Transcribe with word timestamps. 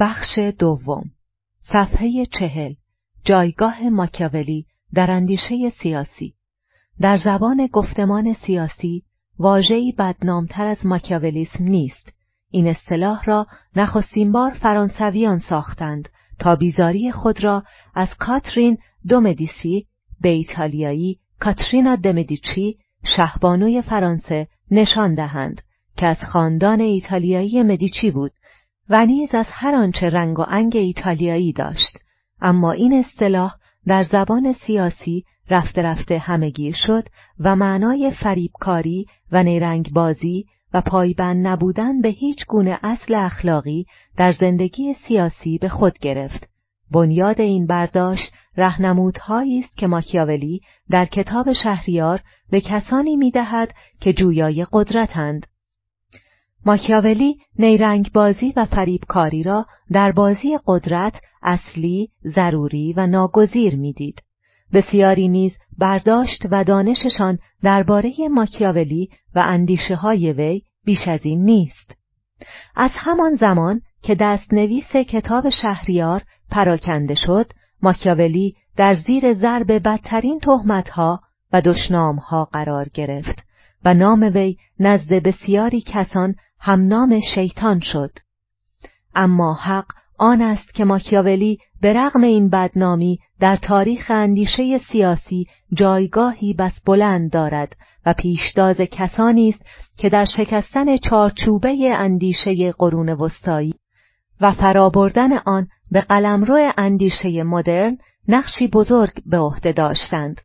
بخش 0.00 0.38
دوم. 0.38 1.10
صفحه 1.62 2.26
چهل. 2.26 2.74
جایگاه 3.24 3.88
ماکیاولی 3.88 4.66
در 4.94 5.10
اندیشه 5.10 5.70
سیاسی. 5.70 6.34
در 7.00 7.16
زبان 7.16 7.66
گفتمان 7.72 8.34
سیاسی 8.34 9.04
واژه‌ای 9.38 9.92
بدنامتر 9.98 10.66
از 10.66 10.86
ماکیاولیسم 10.86 11.64
نیست. 11.64 12.12
این 12.50 12.68
اصطلاح 12.68 13.24
را 13.24 13.46
نخستین 13.76 14.32
بار 14.32 14.50
فرانسویان 14.50 15.38
ساختند 15.38 16.08
تا 16.38 16.56
بیزاری 16.56 17.12
خود 17.12 17.44
را 17.44 17.62
از 17.94 18.14
کاترین 18.18 18.78
دومدیسی 19.08 19.86
به 20.20 20.28
ایتالیایی 20.28 21.18
کاترینا 21.40 21.96
دمدیچی 21.96 22.78
شهبانوی 23.04 23.82
فرانسه 23.82 24.48
نشان 24.70 25.14
دهند 25.14 25.62
که 25.96 26.06
از 26.06 26.20
خاندان 26.22 26.80
ایتالیایی 26.80 27.62
مدیچی 27.62 28.10
بود. 28.10 28.32
و 28.90 29.06
نیز 29.06 29.34
از 29.34 29.46
هر 29.50 29.74
آنچه 29.74 30.08
رنگ 30.08 30.38
و 30.38 30.44
انگ 30.48 30.76
ایتالیایی 30.76 31.52
داشت 31.52 31.98
اما 32.40 32.72
این 32.72 32.92
اصطلاح 32.92 33.54
در 33.86 34.02
زبان 34.02 34.52
سیاسی 34.52 35.24
رفته 35.50 35.82
رفته 35.82 36.18
همگیر 36.18 36.74
شد 36.74 37.04
و 37.40 37.56
معنای 37.56 38.12
فریبکاری 38.22 39.06
و 39.32 39.42
نیرنگ 39.42 39.92
بازی 39.92 40.46
و 40.74 40.80
پایبند 40.80 41.46
نبودن 41.46 42.00
به 42.00 42.08
هیچ 42.08 42.46
گونه 42.46 42.78
اصل 42.82 43.14
اخلاقی 43.14 43.86
در 44.16 44.32
زندگی 44.32 44.94
سیاسی 44.94 45.58
به 45.58 45.68
خود 45.68 45.98
گرفت. 45.98 46.48
بنیاد 46.90 47.40
این 47.40 47.66
برداشت 47.66 48.32
رهنمودهایی 48.56 49.60
است 49.60 49.76
که 49.76 49.86
ماکیاولی 49.86 50.60
در 50.90 51.04
کتاب 51.04 51.52
شهریار 51.52 52.20
به 52.50 52.60
کسانی 52.60 53.16
می‌دهد 53.16 53.74
که 54.00 54.12
جویای 54.12 54.66
قدرتند 54.72 55.46
ماکیاولی 56.66 57.38
نیرنگ 57.58 58.12
بازی 58.12 58.52
و 58.56 58.64
فریبکاری 58.64 59.42
را 59.42 59.66
در 59.92 60.12
بازی 60.12 60.58
قدرت 60.66 61.20
اصلی، 61.42 62.10
ضروری 62.26 62.92
و 62.96 63.06
ناگزیر 63.06 63.76
می‌دید. 63.76 64.22
بسیاری 64.72 65.28
نیز 65.28 65.58
برداشت 65.78 66.46
و 66.50 66.64
دانششان 66.64 67.38
درباره 67.62 68.12
ماکیاولی 68.30 69.08
و 69.34 69.38
اندیشه 69.46 69.94
های 69.94 70.32
وی 70.32 70.62
بیش 70.84 71.08
از 71.08 71.26
این 71.26 71.44
نیست. 71.44 71.96
از 72.76 72.90
همان 72.94 73.34
زمان 73.34 73.80
که 74.02 74.14
دستنویس 74.14 74.96
کتاب 74.96 75.48
شهریار 75.48 76.22
پراکنده 76.50 77.14
شد، 77.14 77.52
ماکیاولی 77.82 78.56
در 78.76 78.94
زیر 78.94 79.32
ضرب 79.32 79.72
بدترین 79.72 80.38
تهمتها 80.38 81.20
و 81.52 81.60
دشنامها 81.60 82.44
قرار 82.44 82.86
گرفت 82.94 83.46
و 83.84 83.94
نام 83.94 84.30
وی 84.34 84.56
نزد 84.80 85.12
بسیاری 85.12 85.80
کسان 85.86 86.34
هم 86.60 86.86
نام 86.86 87.20
شیطان 87.34 87.80
شد 87.80 88.10
اما 89.14 89.54
حق 89.54 89.86
آن 90.18 90.42
است 90.42 90.74
که 90.74 90.84
ماکیاولی 90.84 91.58
به 91.80 91.92
رغم 91.92 92.22
این 92.22 92.48
بدنامی 92.48 93.18
در 93.40 93.56
تاریخ 93.56 94.10
اندیشه 94.10 94.78
سیاسی 94.78 95.46
جایگاهی 95.72 96.54
بس 96.54 96.80
بلند 96.86 97.30
دارد 97.30 97.76
و 98.06 98.12
پیشتاز 98.12 98.76
کسانی 98.76 99.48
است 99.48 99.62
که 99.98 100.08
در 100.08 100.24
شکستن 100.24 100.96
چارچوبه 100.96 101.94
اندیشه 101.94 102.72
قرون 102.72 103.08
وسطایی 103.08 103.74
و 104.40 104.52
فرابردن 104.52 105.32
آن 105.32 105.68
به 105.90 106.00
قلمرو 106.00 106.72
اندیشه 106.78 107.42
مدرن 107.42 107.98
نقشی 108.28 108.68
بزرگ 108.68 109.22
به 109.26 109.38
عهده 109.38 109.72
داشتند. 109.72 110.40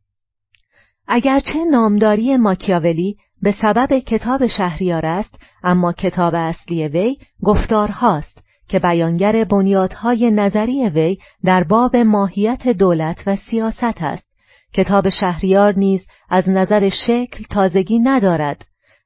اگرچه 1.07 1.66
نامداری 1.72 2.38
ماکیاولی 2.38 3.17
به 3.41 3.52
سبب 3.52 4.00
کتاب 4.00 4.47
شهریار 4.47 5.05
است 5.05 5.39
اما 5.64 5.94
کتاب 5.94 6.36
اصلی 6.36 6.88
وی 6.88 7.17
گفتارهاست 7.44 8.44
که 8.67 8.80
بیانگر 8.80 9.44
بنیادهای 9.44 10.31
نظری 10.31 10.89
وی 10.89 11.17
در 11.44 11.63
باب 11.63 11.95
ماهیت 11.95 12.67
دولت 12.67 13.23
و 13.28 13.36
سیاست 13.36 14.03
است 14.03 14.28
کتاب 14.73 15.09
شهریار 15.09 15.73
نیز 15.75 16.08
از 16.30 16.50
نظر 16.50 16.90
شکل 16.90 17.44
تازگی 17.50 18.00
ندارد 18.00 18.66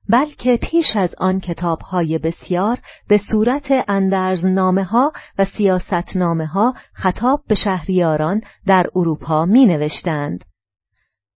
بلکه 0.09 0.57
پیش 0.57 0.95
از 0.95 1.16
آن 1.18 1.39
کتابهای 1.39 2.18
بسیار 2.18 2.78
به 3.07 3.18
صورت 3.31 3.85
اندرزنامه 3.88 4.84
ها 4.84 5.12
و 5.38 5.45
سیاستنامه 5.45 6.45
ها 6.45 6.73
خطاب 6.94 7.41
به 7.47 7.56
شهریاران 7.56 8.41
در 8.68 8.88
اروپا 8.95 9.45
می 9.45 9.66
نوشتند. 9.66 10.45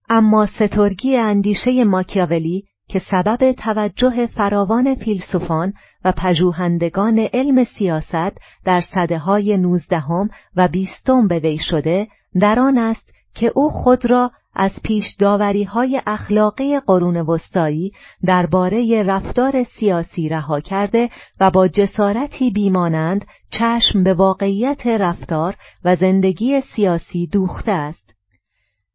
اما 0.08 0.46
سترگی 0.46 1.16
اندیشه 1.16 1.84
ماکیاولی 1.84 2.64
که 2.94 3.00
سبب 3.00 3.52
توجه 3.52 4.26
فراوان 4.26 4.94
فیلسوفان 4.94 5.72
و 6.04 6.12
پژوهندگان 6.12 7.18
علم 7.18 7.64
سیاست 7.64 8.38
در 8.64 8.80
صده 8.80 9.18
های 9.18 9.56
نوزدهم 9.56 10.30
و 10.56 10.68
بیستم 10.68 11.28
به 11.28 11.38
وی 11.38 11.58
شده 11.58 12.08
در 12.40 12.58
آن 12.58 12.78
است 12.78 13.14
که 13.34 13.52
او 13.54 13.70
خود 13.70 14.10
را 14.10 14.30
از 14.54 14.72
پیش 14.84 15.14
داوری 15.18 15.64
های 15.64 16.02
اخلاقی 16.06 16.78
قرون 16.78 17.16
وسطایی 17.16 17.92
درباره 18.24 19.02
رفتار 19.02 19.64
سیاسی 19.64 20.28
رها 20.28 20.60
کرده 20.60 21.10
و 21.40 21.50
با 21.50 21.68
جسارتی 21.68 22.50
بیمانند 22.50 23.24
چشم 23.50 24.04
به 24.04 24.14
واقعیت 24.14 24.86
رفتار 24.86 25.54
و 25.84 25.96
زندگی 25.96 26.60
سیاسی 26.60 27.26
دوخته 27.26 27.72
است. 27.72 28.14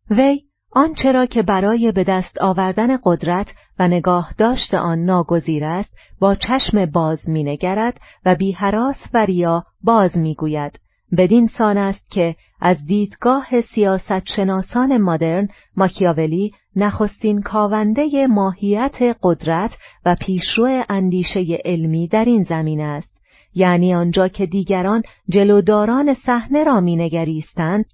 وی 0.09 0.48
آنچه 0.71 1.11
را 1.11 1.25
که 1.25 1.43
برای 1.43 1.91
به 1.91 2.03
دست 2.03 2.41
آوردن 2.41 2.97
قدرت 3.03 3.47
و 3.79 3.87
نگاه 3.87 4.33
داشت 4.37 4.73
آن 4.73 4.99
ناگزیر 4.99 5.65
است 5.65 5.93
با 6.19 6.35
چشم 6.35 6.85
باز 6.85 7.29
مینگرد 7.29 8.01
و 8.25 8.35
بی 8.35 8.51
حراس 8.51 8.97
و 9.13 9.25
ریا 9.25 9.63
باز 9.83 10.17
می‌گوید. 10.17 10.79
بدین 11.17 11.47
سان 11.47 11.77
است 11.77 12.11
که 12.11 12.35
از 12.61 12.85
دیدگاه 12.85 13.61
سیاست 13.61 14.25
شناسان 14.25 14.97
مدرن 14.97 15.47
ماکیاولی 15.75 16.53
نخستین 16.75 17.41
کاونده 17.41 18.27
ماهیت 18.27 18.97
قدرت 19.23 19.77
و 20.05 20.15
پیشرو 20.21 20.83
اندیشه 20.89 21.59
علمی 21.65 22.07
در 22.07 22.25
این 22.25 22.43
زمین 22.43 22.81
است. 22.81 23.13
یعنی 23.55 23.95
آنجا 23.95 24.27
که 24.27 24.45
دیگران 24.45 25.03
جلوداران 25.29 26.13
صحنه 26.13 26.63
را 26.63 26.79
مینگریستند 26.79 27.85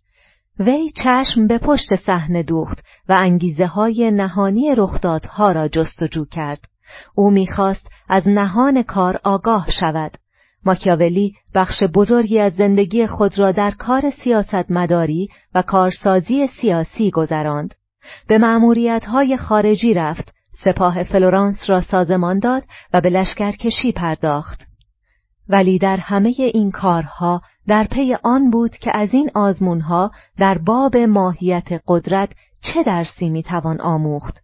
وی 0.59 0.89
چشم 0.95 1.47
به 1.47 1.57
پشت 1.57 1.95
صحنه 1.95 2.43
دوخت 2.43 2.83
و 3.09 3.13
انگیزه 3.13 3.65
های 3.65 4.11
نهانی 4.11 4.75
رخدادها 4.75 5.51
را 5.51 5.67
جستجو 5.67 6.25
کرد. 6.25 6.65
او 7.15 7.31
می‌خواست 7.31 7.87
از 8.09 8.27
نهان 8.27 8.83
کار 8.83 9.19
آگاه 9.23 9.71
شود. 9.71 10.17
ماکیاولی 10.65 11.33
بخش 11.55 11.83
بزرگی 11.83 12.39
از 12.39 12.53
زندگی 12.53 13.07
خود 13.07 13.39
را 13.39 13.51
در 13.51 13.71
کار 13.71 14.09
سیاست 14.09 14.71
مداری 14.71 15.29
و 15.55 15.61
کارسازی 15.61 16.47
سیاسی 16.47 17.11
گذراند. 17.11 17.75
به 18.27 18.37
مأموریت 18.37 19.05
های 19.05 19.37
خارجی 19.37 19.93
رفت، 19.93 20.33
سپاه 20.65 21.03
فلورانس 21.03 21.69
را 21.69 21.81
سازمان 21.81 22.39
داد 22.39 22.63
و 22.93 23.01
به 23.01 23.09
لشکرکشی 23.09 23.91
پرداخت. 23.91 24.74
ولی 25.49 25.77
در 25.77 25.97
همه 25.97 26.33
این 26.37 26.71
کارها 26.71 27.41
در 27.67 27.83
پی 27.83 28.15
آن 28.23 28.49
بود 28.49 28.71
که 28.71 28.91
از 28.93 29.13
این 29.13 29.31
آزمونها 29.35 30.11
در 30.37 30.57
باب 30.57 30.97
ماهیت 30.97 31.67
قدرت 31.87 32.31
چه 32.61 32.83
درسی 32.83 33.29
می‌توان 33.29 33.81
آموخت. 33.81 34.43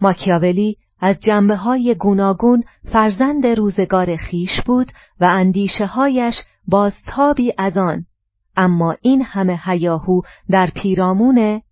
ماکیاولی 0.00 0.76
از 1.00 1.20
جنبه 1.20 1.56
های 1.56 1.94
گوناگون 1.94 2.64
فرزند 2.92 3.46
روزگار 3.46 4.16
خویش 4.16 4.60
بود 4.66 4.92
و 5.20 5.24
اندیشه 5.24 5.86
هایش 5.86 6.34
بازتابی 6.68 7.52
از 7.58 7.76
آن. 7.76 8.06
اما 8.56 8.96
این 9.02 9.22
همه 9.22 9.60
هیاهو 9.64 10.20
در 10.50 10.70
پیرامون 10.74 11.62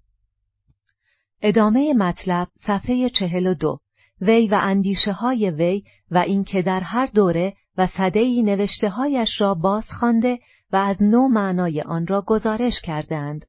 ادامه 1.42 1.94
مطلب 1.94 2.48
صفحه 2.66 3.08
چهل 3.08 3.46
و 3.46 3.54
دو. 3.54 3.78
وی 4.20 4.48
و 4.48 4.58
اندیشه 4.62 5.12
های 5.12 5.50
وی 5.50 5.82
و 6.10 6.18
اینکه 6.18 6.62
در 6.62 6.80
هر 6.80 7.06
دوره 7.06 7.54
و 7.76 7.86
صدهی 7.86 8.42
نوشته 8.42 8.88
هایش 8.88 9.40
را 9.40 9.54
باز 9.54 9.84
خوانده 10.00 10.38
و 10.72 10.76
از 10.76 11.02
نو 11.02 11.28
معنای 11.28 11.82
آن 11.82 12.06
را 12.06 12.24
گزارش 12.26 12.80
کردند. 12.80 13.44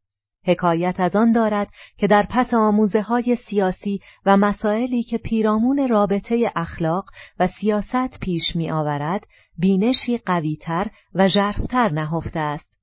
حکایت 0.46 1.00
از 1.00 1.16
آن 1.16 1.32
دارد 1.32 1.70
که 1.98 2.08
در 2.08 2.28
پس 2.30 2.54
آموزه 2.54 3.02
های 3.02 3.36
سیاسی 3.36 4.00
و 4.26 4.38
مسائلی 4.38 5.04
که 5.04 5.18
پیرامون 5.18 5.88
رابطه 5.88 6.52
اخلاق 6.56 7.06
و 7.40 7.48
سیاست 7.48 8.20
پیش 8.20 8.56
می 8.56 8.72
آورد 8.72 9.28
بینشی 9.58 10.18
قویتر 10.18 10.88
و 11.14 11.28
ژرفتر 11.28 11.92
نهفته 11.92 12.40
است. 12.40 12.74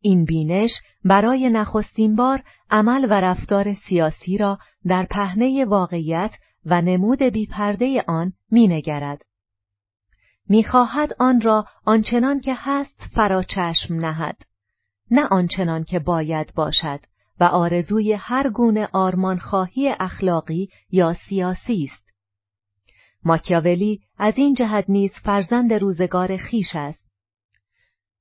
این 0.00 0.24
بینش 0.24 0.72
برای 1.04 1.50
نخستین 1.50 2.16
بار 2.16 2.42
عمل 2.70 3.06
و 3.10 3.20
رفتار 3.20 3.74
سیاسی 3.74 4.36
را 4.36 4.58
در 4.86 5.06
پهنه 5.10 5.64
واقعیت 5.64 6.34
و 6.66 6.82
نمود 6.82 7.22
بیپرده 7.22 8.04
آن 8.08 8.32
مینگرد. 8.50 9.22
می‌خواهد 10.52 11.12
آن 11.18 11.40
را 11.40 11.64
آنچنان 11.84 12.40
که 12.40 12.54
هست 12.56 13.08
فراچشم 13.14 13.94
نهد. 13.94 14.42
نه 15.10 15.26
آنچنان 15.26 15.84
که 15.84 15.98
باید 15.98 16.52
باشد 16.54 17.00
و 17.40 17.44
آرزوی 17.44 18.12
هر 18.12 18.50
گونه 18.50 18.88
آرمانخواهی 18.92 19.88
اخلاقی 19.88 20.68
یا 20.90 21.14
سیاسی 21.14 21.84
است. 21.84 22.12
ماکیاولی 23.24 24.00
از 24.18 24.38
این 24.38 24.54
جهت 24.54 24.84
نیز 24.88 25.12
فرزند 25.24 25.72
روزگار 25.72 26.36
خیش 26.36 26.76
است. 26.76 27.06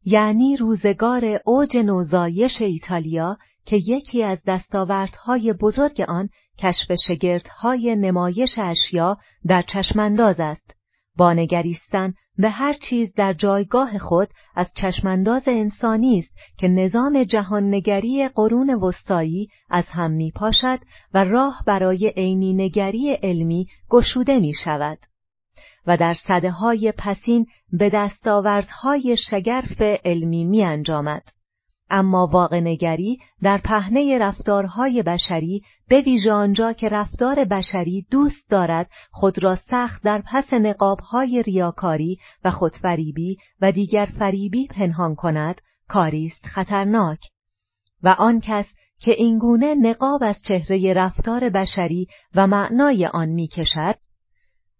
یعنی 0.05 0.57
روزگار 0.57 1.39
اوج 1.45 1.77
نوزایش 1.77 2.61
ایتالیا 2.61 3.37
که 3.65 3.75
یکی 3.75 4.23
از 4.23 4.43
دستاوردهای 4.47 5.53
بزرگ 5.53 6.01
آن 6.01 6.29
کشف 6.59 6.91
شگردهای 7.07 7.95
نمایش 7.95 8.55
اشیا 8.57 9.17
در 9.47 9.61
چشمانداز 9.61 10.39
است. 10.39 10.80
با 11.21 11.33
نگریستن 11.33 12.13
به 12.37 12.49
هر 12.49 12.73
چیز 12.73 13.13
در 13.13 13.33
جایگاه 13.33 13.97
خود 13.97 14.27
از 14.55 14.71
چشمانداز 14.75 15.43
انسانی 15.47 16.19
است 16.19 16.33
که 16.57 16.67
نظام 16.67 17.23
جهاننگری 17.23 18.27
قرون 18.27 18.69
وسطایی 18.69 19.47
از 19.69 19.89
هم 19.89 20.11
می 20.11 20.31
پاشد 20.31 20.79
و 21.13 21.23
راه 21.23 21.63
برای 21.67 22.13
عینی 22.17 22.53
نگری 22.53 23.13
علمی 23.23 23.65
گشوده 23.89 24.39
می 24.39 24.53
شود 24.53 24.97
و 25.87 25.97
در 25.97 26.13
صده 26.13 26.51
های 26.51 26.93
پسین 26.97 27.45
به 27.71 27.89
دستاوردهای 27.89 29.17
شگرف 29.17 29.81
علمی 29.81 30.45
می 30.45 30.63
انجامد. 30.63 31.23
اما 31.91 32.27
واقع 32.27 32.59
نگری 32.59 33.19
در 33.41 33.57
پهنه 33.57 34.17
رفتارهای 34.17 35.03
بشری 35.03 35.63
به 35.89 36.01
ویژه 36.01 36.31
آنجا 36.31 36.73
که 36.73 36.89
رفتار 36.89 37.45
بشری 37.45 38.05
دوست 38.11 38.49
دارد 38.49 38.89
خود 39.11 39.43
را 39.43 39.55
سخت 39.55 40.03
در 40.03 40.23
پس 40.31 40.53
نقابهای 40.53 41.43
ریاکاری 41.43 42.17
و 42.43 42.51
خودفریبی 42.51 43.37
و 43.61 43.71
دیگر 43.71 44.09
فریبی 44.19 44.67
پنهان 44.67 45.15
کند 45.15 45.61
کاری 45.87 46.25
است 46.25 46.45
خطرناک. 46.45 47.19
و 48.03 48.15
آن 48.17 48.39
کس 48.39 48.65
که 48.99 49.11
اینگونه 49.11 49.75
نقاب 49.75 50.23
از 50.23 50.35
چهره 50.47 50.93
رفتار 50.93 51.49
بشری 51.49 52.07
و 52.35 52.47
معنای 52.47 53.05
آن 53.05 53.29
می‌کشد 53.29 53.95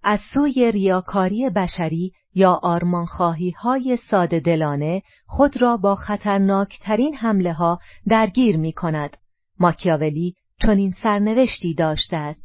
از 0.03 0.19
سوی 0.33 0.71
ریاکاری 0.71 1.49
بشری 1.49 2.13
یا 2.33 2.59
آرمانخواهی 2.63 3.51
های 3.51 3.97
ساده 4.09 4.39
دلانه 4.39 5.01
خود 5.25 5.61
را 5.61 5.77
با 5.77 5.95
خطرناکترین 5.95 7.15
حمله 7.15 7.53
ها 7.53 7.79
درگیر 8.07 8.57
می 8.57 8.73
کند. 8.73 9.17
ماکیاولی 9.59 10.33
چنین 10.61 10.91
سرنوشتی 10.91 11.73
داشته 11.73 12.17
است. 12.17 12.43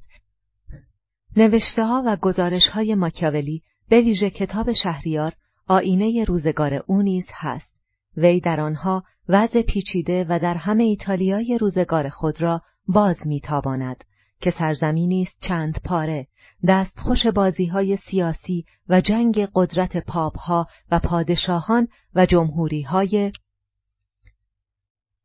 نوشته 1.37 1.85
ها 1.85 2.03
و 2.07 2.17
گزارش 2.17 2.69
های 2.69 2.95
ماکیاولی 2.95 3.63
به 3.89 4.01
ویژه 4.01 4.31
کتاب 4.31 4.73
شهریار 4.73 5.33
آینه 5.67 6.25
روزگار 6.25 6.83
او 6.87 7.03
نیز 7.03 7.27
هست. 7.33 7.77
وی 8.17 8.41
در 8.41 8.61
آنها 8.61 9.05
وضع 9.29 9.63
پیچیده 9.63 10.27
و 10.29 10.39
در 10.39 10.55
همه 10.55 10.83
ایتالیای 10.83 11.59
روزگار 11.61 12.09
خود 12.09 12.43
را 12.43 12.63
باز 12.89 13.27
میتاباند 13.27 14.05
که 14.41 14.51
سرزمینی 14.51 15.23
است 15.23 15.39
چند 15.41 15.81
پاره 15.85 16.27
دستخوش 16.69 17.27
بازی 17.27 17.67
های 17.67 17.97
سیاسی 17.97 18.65
و 18.89 19.01
جنگ 19.01 19.49
قدرت 19.55 19.97
پاپ 19.97 20.39
ها 20.39 20.67
و 20.91 20.99
پادشاهان 20.99 21.89
و 22.15 22.27
جمهوری 22.27 22.83
های 22.83 23.33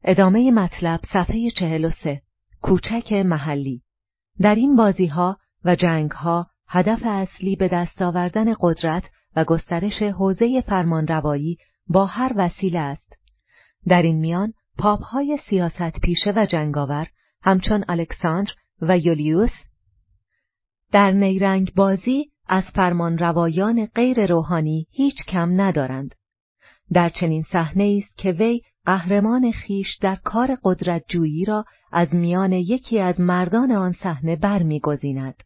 ادامه 0.04 0.52
مطلب 0.52 1.00
صفحه 1.14 1.50
43 1.50 2.22
کوچک 2.62 3.14
محلی. 3.14 3.84
در 4.42 4.56
این 4.56 4.76
بازی 4.76 5.06
ها 5.06 5.38
و 5.66 5.76
جنگ 5.76 6.12
ها 6.12 6.48
هدف 6.68 7.02
اصلی 7.06 7.56
به 7.56 7.68
دست 7.68 8.02
آوردن 8.02 8.54
قدرت 8.60 9.10
و 9.36 9.44
گسترش 9.44 10.04
حوزه 10.04 10.62
فرمانروایی 10.62 11.58
با 11.88 12.06
هر 12.06 12.34
وسیله 12.36 12.80
است. 12.80 13.18
در 13.88 14.02
این 14.02 14.20
میان 14.20 14.54
پاپ 14.78 15.04
های 15.04 15.38
سیاست 15.50 16.02
پیشه 16.02 16.34
و 16.36 16.46
جنگاور 16.46 17.08
همچون 17.44 17.86
الکساندر 17.88 18.52
و 18.82 18.98
یولیوس 18.98 19.52
در 20.92 21.12
نیرنگ 21.12 21.74
بازی 21.76 22.32
از 22.48 22.64
فرمان 22.64 23.18
روایان 23.18 23.86
غیر 23.86 24.26
روحانی 24.26 24.88
هیچ 24.92 25.26
کم 25.26 25.62
ندارند. 25.62 26.16
در 26.94 27.10
چنین 27.10 27.42
صحنه 27.42 28.00
است 28.04 28.18
که 28.18 28.32
وی 28.32 28.62
قهرمان 28.86 29.52
خیش 29.52 29.98
در 30.02 30.16
کار 30.16 30.58
قدرت 30.64 31.04
جویی 31.08 31.46
را 31.46 31.66
از 31.92 32.16
میان 32.16 32.54
یکی 32.54 33.00
از 33.00 33.20
مردان 33.20 33.72
آن 33.72 33.92
صحنه 33.92 34.36
برمیگزیند. 34.36 35.44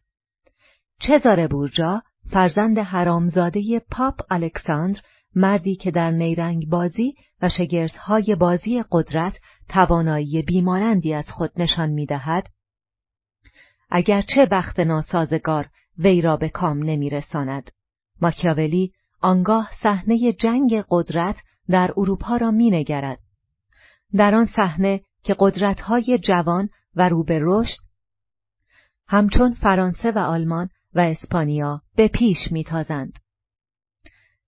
چزار 1.00 1.46
بورجا 1.46 2.02
فرزند 2.30 2.78
حرامزاده 2.78 3.82
پاپ 3.90 4.20
الکساندر 4.30 5.00
مردی 5.34 5.76
که 5.76 5.90
در 5.90 6.10
نیرنگ 6.10 6.68
بازی 6.68 7.14
و 7.42 7.48
شگردهای 7.48 8.36
بازی 8.40 8.82
قدرت 8.92 9.38
توانایی 9.68 10.42
بیمانندی 10.42 11.14
از 11.14 11.30
خود 11.30 11.50
نشان 11.56 11.90
می‌دهد 11.90 12.48
اگرچه 13.90 14.46
بخت 14.46 14.80
ناسازگار 14.80 15.68
وی 15.98 16.20
را 16.20 16.36
به 16.36 16.48
کام 16.48 16.82
نمیرساند. 16.82 17.70
ماکیاولی 18.20 18.92
آنگاه 19.20 19.70
صحنه 19.82 20.32
جنگ 20.32 20.84
قدرت 20.90 21.36
در 21.68 21.90
اروپا 21.96 22.36
را 22.36 22.50
مینگرد. 22.50 23.18
در 24.16 24.34
آن 24.34 24.46
صحنه 24.46 25.00
که 25.22 25.36
قدرت‌های 25.38 26.18
جوان 26.18 26.68
و 26.96 27.08
رو 27.08 27.24
به 27.24 27.38
رشد 27.42 27.80
همچون 29.08 29.54
فرانسه 29.54 30.12
و 30.12 30.18
آلمان 30.18 30.68
و 30.94 31.00
اسپانیا 31.00 31.82
به 31.96 32.08
پیش 32.08 32.52
میتازند. 32.52 33.18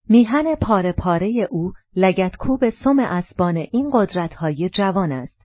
میهن 0.08 0.55
پاره 0.55 0.93
پاره 0.93 1.49
او 1.50 1.73
لگتکوب 1.96 2.70
سم 2.70 2.99
اسبان 2.99 3.56
این 3.56 3.88
قدرت‌های 3.93 4.69
جوان 4.69 5.12
است. 5.12 5.41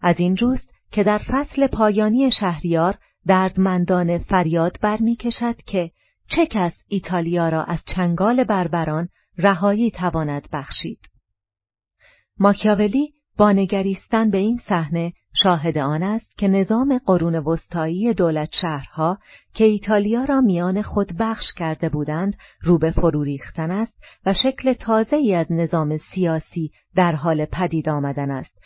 از 0.00 0.20
این 0.20 0.36
روست 0.36 0.74
که 0.90 1.04
در 1.04 1.18
فصل 1.18 1.66
پایانی 1.66 2.30
شهریار 2.30 2.98
دردمندان 3.26 4.18
فریاد 4.18 4.78
برمیکشد 4.82 5.56
که 5.66 5.90
چه 6.28 6.46
کس 6.46 6.74
ایتالیا 6.88 7.48
را 7.48 7.64
از 7.64 7.84
چنگال 7.86 8.44
بربران 8.44 9.08
رهایی 9.38 9.90
تواند 9.90 10.48
بخشید. 10.52 11.00
ماکیاولی 12.38 13.12
با 13.38 13.52
نگریستن 13.52 14.30
به 14.30 14.38
این 14.38 14.56
صحنه 14.56 15.12
شاهد 15.34 15.78
آن 15.78 16.02
است 16.02 16.38
که 16.38 16.48
نظام 16.48 16.98
قرون 17.06 17.34
وسطایی 17.34 18.14
دولت 18.14 18.48
شهرها 18.52 19.18
که 19.54 19.64
ایتالیا 19.64 20.24
را 20.24 20.40
میان 20.40 20.82
خود 20.82 21.12
بخش 21.18 21.52
کرده 21.56 21.88
بودند 21.88 22.36
رو 22.60 22.78
به 22.78 22.90
فرو 22.90 23.22
ریختن 23.22 23.70
است 23.70 23.94
و 24.26 24.34
شکل 24.34 24.72
تازه 24.72 25.16
ای 25.16 25.34
از 25.34 25.52
نظام 25.52 25.96
سیاسی 25.96 26.70
در 26.94 27.14
حال 27.14 27.44
پدید 27.44 27.88
آمدن 27.88 28.30
است 28.30 28.58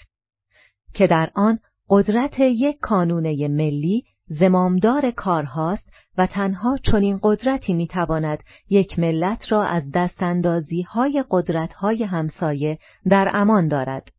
که 0.95 1.07
در 1.07 1.31
آن 1.35 1.59
قدرت 1.89 2.41
یک 2.41 2.77
کانونه 2.81 3.49
ملی 3.49 4.05
زمامدار 4.33 5.11
کارهاست 5.11 5.89
و 6.19 6.27
تنها 6.27 6.77
چنین 6.77 7.19
قدرتی 7.23 7.75
می‌تواند 7.75 8.39
یک 8.69 8.99
ملت 8.99 9.53
را 9.53 9.65
از 9.65 9.91
دستاندازی 9.95 10.83
های 10.83 11.25
قدرت 11.31 11.73
های 11.73 12.05
همسایه 12.05 12.79
در 13.09 13.31
امان 13.33 13.69
دارد. 13.69 14.13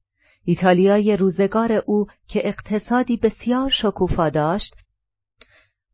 ایتالیای 0.44 1.18
روزگار 1.18 1.84
او 1.86 2.06
که 2.28 2.48
اقتصادی 2.48 3.18
بسیار 3.18 3.70
شکوفا 3.70 4.30
داشت 4.30 4.76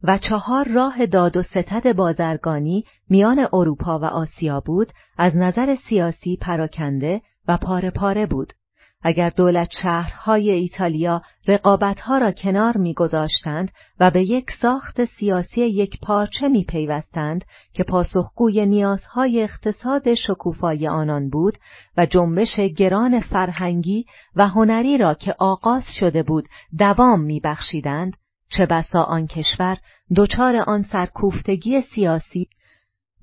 و 0.04 0.18
چهار 0.18 0.68
راه 0.68 1.06
داد 1.06 1.38
و 1.38 1.44
ستد 1.44 1.96
بازرگانی 1.96 2.84
میان 3.10 3.48
اروپا 3.54 4.00
و 4.00 4.06
آسیا 4.06 4.60
بود 4.60 4.88
از 5.18 5.36
نظر 5.36 5.76
سیاسی 5.76 6.38
پراکنده 6.42 7.22
و 7.48 7.58
پاره 7.58 7.92
پاره 7.92 8.26
بود. 8.26 8.54
اگر 9.02 9.30
دولت 9.30 9.70
شهرهای 9.82 10.52
ایتالیا 10.52 11.22
رقابتها 11.48 12.18
را 12.18 12.32
کنار 12.32 12.78
میگذاشتند 12.78 13.72
و 14.00 14.12
به 14.12 14.22
یک 14.22 14.52
ساخت 14.52 15.06
سیاسی 15.06 15.62
یک 15.62 16.00
پارچه 16.02 16.48
می 16.48 16.64
پیوستند 16.64 17.46
که 17.74 17.84
پاسخگوی 17.84 18.66
نیازهای 18.66 19.44
اقتصاد 19.44 20.14
شکوفای 20.14 20.88
آنان 20.88 21.30
بود 21.30 21.58
و 21.98 22.06
جنبش 22.06 22.60
گران 22.60 23.20
فرهنگی 23.20 24.06
و 24.36 24.48
هنری 24.48 24.98
را 24.98 25.14
که 25.14 25.36
آغاز 25.40 25.84
شده 26.00 26.24
بود 26.24 26.48
دوام 26.80 27.22
میبخشیدند 27.22 28.18
چه 28.50 28.66
بسا 28.66 29.00
آن 29.00 29.28
کشور 29.28 29.78
دچار 30.16 30.56
آن 30.56 30.82
سرکوفتگی 30.82 31.82
سیاسی 31.82 32.48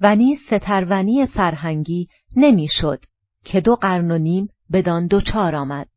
و 0.01 0.17
نیز 0.17 0.39
سترونی 0.47 1.27
فرهنگی 1.27 2.09
نمی‌شد 2.37 3.05
که 3.45 3.61
دو 3.61 3.77
قرن 3.77 4.11
و 4.11 4.19
نیم 4.19 4.49
بدان 4.75 5.07
دوچار 5.07 5.57
آمد. 5.57 5.89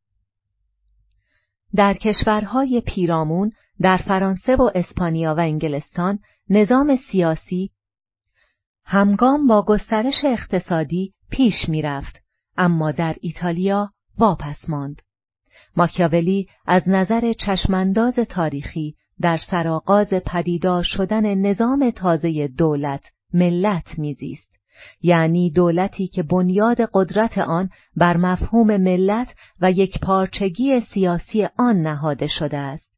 در 1.76 1.94
کشورهای 1.94 2.82
پیرامون 2.86 3.52
در 3.82 3.98
فرانسه 3.98 4.56
و 4.56 4.70
اسپانیا 4.76 5.36
و 5.36 5.40
انگلستان 5.40 6.20
نظام 6.50 6.96
سیاسی 7.12 7.72
همگام 8.84 9.48
با 9.48 9.62
گسترش 9.62 10.26
اقتصادی 10.26 11.14
پیش 11.30 11.70
می‌رفت 11.70 12.24
اما 12.58 12.92
در 12.92 13.16
ایتالیا 13.22 13.92
واپس 14.18 14.70
ماند. 14.70 15.02
ماکیاولی 15.76 16.48
از 16.66 16.90
نظر 16.90 17.34
چشمانداز 17.34 18.16
تاریخی 18.16 18.96
در 19.22 19.38
سرآغاز 19.38 20.14
پدیدار 20.14 20.84
شدن 20.84 21.36
نظام 21.36 21.92
تازه 21.92 22.48
دولت 22.48 23.06
ملت 23.34 24.00
میزیست 24.00 24.57
یعنی 25.02 25.52
دولتی 25.52 26.08
که 26.08 26.24
بنیاد 26.24 26.78
قدرت 26.94 27.38
آن 27.38 27.70
بر 27.96 28.18
مفهوم 28.18 28.78
ملت 28.78 29.36
و 29.62 29.72
یک 29.72 30.00
پارچگی 30.00 30.80
سیاسی 30.80 31.48
آن 31.58 31.82
نهاده 31.82 32.28
شده 32.28 32.58
است. 32.58 32.92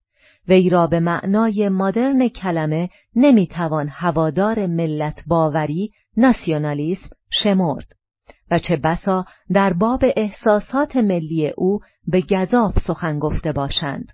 وی 0.47 0.69
را 0.69 0.87
به 0.87 0.99
معنای 0.99 1.69
مدرن 1.69 2.27
کلمه 2.27 2.89
نمی‌توان 3.15 3.89
هوادار 3.89 4.67
ملت 4.67 5.23
باوری 5.27 5.91
ناسیونالیسم 6.17 7.09
شمرد 7.29 7.95
و 8.51 8.59
چه 8.59 8.77
بسا 8.77 9.25
در 9.51 9.73
باب 9.73 10.03
احساسات 10.15 10.95
ملی 10.95 11.47
او 11.47 11.79
به 12.07 12.21
گذاف 12.21 12.79
سخن 12.79 13.19
گفته 13.19 13.51
باشند 13.51 14.11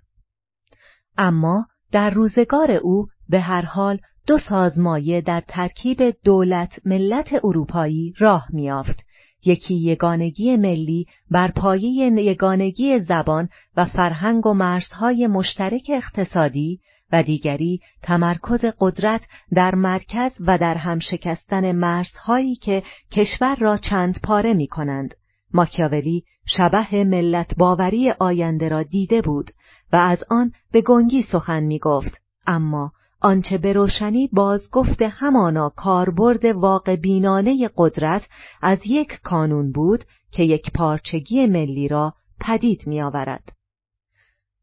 اما 1.18 1.66
در 1.92 2.10
روزگار 2.10 2.70
او 2.70 3.06
به 3.28 3.40
هر 3.40 3.62
حال 3.62 3.98
دو 4.26 4.38
سازمایه 4.38 5.20
در 5.20 5.42
ترکیب 5.48 6.14
دولت 6.24 6.80
ملت 6.84 7.44
اروپایی 7.44 8.14
راه 8.18 8.46
میافت 8.52 9.06
یکی 9.44 9.74
یگانگی 9.74 10.56
ملی 10.56 11.06
بر 11.30 11.50
پایه 11.50 12.22
یگانگی 12.22 13.00
زبان 13.00 13.48
و 13.76 13.84
فرهنگ 13.84 14.46
و 14.46 14.54
مرزهای 14.54 15.26
مشترک 15.26 15.90
اقتصادی 15.94 16.80
و 17.12 17.22
دیگری 17.22 17.80
تمرکز 18.02 18.64
قدرت 18.80 19.22
در 19.54 19.74
مرکز 19.74 20.32
و 20.40 20.58
در 20.58 20.74
هم 20.74 20.98
شکستن 20.98 21.72
مرزهایی 21.72 22.56
که 22.56 22.82
کشور 23.12 23.56
را 23.56 23.76
چند 23.76 24.20
پاره 24.22 24.54
می 24.54 24.66
کنند. 24.66 25.14
ماکیاولی 25.52 26.24
شبه 26.46 27.04
ملت 27.04 27.56
باوری 27.56 28.10
آینده 28.10 28.68
را 28.68 28.82
دیده 28.82 29.22
بود 29.22 29.50
و 29.92 29.96
از 29.96 30.24
آن 30.30 30.52
به 30.72 30.80
گنگی 30.80 31.22
سخن 31.22 31.60
می 31.60 31.78
گفت. 31.78 32.22
اما 32.46 32.92
آنچه 33.26 33.58
به 33.58 33.72
روشنی 33.72 34.28
بازگفت 34.32 35.02
همانا 35.02 35.72
کاربرد 35.76 36.44
واقع 36.44 36.96
بینانه 36.96 37.70
قدرت 37.76 38.28
از 38.62 38.80
یک 38.86 39.20
کانون 39.22 39.72
بود 39.72 40.04
که 40.30 40.42
یک 40.42 40.72
پارچگی 40.72 41.46
ملی 41.46 41.88
را 41.88 42.14
پدید 42.40 42.86
می 42.86 43.02
آورد. 43.02 43.52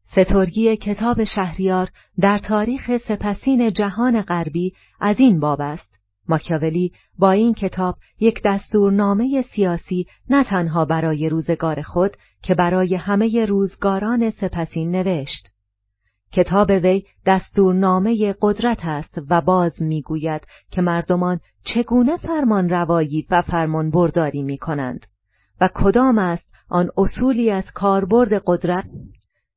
سترگی 0.04 0.76
کتاب 0.76 1.24
شهریار 1.24 1.88
در 2.20 2.38
تاریخ 2.38 2.96
سپسین 2.96 3.72
جهان 3.72 4.22
غربی 4.22 4.72
از 5.00 5.20
این 5.20 5.40
باب 5.40 5.60
است. 5.60 5.98
ماکیاولی 6.28 6.92
با 7.18 7.30
این 7.30 7.54
کتاب 7.54 7.96
یک 8.20 8.40
دستورنامه 8.44 9.42
سیاسی 9.42 10.06
نه 10.30 10.44
تنها 10.44 10.84
برای 10.84 11.28
روزگار 11.28 11.82
خود 11.82 12.16
که 12.42 12.54
برای 12.54 12.96
همه 12.96 13.46
روزگاران 13.46 14.30
سپسین 14.30 14.90
نوشت. 14.90 15.53
کتاب 16.34 16.70
وی 16.70 17.04
دستورنامه 17.26 18.34
قدرت 18.40 18.84
است 18.84 19.18
و 19.30 19.40
باز 19.40 19.82
می‌گوید 19.82 20.46
که 20.70 20.82
مردمان 20.82 21.40
چگونه 21.64 22.16
فرمان 22.16 22.68
روایی 22.68 23.26
و 23.30 23.42
فرمان 23.42 23.90
برداری 23.90 24.42
می 24.42 24.58
کنند 24.58 25.06
و 25.60 25.68
کدام 25.74 26.18
است 26.18 26.48
آن 26.68 26.90
اصولی 26.96 27.50
از 27.50 27.72
کاربرد 27.72 28.42
قدرت؟ 28.46 28.84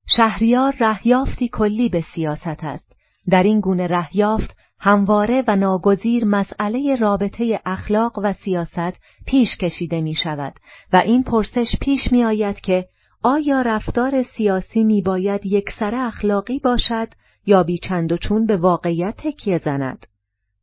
شهریار 0.07 0.75
رهیافتی 0.79 1.50
کلی 1.50 1.89
به 1.89 2.01
سیاست 2.01 2.63
است. 2.63 2.96
در 3.29 3.43
این 3.43 3.60
گونه 3.60 3.88
رهیافت 3.88 4.57
همواره 4.79 5.43
و 5.48 5.55
ناگزیر 5.55 6.25
مسئله 6.25 6.96
رابطه 6.96 7.60
اخلاق 7.65 8.19
و 8.24 8.34
سیاست 8.34 9.00
پیش 9.25 9.57
کشیده 9.57 10.01
می 10.01 10.15
شود 10.15 10.53
و 10.93 10.98
این 10.98 11.24
پرسش 11.24 11.75
پیش 11.81 12.12
می 12.12 12.24
آید 12.24 12.62
که 12.62 12.88
آیا 13.24 13.62
رفتار 13.62 14.24
سیاسی 14.24 14.83
می 14.83 15.01
باید 15.01 15.45
یک 15.45 15.69
سر 15.79 15.95
اخلاقی 15.95 16.59
باشد 16.59 17.07
یا 17.45 17.63
بیچند 17.63 18.12
و 18.12 18.17
چون 18.17 18.45
به 18.45 18.57
واقعیت 18.57 19.15
تکیه 19.17 19.57
زند؟ 19.57 20.07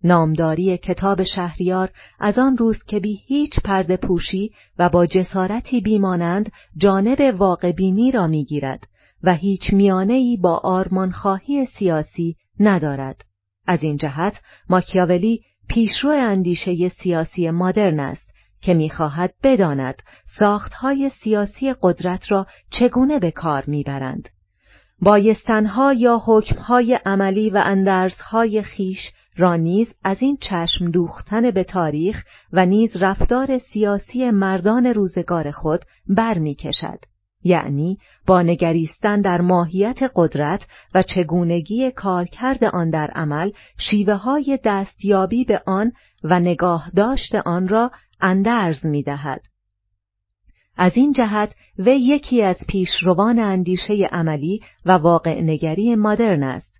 نامداری 0.04 0.78
کتاب 0.78 1.22
شهریار 1.22 1.90
از 2.20 2.38
آن 2.38 2.56
روز 2.56 2.82
که 2.86 3.00
بی 3.00 3.20
هیچ 3.26 3.60
پرده 3.64 3.96
پوشی 3.96 4.50
و 4.78 4.88
با 4.88 5.06
جسارتی 5.06 5.80
بیمانند 5.80 6.52
جانب 6.76 7.34
واقع 7.38 7.72
بینی 7.72 8.10
را 8.10 8.26
می‌گیرد 8.26 8.86
و 9.22 9.34
هیچ 9.34 9.72
میانهی 9.72 10.36
با 10.36 10.56
آرمانخواهی 10.56 11.66
سیاسی 11.66 12.36
ندارد. 12.60 13.24
از 13.66 13.82
این 13.82 13.96
جهت 13.96 14.40
ماکیاولی 14.68 15.40
پیشرو 15.68 16.10
اندیشه 16.10 16.88
سیاسی 16.88 17.50
مدرن 17.50 18.00
است 18.00 18.33
که 18.64 18.74
می‌خواهد 18.74 19.34
بداند 19.42 20.02
ساختهای 20.38 21.10
سیاسی 21.22 21.74
قدرت 21.82 22.32
را 22.32 22.46
چگونه 22.70 23.18
به 23.18 23.30
کار 23.30 23.64
می‌برند. 23.66 24.28
بایستنها 25.00 25.92
یا 25.92 26.22
حکمهای 26.26 26.98
عملی 27.06 27.50
و 27.50 27.62
اندرزهای 27.64 28.62
خیش 28.62 29.12
را 29.36 29.56
نیز 29.56 29.94
از 30.04 30.16
این 30.22 30.36
چشم 30.40 30.90
دوختن 30.90 31.50
به 31.50 31.64
تاریخ 31.64 32.24
و 32.52 32.66
نیز 32.66 32.96
رفتار 32.96 33.58
سیاسی 33.58 34.30
مردان 34.30 34.86
روزگار 34.86 35.50
خود 35.50 35.84
برمیکشد. 36.06 36.98
یعنی 37.44 37.98
با 38.26 38.42
نگریستن 38.42 39.20
در 39.20 39.40
ماهیت 39.40 39.98
قدرت 40.14 40.66
و 40.94 41.02
چگونگی 41.02 41.90
کارکرد 41.90 42.64
آن 42.64 42.90
در 42.90 43.10
عمل 43.10 43.50
شیوه 43.78 44.14
های 44.14 44.58
دستیابی 44.64 45.44
به 45.44 45.62
آن 45.66 45.92
و 46.22 46.40
نگاه 46.40 46.90
داشت 46.96 47.34
آن 47.34 47.68
را 47.68 47.90
اندرز 48.24 48.86
می 48.86 49.02
دهد. 49.02 49.46
از 50.76 50.96
این 50.96 51.12
جهت 51.12 51.54
وی 51.78 51.96
یکی 51.96 52.42
از 52.42 52.56
پیشروان 52.68 53.38
اندیشه 53.38 53.94
عملی 54.12 54.60
و 54.84 54.92
واقع 54.92 55.40
نگری 55.40 55.94
مدرن 55.94 56.42
است. 56.42 56.74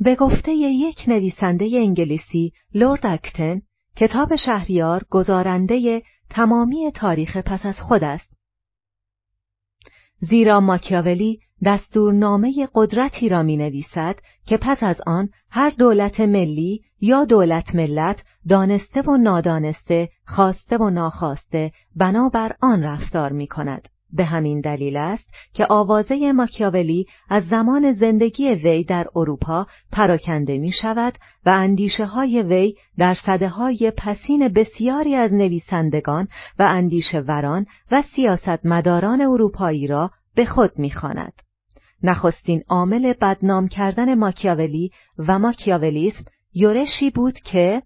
به 0.00 0.14
گفته 0.14 0.52
یک 0.52 1.04
نویسنده 1.08 1.70
انگلیسی 1.74 2.52
لورد 2.74 3.06
اکتن 3.06 3.62
کتاب 3.96 4.36
شهریار 4.36 5.04
گزارنده 5.10 6.02
تمامی 6.30 6.90
تاریخ 6.94 7.36
پس 7.36 7.66
از 7.66 7.80
خود 7.80 8.04
است 8.04 8.30
زیرا 10.20 10.60
ماکیاولی 10.60 11.40
دستورنامه 11.64 12.68
قدرتی 12.74 13.28
را 13.28 13.42
می 13.42 13.56
نویسد 13.56 14.18
که 14.46 14.56
پس 14.56 14.82
از 14.82 15.00
آن 15.06 15.28
هر 15.50 15.70
دولت 15.70 16.20
ملی 16.20 16.82
یا 17.00 17.24
دولت 17.24 17.74
ملت 17.74 18.22
دانسته 18.48 19.02
و 19.02 19.16
نادانسته 19.16 20.08
خواسته 20.26 20.76
و 20.76 20.90
ناخواسته 20.90 21.72
بنابر 21.96 22.52
آن 22.60 22.82
رفتار 22.82 23.32
می 23.32 23.46
کند. 23.46 23.88
به 24.12 24.24
همین 24.24 24.60
دلیل 24.60 24.96
است 24.96 25.28
که 25.52 25.66
آوازه 25.70 26.32
ماکیاولی 26.32 27.06
از 27.28 27.44
زمان 27.48 27.92
زندگی 27.92 28.48
وی 28.48 28.84
در 28.84 29.06
اروپا 29.16 29.66
پراکنده 29.92 30.58
می 30.58 30.72
شود 30.72 31.14
و 31.46 31.50
اندیشه 31.50 32.06
های 32.06 32.42
وی 32.42 32.74
در 32.98 33.14
صده 33.14 33.48
های 33.48 33.92
پسین 33.96 34.48
بسیاری 34.48 35.14
از 35.14 35.34
نویسندگان 35.34 36.28
و 36.58 36.62
اندیشه 36.62 37.20
وران 37.20 37.66
و 37.90 38.02
سیاستمداران 38.02 39.20
اروپایی 39.20 39.86
را 39.86 40.10
به 40.34 40.44
خود 40.44 40.78
می 40.78 40.90
خاند. 40.90 41.32
نخستین 42.02 42.62
عامل 42.68 43.12
بدنام 43.20 43.68
کردن 43.68 44.14
ماکیاولی 44.14 44.90
و 45.18 45.38
ماکیاولیسم 45.38 46.24
یورشی 46.56 47.10
بود 47.10 47.38
که 47.38 47.82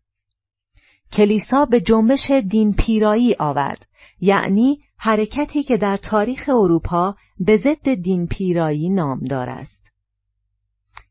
کلیسا 1.12 1.64
به 1.64 1.80
جنبش 1.80 2.30
دین 2.30 2.72
پیرایی 2.72 3.36
آورد 3.38 3.86
یعنی 4.20 4.78
حرکتی 4.96 5.62
که 5.62 5.76
در 5.76 5.96
تاریخ 5.96 6.48
اروپا 6.48 7.14
به 7.38 7.56
ضد 7.56 7.94
دین 7.94 8.26
پیرایی 8.26 8.88
نامدار 8.88 9.48
است 9.48 9.79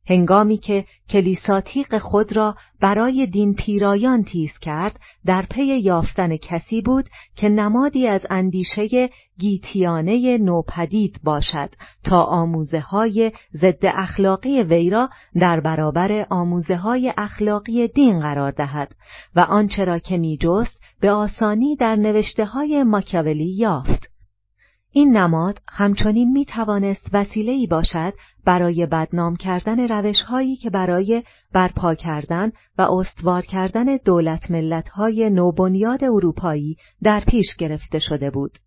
هنگامی 0.09 0.57
که 0.57 0.85
کلیسا 1.09 1.61
تیغ 1.61 1.97
خود 1.97 2.35
را 2.35 2.55
برای 2.81 3.27
دین 3.27 3.53
پیرایان 3.53 4.23
تیز 4.23 4.57
کرد 4.61 4.99
در 5.25 5.45
پی 5.49 5.63
یافتن 5.63 6.37
کسی 6.37 6.81
بود 6.81 7.09
که 7.35 7.49
نمادی 7.49 8.07
از 8.07 8.25
اندیشه 8.29 9.09
گیتیانه 9.39 10.37
نوپدید 10.37 11.19
باشد 11.23 11.69
تا 12.03 12.23
آموزه 12.23 12.79
های 12.79 13.31
ضد 13.53 13.85
اخلاقی 13.85 14.63
وی 14.63 14.89
را 14.89 15.09
در 15.39 15.59
برابر 15.59 16.25
آموزه 16.29 16.75
های 16.75 17.13
اخلاقی 17.17 17.87
دین 17.87 18.19
قرار 18.19 18.51
دهد 18.51 18.95
و 19.35 19.39
آنچه 19.39 19.85
را 19.85 19.99
که 19.99 20.17
میجست 20.17 20.79
به 21.01 21.11
آسانی 21.11 21.75
در 21.75 21.95
نوشته 21.95 22.45
های 22.45 22.83
ماکیاولی 22.83 23.55
یافت. 23.57 24.08
این 24.91 25.17
نماد 25.17 25.61
همچنین 25.67 26.31
می 26.31 26.45
توانست 26.45 27.09
وسیله 27.13 27.67
باشد 27.67 28.13
برای 28.45 28.85
بدنام 28.85 29.35
کردن 29.35 29.87
روش 29.87 30.21
هایی 30.21 30.55
که 30.55 30.69
برای 30.69 31.23
برپا 31.53 31.95
کردن 31.95 32.51
و 32.77 32.81
استوار 32.81 33.41
کردن 33.41 33.85
دولت 34.05 34.51
ملت 34.51 34.89
های 34.89 35.29
نوبنیاد 35.29 36.03
اروپایی 36.03 36.77
در 37.03 37.19
پیش 37.19 37.55
گرفته 37.55 37.99
شده 37.99 38.29
بود. 38.29 38.57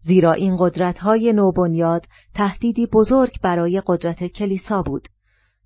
زیرا 0.00 0.32
این 0.32 0.56
قدرت 0.58 0.98
های 0.98 1.32
نوبنیاد 1.32 2.06
تهدیدی 2.34 2.86
بزرگ 2.86 3.40
برای 3.42 3.82
قدرت 3.86 4.26
کلیسا 4.26 4.82
بود. 4.82 5.08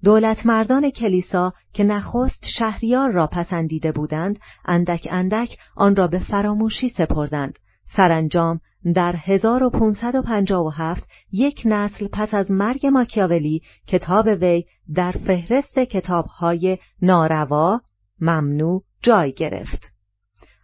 دولت 0.04 0.46
مردان 0.46 0.90
کلیسا 0.90 1.52
که 1.72 1.84
نخست 1.84 2.46
شهریار 2.58 3.10
را 3.10 3.26
پسندیده 3.26 3.92
بودند 3.92 4.38
اندک 4.64 5.08
اندک 5.10 5.56
آن 5.76 5.96
را 5.96 6.06
به 6.06 6.18
فراموشی 6.18 6.88
سپردند 6.88 7.58
سرانجام 7.86 8.60
در 8.92 9.16
1557 9.16 11.08
یک 11.32 11.62
نسل 11.64 12.08
پس 12.12 12.34
از 12.34 12.50
مرگ 12.50 12.86
ماکیاولی 12.86 13.62
کتاب 13.86 14.26
وی 14.26 14.64
در 14.94 15.12
فهرست 15.12 15.78
کتابهای 15.78 16.78
ناروا 17.02 17.80
ممنوع 18.20 18.82
جای 19.02 19.32
گرفت. 19.32 19.94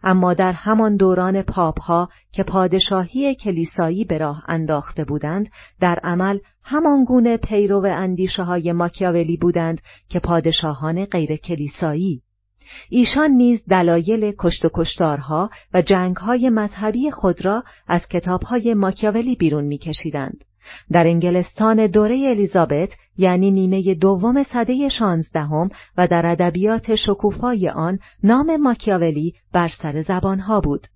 اما 0.03 0.33
در 0.33 0.53
همان 0.53 0.95
دوران 0.95 1.41
پاپ 1.41 1.79
که 2.31 2.43
پادشاهی 2.43 3.35
کلیسایی 3.35 4.05
به 4.05 4.17
راه 4.17 4.43
انداخته 4.47 5.03
بودند 5.03 5.49
در 5.79 5.99
عمل 6.03 6.39
همان 6.63 7.05
گونه 7.05 7.37
پیرو 7.37 7.85
اندیشه 7.85 8.43
های 8.43 8.71
ماکیاولی 8.71 9.37
بودند 9.37 9.81
که 10.09 10.19
پادشاهان 10.19 11.05
غیر 11.05 11.35
کلیسایی 11.35 12.21
ایشان 12.89 13.31
نیز 13.31 13.63
دلایل 13.69 14.33
کشت 14.39 14.65
و 14.65 14.69
کشتارها 14.73 15.49
و 15.73 15.81
جنگهای 15.81 16.49
مذهبی 16.49 17.11
خود 17.11 17.45
را 17.45 17.63
از 17.87 18.07
کتابهای 18.07 18.73
ماکیاولی 18.73 19.35
بیرون 19.35 19.63
میکشیدند. 19.63 20.43
در 20.91 21.07
انگلستان 21.07 21.87
دوره 21.87 22.27
الیزابت 22.29 22.89
یعنی 23.17 23.51
نیمه 23.51 23.93
دوم 23.93 24.43
سده 24.43 24.89
شانزدهم 24.89 25.69
و 25.97 26.07
در 26.07 26.25
ادبیات 26.25 26.95
شکوفای 26.95 27.69
آن 27.69 27.99
نام 28.23 28.55
ماکیاولی 28.55 29.33
بر 29.53 29.67
سر 29.67 30.01
زبانها 30.01 30.61
بود. 30.61 30.87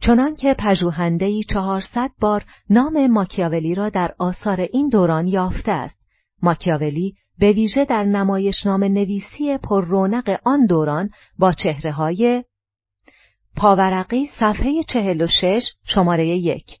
چنانکه 0.00 0.54
پژوهندهای 0.58 1.42
چهارصد 1.42 2.10
بار 2.20 2.44
نام 2.70 3.06
ماکیاولی 3.06 3.74
را 3.74 3.88
در 3.88 4.14
آثار 4.18 4.60
این 4.60 4.88
دوران 4.88 5.26
یافته 5.26 5.72
است. 5.72 5.98
ماکیاولی 6.42 7.14
به 7.38 7.52
ویژه 7.52 7.84
در 7.84 8.04
نمایشنامه 8.04 8.88
نویسی 8.88 9.58
پر 9.58 9.84
رونق 9.84 10.40
آن 10.44 10.66
دوران 10.66 11.10
با 11.38 11.52
چهره 11.52 11.92
های 11.92 12.44
پاورقی 13.56 14.26
صفحه 14.26 14.82
چهل 14.82 15.22
و 15.22 15.26
شش 15.26 15.72
شماره 15.84 16.26
یک. 16.26 16.78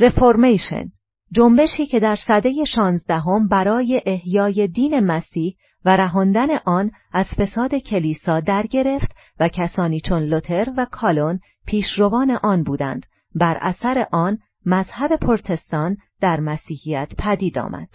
رفورمیشن 0.00 0.92
جنبشی 1.32 1.86
که 1.86 2.00
در 2.00 2.16
سده 2.16 2.64
شانزدهم 2.64 3.48
برای 3.48 4.02
احیای 4.06 4.68
دین 4.68 5.00
مسیح 5.00 5.56
و 5.84 5.96
رهاندن 5.96 6.48
آن 6.64 6.90
از 7.12 7.26
فساد 7.26 7.74
کلیسا 7.74 8.40
در 8.40 8.66
گرفت 8.66 9.10
و 9.40 9.48
کسانی 9.48 10.00
چون 10.00 10.22
لوتر 10.22 10.72
و 10.76 10.86
کالون 10.90 11.40
پیشروان 11.66 12.30
آن 12.30 12.62
بودند. 12.62 13.06
بر 13.34 13.58
اثر 13.60 14.06
آن 14.12 14.38
مذهب 14.66 15.16
پرتستان 15.16 15.96
در 16.20 16.40
مسیحیت 16.40 17.12
پدید 17.18 17.58
آمد. 17.58 17.88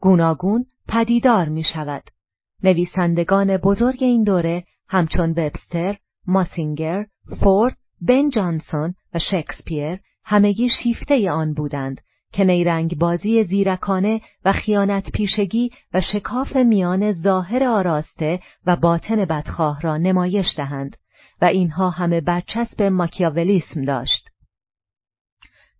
گوناگون 0.00 0.66
پدیدار 0.88 1.48
می 1.48 1.64
شود 1.64 2.02
نویسندگان 2.62 3.56
بزرگ 3.56 3.98
این 4.00 4.24
دوره 4.24 4.64
همچون 4.88 5.30
وبستر، 5.30 5.98
ماسینگر، 6.26 7.06
فورد، 7.40 7.76
بن 8.00 8.28
جانسون 8.28 8.94
و 9.14 9.18
شکسپیر 9.18 10.00
همگی 10.24 10.68
شیفته 10.68 11.30
آن 11.30 11.54
بودند 11.54 12.00
که 12.32 12.44
نیرنگ 12.44 12.98
بازی 12.98 13.44
زیرکانه 13.44 14.20
و 14.44 14.52
خیانت 14.52 15.12
پیشگی 15.12 15.70
و 15.94 16.00
شکاف 16.00 16.56
میان 16.56 17.12
ظاهر 17.12 17.64
آراسته 17.64 18.40
و 18.66 18.76
باطن 18.76 19.24
بدخواه 19.24 19.80
را 19.80 19.96
نمایش 19.96 20.56
دهند 20.56 20.96
و 21.42 21.44
اینها 21.44 21.90
همه 21.90 22.20
برچسب 22.20 22.82
ماکیاولیسم 22.82 23.82
داشت. 23.82 24.28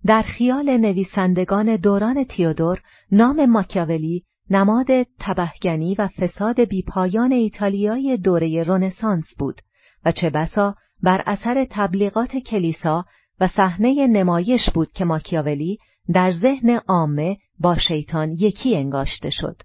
در 0.07 0.23
خیال 0.23 0.77
نویسندگان 0.77 1.77
دوران 1.77 2.25
تیودور 2.25 2.83
نام 3.13 3.47
ماکیاولی 3.47 4.25
نماد 4.51 4.87
تبهگنی 5.21 5.95
و 5.95 6.09
فساد 6.09 6.61
بیپایان 6.61 7.33
ایتالیای 7.33 8.17
دوره 8.17 8.63
رنسانس 8.63 9.27
بود 9.39 9.61
و 10.05 10.13
چه 10.13 10.31
بسا 10.31 10.75
بر 11.03 11.23
اثر 11.27 11.67
تبلیغات 11.71 12.37
کلیسا 12.37 13.05
و 13.41 13.49
صحنه 13.49 14.07
نمایش 14.07 14.71
بود 14.71 14.93
که 14.93 15.05
ماکیاولی 15.05 15.79
در 16.13 16.31
ذهن 16.31 16.71
عامه 16.89 17.37
با 17.59 17.77
شیطان 17.77 18.31
یکی 18.31 18.77
انگاشته 18.77 19.31
شد. 19.31 19.63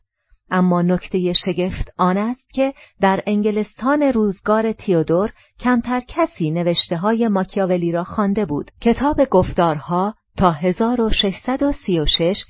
اما 0.52 0.82
نکته 0.82 1.34
شگفت 1.34 1.94
آن 1.98 2.18
است 2.18 2.54
که 2.54 2.74
در 3.02 3.24
انگلستان 3.28 4.02
روزگار 4.02 4.72
تیودور 4.72 5.34
کمتر 5.60 6.02
کسی 6.08 6.52
نوشته 6.52 6.98
های 6.98 7.28
ماکیاولی 7.28 7.92
را 7.92 8.04
خوانده 8.04 8.46
بود. 8.46 8.72
کتاب 8.82 9.26
گفتارها 9.26 10.16
تا 10.38 10.52
1636 10.52 12.46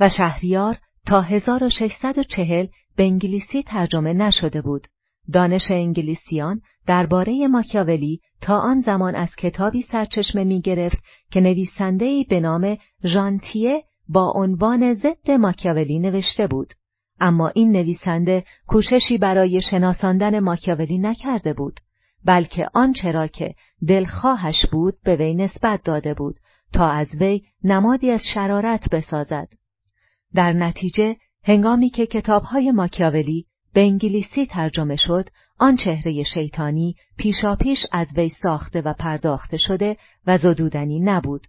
و 0.00 0.08
شهریار 0.08 0.78
تا 1.06 1.20
1640 1.20 2.66
به 2.96 3.04
انگلیسی 3.04 3.62
ترجمه 3.62 4.12
نشده 4.12 4.62
بود. 4.62 4.86
دانش 5.32 5.70
انگلیسیان 5.70 6.60
درباره 6.86 7.46
ماکیاولی 7.46 8.20
تا 8.40 8.58
آن 8.58 8.80
زمان 8.80 9.14
از 9.14 9.36
کتابی 9.36 9.82
سرچشمه 9.82 10.44
می 10.44 10.60
گرفت 10.60 10.98
که 11.30 11.40
نویسنده‌ای 11.40 12.24
به 12.24 12.40
نام 12.40 12.76
ژانتیه 13.04 13.84
با 14.08 14.32
عنوان 14.36 14.94
ضد 14.94 15.30
ماکیاولی 15.30 15.98
نوشته 15.98 16.46
بود. 16.46 16.72
اما 17.20 17.48
این 17.48 17.72
نویسنده 17.72 18.44
کوششی 18.66 19.18
برای 19.18 19.62
شناساندن 19.62 20.40
ماکیاولی 20.40 20.98
نکرده 20.98 21.52
بود 21.52 21.80
بلکه 22.24 22.68
آنچه 22.74 23.12
را 23.12 23.26
که 23.26 23.54
دلخواهش 23.88 24.66
بود 24.66 24.94
به 25.04 25.16
وی 25.16 25.34
نسبت 25.34 25.82
داده 25.82 26.14
بود. 26.14 26.38
تا 26.76 26.88
از 26.88 27.08
وی 27.20 27.42
نمادی 27.64 28.10
از 28.10 28.22
شرارت 28.34 28.90
بسازد. 28.90 29.48
در 30.34 30.52
نتیجه 30.52 31.16
هنگامی 31.44 31.90
که 31.90 32.06
کتابهای 32.06 32.70
ماکیاولی 32.70 33.46
به 33.72 33.80
انگلیسی 33.80 34.46
ترجمه 34.46 34.96
شد 34.96 35.28
آن 35.58 35.76
چهره 35.76 36.22
شیطانی 36.22 36.94
پیشاپیش 37.16 37.86
از 37.92 38.08
وی 38.16 38.28
ساخته 38.28 38.80
و 38.80 38.92
پرداخته 38.92 39.56
شده 39.56 39.96
و 40.26 40.38
زدودنی 40.38 41.00
نبود. 41.00 41.46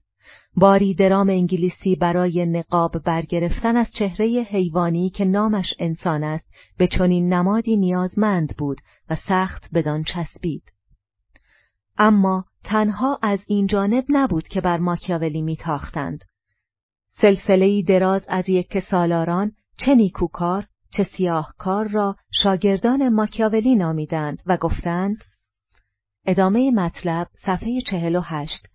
باری 0.56 0.94
درام 0.94 1.30
انگلیسی 1.30 1.96
برای 1.96 2.46
نقاب 2.46 3.04
برگرفتن 3.04 3.78
از 3.78 3.92
چهره 3.92 4.26
حیوانی 4.28 5.10
که 5.10 5.26
نامش 5.26 5.74
انسان 5.80 6.24
است 6.24 6.48
به 6.78 6.88
چنین 6.88 7.34
نمادی 7.34 7.78
نیازمند 7.78 8.56
بود 8.58 8.78
و 9.10 9.16
سخت 9.16 9.70
بدان 9.74 10.04
چسبید. 10.04 10.64
اما 11.98 12.46
تنها 12.68 13.20
از 13.22 13.44
این 13.48 13.68
جانب 13.68 14.06
نبود 14.10 14.48
که 14.48 14.62
بر 14.62 14.78
ماکیاولی 14.78 15.42
میتاختند. 15.42 16.24
سلسلهای 17.12 17.84
دراز 17.84 18.26
از 18.28 18.50
یک 18.50 18.80
سالاران 18.80 19.52
چه 19.78 19.96
نیکوکار 19.96 20.68
چه 20.92 21.04
سیاهکار 21.04 21.88
را 21.88 22.16
شاگردان 22.32 23.10
ماکیاولی 23.10 23.76
نامیدند 23.76 24.42
و 24.46 24.58
گفتند 24.58 25.16
ادامه 26.26 26.72
مطلب 26.72 27.28
صفحه 27.46 27.82
چهل 27.82 28.16
و 28.16 28.22
هشت. 28.24 28.68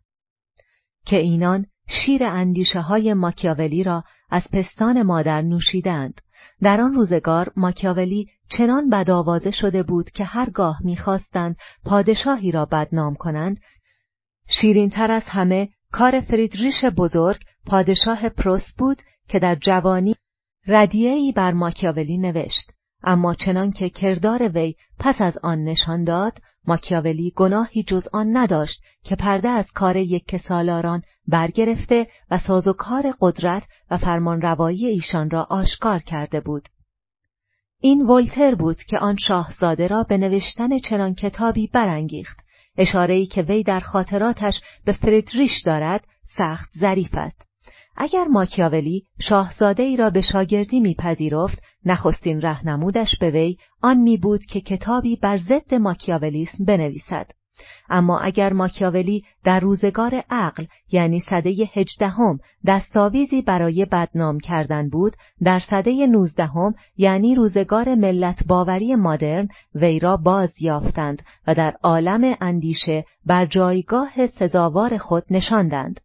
که 1.06 1.16
اینان 1.16 1.66
شیر 1.88 2.24
اندیشه 2.24 2.80
های 2.80 3.14
ماکیاولی 3.14 3.82
را 3.82 4.04
از 4.30 4.42
پستان 4.52 5.02
مادر 5.02 5.42
نوشیدند. 5.42 6.20
در 6.62 6.80
آن 6.80 6.94
روزگار 6.94 7.52
ماکیاولی 7.56 8.26
چنان 8.48 8.90
بدآوازه 8.90 9.50
شده 9.50 9.82
بود 9.82 10.10
که 10.10 10.24
هرگاه 10.24 10.78
می‌خواستند 10.84 11.56
پادشاهی 11.84 12.50
را 12.50 12.64
بدنام 12.64 13.14
کنند 13.14 13.60
شیرینتر 14.48 15.10
از 15.10 15.22
همه 15.26 15.68
کار 15.92 16.20
فریدریش 16.20 16.84
بزرگ 16.84 17.40
پادشاه 17.66 18.28
پروس 18.28 18.72
بود 18.78 19.02
که 19.28 19.38
در 19.38 19.54
جوانی 19.54 20.16
ردیعی 20.66 21.32
بر 21.32 21.52
ماکیاولی 21.52 22.18
نوشت. 22.18 22.72
اما 23.04 23.34
چنان 23.34 23.70
که 23.70 23.88
کردار 23.88 24.48
وی 24.48 24.74
پس 24.98 25.20
از 25.20 25.38
آن 25.42 25.64
نشان 25.64 26.04
داد 26.04 26.38
ماکیاولی 26.66 27.32
گناهی 27.36 27.82
جز 27.82 28.08
آن 28.12 28.36
نداشت 28.36 28.82
که 29.04 29.16
پرده 29.16 29.48
از 29.48 29.70
کار 29.70 29.96
یک 29.96 30.36
سالاران 30.36 31.02
برگرفته 31.28 32.06
و 32.30 32.38
سازوکار 32.38 33.14
قدرت 33.20 33.62
و 33.90 33.96
فرمانروایی 33.98 34.86
ایشان 34.86 35.30
را 35.30 35.46
آشکار 35.50 35.98
کرده 35.98 36.40
بود. 36.40 36.68
این 37.80 38.02
ولتر 38.02 38.54
بود 38.54 38.82
که 38.82 38.98
آن 38.98 39.16
شاهزاده 39.16 39.86
را 39.86 40.02
به 40.02 40.16
نوشتن 40.18 40.78
چنان 40.78 41.14
کتابی 41.14 41.66
برانگیخت. 41.66 42.40
اشاره‌ای 42.76 43.26
که 43.26 43.42
وی 43.42 43.62
در 43.62 43.80
خاطراتش 43.80 44.60
به 44.84 44.92
فریدریش 44.92 45.62
دارد 45.64 46.04
سخت 46.36 46.70
ظریف 46.78 47.14
است. 47.14 47.46
اگر 47.96 48.24
ماکیاولی 48.24 49.04
شاهزاده 49.20 49.82
ای 49.82 49.96
را 49.96 50.10
به 50.10 50.20
شاگردی 50.20 50.80
میپذیرفت 50.80 51.62
نخستین 51.84 52.40
رهنمودش 52.40 53.18
به 53.20 53.30
وی 53.30 53.56
آن 53.82 53.96
می 53.96 54.16
بود 54.16 54.44
که 54.44 54.60
کتابی 54.60 55.16
بر 55.16 55.36
ضد 55.36 55.74
ماکیاولیسم 55.74 56.64
بنویسد. 56.64 57.30
اما 57.90 58.18
اگر 58.18 58.52
ماکیاولی 58.52 59.24
در 59.44 59.60
روزگار 59.60 60.24
عقل 60.30 60.64
یعنی 60.90 61.20
سده 61.20 61.50
هجدهم 61.50 62.38
دستاویزی 62.66 63.42
برای 63.42 63.84
بدنام 63.84 64.40
کردن 64.40 64.88
بود 64.88 65.12
در 65.42 65.58
سده 65.58 66.06
نوزدهم 66.06 66.74
یعنی 66.96 67.34
روزگار 67.34 67.94
ملت 67.94 68.46
باوری 68.46 68.94
مادرن 68.94 69.48
وی 69.74 69.98
را 69.98 70.16
باز 70.16 70.62
یافتند 70.62 71.22
و 71.46 71.54
در 71.54 71.76
عالم 71.82 72.36
اندیشه 72.40 73.04
بر 73.26 73.46
جایگاه 73.46 74.26
سزاوار 74.26 74.98
خود 74.98 75.24
نشاندند 75.30 76.00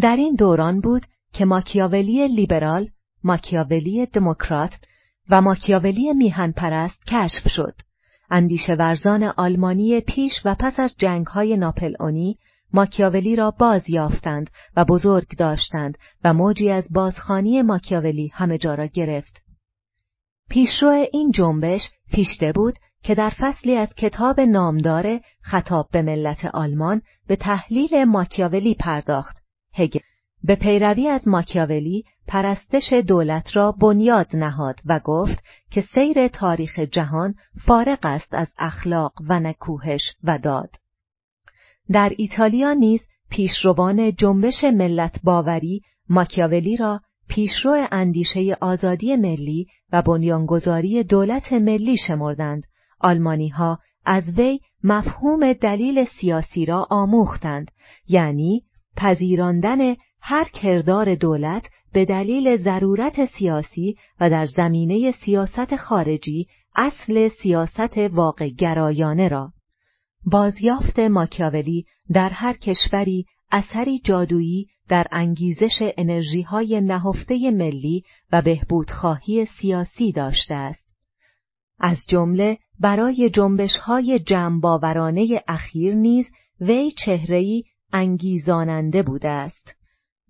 در 0.00 0.16
این 0.16 0.34
دوران 0.34 0.80
بود 0.80 1.02
که 1.32 1.44
ماکیاولی 1.44 2.28
لیبرال، 2.28 2.88
ماکیاولی 3.24 4.06
دموکرات 4.06 4.74
و 5.30 5.40
ماکیاولی 5.40 6.12
میهن 6.12 6.52
پرست 6.52 7.06
کشف 7.06 7.48
شد. 7.48 7.74
اندیشه 8.30 8.74
ورزان 8.74 9.22
آلمانی 9.22 10.00
پیش 10.00 10.32
و 10.44 10.56
پس 10.58 10.80
از 10.80 10.94
جنگهای 10.98 11.56
ناپلئونی 11.56 12.38
ماکیاولی 12.72 13.36
را 13.36 13.50
باز 13.50 13.90
یافتند 13.90 14.50
و 14.76 14.84
بزرگ 14.84 15.36
داشتند 15.38 15.98
و 16.24 16.34
موجی 16.34 16.70
از 16.70 16.88
بازخانی 16.92 17.62
ماکیاولی 17.62 18.30
همه 18.34 18.58
جا 18.58 18.74
را 18.74 18.86
گرفت. 18.86 19.42
پیشرو 20.50 21.06
این 21.12 21.30
جنبش 21.30 21.90
فیشته 22.06 22.52
بود 22.52 22.74
که 23.02 23.14
در 23.14 23.30
فصلی 23.30 23.76
از 23.76 23.94
کتاب 23.94 24.40
نامدار 24.40 25.20
خطاب 25.40 25.88
به 25.92 26.02
ملت 26.02 26.44
آلمان 26.44 27.02
به 27.26 27.36
تحلیل 27.36 28.04
ماکیاولی 28.04 28.74
پرداخت 28.74 29.36
هگل 29.74 30.00
به 30.44 30.54
پیروی 30.54 31.08
از 31.08 31.28
ماکیاولی 31.28 32.04
پرستش 32.26 32.92
دولت 32.92 33.56
را 33.56 33.72
بنیاد 33.72 34.36
نهاد 34.36 34.80
و 34.86 35.00
گفت 35.04 35.44
که 35.70 35.80
سیر 35.80 36.28
تاریخ 36.28 36.78
جهان 36.78 37.34
فارغ 37.66 37.98
است 38.02 38.34
از 38.34 38.48
اخلاق 38.58 39.12
و 39.28 39.40
نکوهش 39.40 40.14
و 40.24 40.38
داد. 40.38 40.70
در 41.90 42.12
ایتالیا 42.16 42.72
نیز 42.72 43.06
پیشروان 43.30 44.12
جنبش 44.12 44.64
ملت 44.64 45.20
باوری 45.24 45.82
ماکیاولی 46.08 46.76
را 46.76 47.00
پیشرو 47.28 47.86
اندیشه 47.92 48.56
آزادی 48.60 49.16
ملی 49.16 49.66
و 49.92 50.02
بنیانگذاری 50.02 51.02
دولت 51.02 51.52
ملی 51.52 51.96
شمردند. 51.96 52.66
آلمانی 53.00 53.48
ها 53.48 53.78
از 54.04 54.38
وی 54.38 54.60
مفهوم 54.84 55.52
دلیل 55.52 56.04
سیاسی 56.04 56.64
را 56.64 56.86
آموختند 56.90 57.70
یعنی 58.08 58.64
پذیراندن 58.96 59.94
هر 60.20 60.44
کردار 60.44 61.14
دولت 61.14 61.70
به 61.92 62.04
دلیل 62.04 62.56
ضرورت 62.56 63.24
سیاسی 63.24 63.96
و 64.20 64.30
در 64.30 64.46
زمینه 64.46 65.10
سیاست 65.10 65.76
خارجی 65.76 66.46
اصل 66.76 67.28
سیاست 67.28 67.98
واقع 67.98 68.48
گرایانه 68.48 69.28
را 69.28 69.52
بازیافت 70.24 70.98
ماکیاولی 70.98 71.84
در 72.12 72.28
هر 72.28 72.52
کشوری 72.52 73.26
اثری 73.50 73.98
جادویی 73.98 74.66
در 74.88 75.06
انگیزش 75.12 75.92
انرژی 75.96 76.42
های 76.42 76.80
نهفته 76.80 77.50
ملی 77.50 78.02
و 78.32 78.42
بهبودخواهی 78.42 79.46
سیاسی 79.46 80.12
داشته 80.12 80.54
است. 80.54 80.88
از 81.78 81.98
جمله 82.08 82.58
برای 82.80 83.30
جنبش 83.30 83.76
های 83.76 84.18
جمع 84.18 84.60
اخیر 85.48 85.94
نیز 85.94 86.30
وی 86.60 86.90
چهرهی 86.90 87.64
انگیزاننده 87.92 89.02
بوده 89.02 89.28
است. 89.28 89.77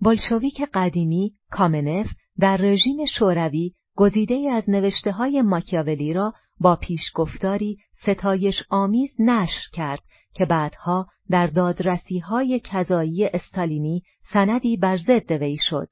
بلشویک 0.02 0.62
قدیمی 0.74 1.34
کامنف 1.50 2.06
در 2.38 2.56
رژیم 2.56 3.04
شوروی 3.04 3.72
گزیده 3.96 4.50
از 4.52 4.70
نوشته 4.70 5.12
های 5.12 5.42
ماکیاولی 5.42 6.12
را 6.12 6.32
با 6.60 6.76
پیشگفتاری 6.76 7.78
ستایش 7.92 8.62
آمیز 8.70 9.16
نشر 9.18 9.70
کرد 9.72 10.02
که 10.34 10.44
بعدها 10.44 11.06
در 11.30 11.46
دادرسی 11.46 12.18
های 12.18 12.60
کذایی 12.64 13.26
استالینی 13.26 14.02
سندی 14.32 14.76
بر 14.76 14.96
ضد 14.96 15.32
وی 15.32 15.56
شد. 15.60 15.88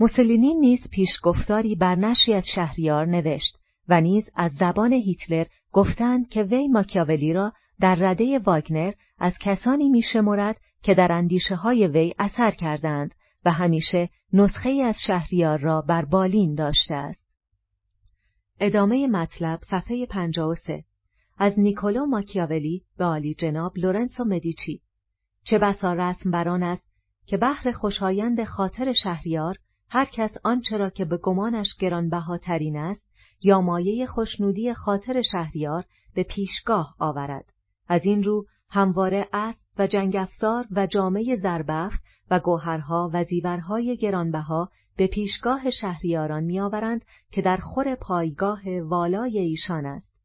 موسولینی 0.00 0.54
نیز 0.54 0.88
پیشگفتاری 0.90 1.74
بر 1.74 1.94
نشری 1.94 2.34
از 2.34 2.46
شهریار 2.54 3.06
نوشت 3.06 3.56
و 3.88 4.00
نیز 4.00 4.30
از 4.34 4.52
زبان 4.52 4.92
هیتلر 4.92 5.46
گفتند 5.72 6.28
که 6.28 6.42
وی 6.42 6.68
ماکیاولی 6.68 7.32
را 7.32 7.52
در 7.80 7.94
رده 7.94 8.38
واگنر 8.38 8.92
از 9.18 9.34
کسانی 9.40 9.88
میشمرد 9.88 10.60
که 10.86 10.94
در 10.94 11.12
اندیشه 11.12 11.54
های 11.54 11.86
وی 11.86 12.14
اثر 12.18 12.50
کردند 12.50 13.14
و 13.44 13.50
همیشه 13.50 14.08
نسخه 14.32 14.70
از 14.70 14.96
شهریار 15.06 15.58
را 15.58 15.80
بر 15.80 16.04
بالین 16.04 16.54
داشته 16.54 16.94
است. 16.94 17.26
ادامه 18.60 19.06
مطلب 19.06 19.60
صفحه 19.70 20.06
53 20.06 20.84
از 21.38 21.60
نیکولو 21.60 22.06
ماکیاولی 22.06 22.84
به 22.98 23.04
عالی 23.04 23.34
جناب 23.34 23.78
لورنسو 23.78 24.24
مدیچی. 24.24 24.82
چه 25.44 25.58
بسا 25.58 25.92
رسم 25.92 26.30
بران 26.30 26.62
است 26.62 26.86
که 27.26 27.36
بحر 27.36 27.72
خوشایند 27.72 28.44
خاطر 28.44 28.92
شهریار 28.92 29.58
هر 29.88 30.04
کس 30.04 30.30
آنچه 30.44 30.76
را 30.76 30.90
که 30.90 31.04
به 31.04 31.16
گمانش 31.16 31.76
گرانبهاترین 31.76 32.76
است 32.76 33.10
یا 33.42 33.60
مایه 33.60 34.06
خوشنودی 34.06 34.74
خاطر 34.74 35.22
شهریار 35.22 35.84
به 36.14 36.22
پیشگاه 36.22 36.94
آورد. 36.98 37.52
از 37.88 38.04
این 38.04 38.22
رو 38.22 38.46
همواره 38.68 39.28
اسب 39.32 39.68
و 39.78 39.86
جنگ 39.86 40.16
افزار 40.16 40.66
و 40.70 40.86
جامعه 40.86 41.36
زربفت 41.36 42.02
و 42.30 42.40
گوهرها 42.40 43.10
و 43.12 43.24
زیورهای 43.24 43.96
گرانبها 43.96 44.70
به 44.96 45.06
پیشگاه 45.06 45.70
شهریاران 45.70 46.44
میآورند 46.44 47.04
که 47.30 47.42
در 47.42 47.56
خور 47.56 47.94
پایگاه 47.94 48.60
والای 48.80 49.38
ایشان 49.38 49.86
است. 49.86 50.16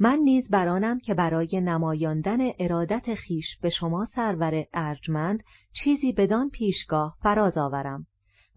من 0.00 0.18
نیز 0.24 0.50
برانم 0.50 1.00
که 1.00 1.14
برای 1.14 1.60
نمایاندن 1.60 2.38
ارادت 2.58 3.14
خیش 3.14 3.56
به 3.62 3.68
شما 3.68 4.06
سرور 4.14 4.64
ارجمند 4.74 5.42
چیزی 5.72 6.12
بدان 6.12 6.50
پیشگاه 6.50 7.16
فراز 7.22 7.58
آورم 7.58 8.06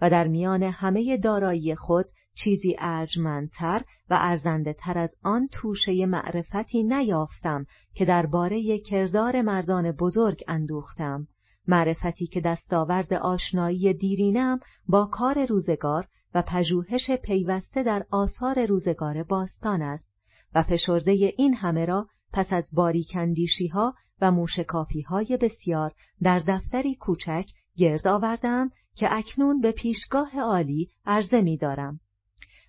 و 0.01 0.09
در 0.09 0.27
میان 0.27 0.63
همه 0.63 1.17
دارایی 1.17 1.75
خود 1.75 2.05
چیزی 2.35 2.75
ارجمندتر 2.79 3.81
و 4.09 4.17
ارزنده 4.19 4.73
تر 4.73 4.97
از 4.97 5.15
آن 5.23 5.47
توشه 5.51 6.05
معرفتی 6.05 6.83
نیافتم 6.83 7.65
که 7.93 8.05
درباره 8.05 8.79
کردار 8.79 9.41
مردان 9.41 9.91
بزرگ 9.91 10.43
اندوختم 10.47 11.27
معرفتی 11.67 12.27
که 12.27 12.41
دستاورد 12.41 13.13
آشنایی 13.13 13.93
دیرینم 13.93 14.59
با 14.87 15.05
کار 15.05 15.45
روزگار 15.45 16.07
و 16.33 16.41
پژوهش 16.41 17.11
پیوسته 17.11 17.83
در 17.83 18.05
آثار 18.11 18.65
روزگار 18.65 19.23
باستان 19.23 19.81
است 19.81 20.05
و 20.55 20.63
فشرده 20.63 21.11
این 21.37 21.53
همه 21.53 21.85
را 21.85 22.07
پس 22.33 22.53
از 22.53 22.69
باریکندیشی 22.73 23.67
ها 23.67 23.93
و 24.21 24.31
موشکافی 24.31 25.01
های 25.01 25.37
بسیار 25.41 25.91
در 26.21 26.39
دفتری 26.39 26.95
کوچک 26.95 27.45
گرد 27.77 28.07
آوردم 28.07 28.69
که 28.95 29.07
اکنون 29.11 29.61
به 29.61 29.71
پیشگاه 29.71 30.39
عالی 30.39 30.89
عرضه 31.05 31.41
می 31.41 31.57
دارم. 31.57 31.99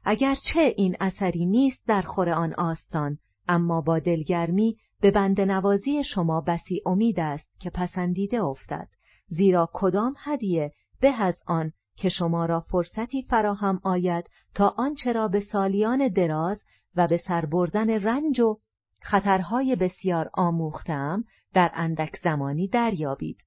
اگرچه 0.05 0.75
این 0.77 0.97
اثری 1.01 1.47
نیست 1.47 1.87
در 1.87 2.03
خور 2.03 2.31
آن 2.31 2.55
آستان 2.55 3.19
اما 3.49 3.81
با 3.81 3.99
دلگرمی 3.99 4.77
به 5.01 5.11
بند 5.11 5.41
نوازی 5.41 6.05
شما 6.05 6.41
بسی 6.41 6.83
امید 6.87 7.21
است 7.21 7.61
که 7.61 7.71
پسندیده 7.71 8.43
افتد. 8.45 8.89
زیرا 9.27 9.71
کدام 9.73 10.15
هدیه 10.19 10.73
به 11.01 11.23
از 11.23 11.43
آن 11.47 11.73
که 11.97 12.09
شما 12.09 12.47
را 12.47 12.61
فرصتی 12.61 13.23
فراهم 13.23 13.81
آید 13.85 14.25
تا 14.55 14.75
آنچه 14.79 15.13
را 15.13 15.29
به 15.29 15.41
سالیان 15.41 16.09
دراز 16.09 16.63
و 16.97 17.07
به 17.07 17.17
سر 17.17 17.47
بردن 17.47 17.91
رنج 17.91 18.41
و 18.41 18.59
خطرهای 19.03 19.77
بسیار 19.77 20.31
آموختم 20.35 21.25
در 21.55 21.71
اندک 21.75 22.17
زمانی 22.17 22.69
دریابید؟ 22.69 23.39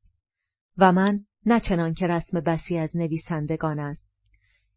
و 0.77 0.91
من 0.91 1.19
نه 1.45 1.59
چنان 1.59 1.93
که 1.93 2.07
رسم 2.07 2.39
بسی 2.39 2.77
از 2.77 2.95
نویسندگان 2.95 3.79
است. 3.79 4.05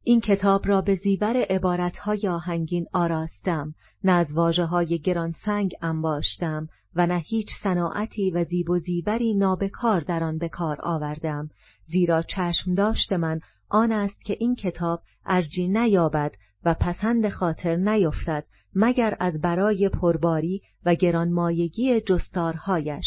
این 0.08 0.20
کتاب 0.20 0.68
را 0.68 0.80
به 0.80 0.94
زیور 0.94 1.36
عبارتهای 1.50 2.28
آهنگین 2.28 2.86
آراستم 2.92 3.74
نه 4.04 4.12
از 4.12 4.32
واجه 4.32 4.64
های 4.64 4.98
گرانسنگ 4.98 5.74
انباشتم 5.82 6.68
و 6.94 7.06
نه 7.06 7.18
هیچ 7.18 7.48
صناعتی 7.62 8.30
و 8.30 8.44
زیب 8.44 8.70
و 8.70 8.78
زیوری 8.78 9.34
نابکار 9.34 10.00
در 10.00 10.24
آن 10.24 10.38
به 10.38 10.48
کار 10.48 10.78
آوردم 10.82 11.50
زیرا 11.84 12.22
چشم 12.22 12.74
داشت 12.74 13.12
من 13.12 13.40
آن 13.68 13.92
است 13.92 14.24
که 14.24 14.36
این 14.40 14.54
کتاب 14.54 15.02
ارجی 15.26 15.68
نیابد 15.68 16.34
و 16.64 16.74
پسند 16.80 17.28
خاطر 17.28 17.76
نیفتد 17.76 18.44
مگر 18.74 19.16
از 19.20 19.40
برای 19.40 19.88
پرباری 19.88 20.62
و 20.84 20.94
گرانمایگی 20.94 22.00
جستارهایش. 22.00 23.06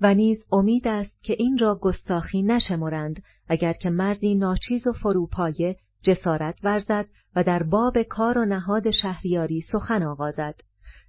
و 0.00 0.14
نیز 0.14 0.44
امید 0.52 0.88
است 0.88 1.22
که 1.22 1.36
این 1.38 1.58
را 1.58 1.78
گستاخی 1.82 2.42
نشمرند 2.42 3.22
اگر 3.48 3.72
که 3.72 3.90
مردی 3.90 4.34
ناچیز 4.34 4.86
و 4.86 4.92
فروپایه 4.92 5.76
جسارت 6.02 6.58
ورزد 6.62 7.06
و 7.36 7.44
در 7.44 7.62
باب 7.62 8.02
کار 8.02 8.38
و 8.38 8.44
نهاد 8.44 8.90
شهریاری 8.90 9.60
سخن 9.60 10.02
آغازد. 10.02 10.54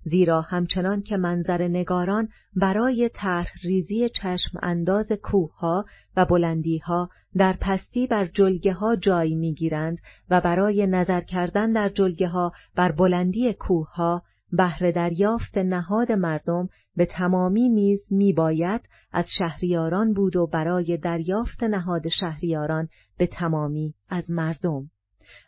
زیرا 0.04 0.42
همچنان 0.42 1.02
که 1.02 1.18
منظر 1.18 1.68
نگاران 1.68 2.30
برای 2.56 3.10
طرح 3.14 3.52
ریزی 3.64 4.10
چشم 4.10 4.60
انداز 4.62 5.12
کوه 5.24 5.84
و 6.18 6.26
بلندی 6.26 6.78
ها 6.78 7.10
در 7.38 7.56
پستی 7.62 8.08
بر 8.08 8.26
جلگه 8.26 8.74
ها 8.74 8.96
جای 8.96 9.36
می‌گیرند 9.36 9.98
و 10.30 10.42
برای 10.42 10.88
نظر 10.88 11.22
کردن 11.22 11.72
در 11.72 11.90
جلگه 11.90 12.28
ها 12.28 12.52
بر 12.76 12.92
بلندی 12.92 13.54
کوه 13.54 13.90
ها 13.90 14.24
بهر 14.52 14.92
دریافت 14.92 15.58
نهاد 15.58 16.12
مردم 16.12 16.70
به 16.96 17.06
تمامی 17.06 17.70
نیز 17.70 18.06
میباید 18.12 18.82
از 19.12 19.26
شهریاران 19.38 20.14
بود 20.14 20.36
و 20.36 20.48
برای 20.48 20.98
دریافت 20.98 21.64
نهاد 21.64 22.08
شهریاران 22.08 22.88
به 23.18 23.28
تمامی 23.28 23.94
از 24.10 24.32
مردم. 24.32 24.90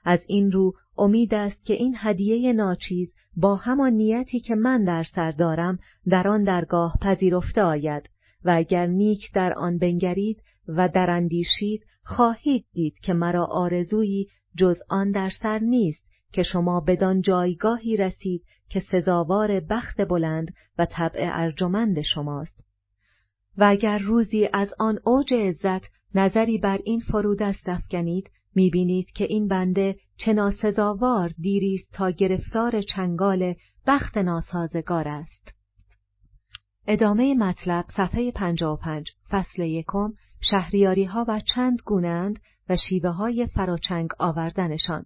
از 0.05 0.25
این 0.27 0.51
رو 0.51 0.73
امید 0.97 1.33
است 1.33 1.65
که 1.65 1.73
این 1.73 1.95
هدیه 1.97 2.53
ناچیز 2.53 3.13
با 3.37 3.55
همان 3.55 3.93
نیتی 3.93 4.39
که 4.39 4.55
من 4.55 4.83
در 4.83 5.03
سر 5.03 5.31
دارم 5.31 5.77
در 6.07 6.27
آن 6.27 6.43
درگاه 6.43 6.97
پذیرفته 7.01 7.61
آید 7.61 8.09
و 8.45 8.51
اگر 8.55 8.87
نیک 8.87 9.31
در 9.33 9.53
آن 9.53 9.77
بنگرید 9.77 10.41
و 10.67 10.89
در 10.89 11.09
اندیشید 11.09 11.85
خواهید 12.03 12.65
دید 12.73 12.99
که 12.99 13.13
مرا 13.13 13.45
آرزویی 13.45 14.27
جز 14.57 14.77
آن 14.89 15.11
در 15.11 15.29
سر 15.29 15.59
نیست 15.59 16.05
که 16.31 16.43
شما 16.43 16.79
بدان 16.79 17.21
جایگاهی 17.21 17.97
رسید 17.97 18.43
که 18.73 18.79
سزاوار 18.79 19.59
بخت 19.59 20.01
بلند 20.01 20.53
و 20.77 20.85
طبع 20.85 21.29
ارجمند 21.33 22.01
شماست. 22.01 22.63
و 23.57 23.63
اگر 23.63 23.97
روزی 23.97 24.49
از 24.53 24.73
آن 24.79 24.99
اوج 25.05 25.33
عزت 25.33 25.89
نظری 26.15 26.57
بر 26.57 26.79
این 26.85 26.99
فرودست 26.99 27.69
افکنید 27.69 28.31
می‌بینید 28.55 29.11
که 29.11 29.25
این 29.29 29.47
بنده 29.47 29.95
چه 30.17 30.33
ناسزاوار 30.33 31.31
دیریست 31.39 31.91
تا 31.93 32.09
گرفتار 32.09 32.81
چنگال 32.81 33.53
بخت 33.87 34.17
ناسازگار 34.17 35.07
است. 35.07 35.53
ادامه 36.87 37.35
مطلب 37.35 37.85
صفحه 37.97 38.31
55 38.31 39.11
فصل 39.29 39.61
یکم 39.63 40.13
شهریاری 40.41 41.05
ها 41.05 41.25
و 41.27 41.39
چند 41.39 41.79
گونند 41.85 42.39
و 42.69 42.77
شیوه 42.77 43.09
های 43.09 43.47
فراچنگ 43.47 44.09
آوردنشان. 44.19 45.05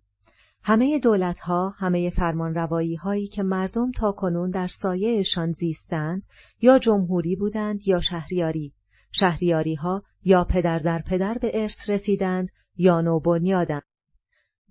همه 0.68 1.00
دولت 1.00 1.40
ها، 1.40 1.70
همه 1.70 2.10
فرمان 2.10 2.56
روایی 2.56 2.96
هایی 2.96 3.28
که 3.28 3.44
مردم 3.44 3.92
تا 3.92 4.12
کنون 4.12 4.50
در 4.50 4.68
سایهشان 4.82 5.52
زیستند 5.52 6.24
یا 6.62 6.80
جمهوری 6.80 7.36
بودند 7.36 7.88
یا 7.88 8.02
شهریاری. 8.02 8.74
شهریاری 9.12 9.76
ها 9.76 10.04
یا 10.24 10.44
پدر 10.44 10.80
در 10.80 11.02
پدر 11.02 11.38
به 11.38 11.52
ارث 11.54 11.90
رسیدند 11.90 12.50
یا 12.76 13.02
نوبنیادند. 13.02 13.82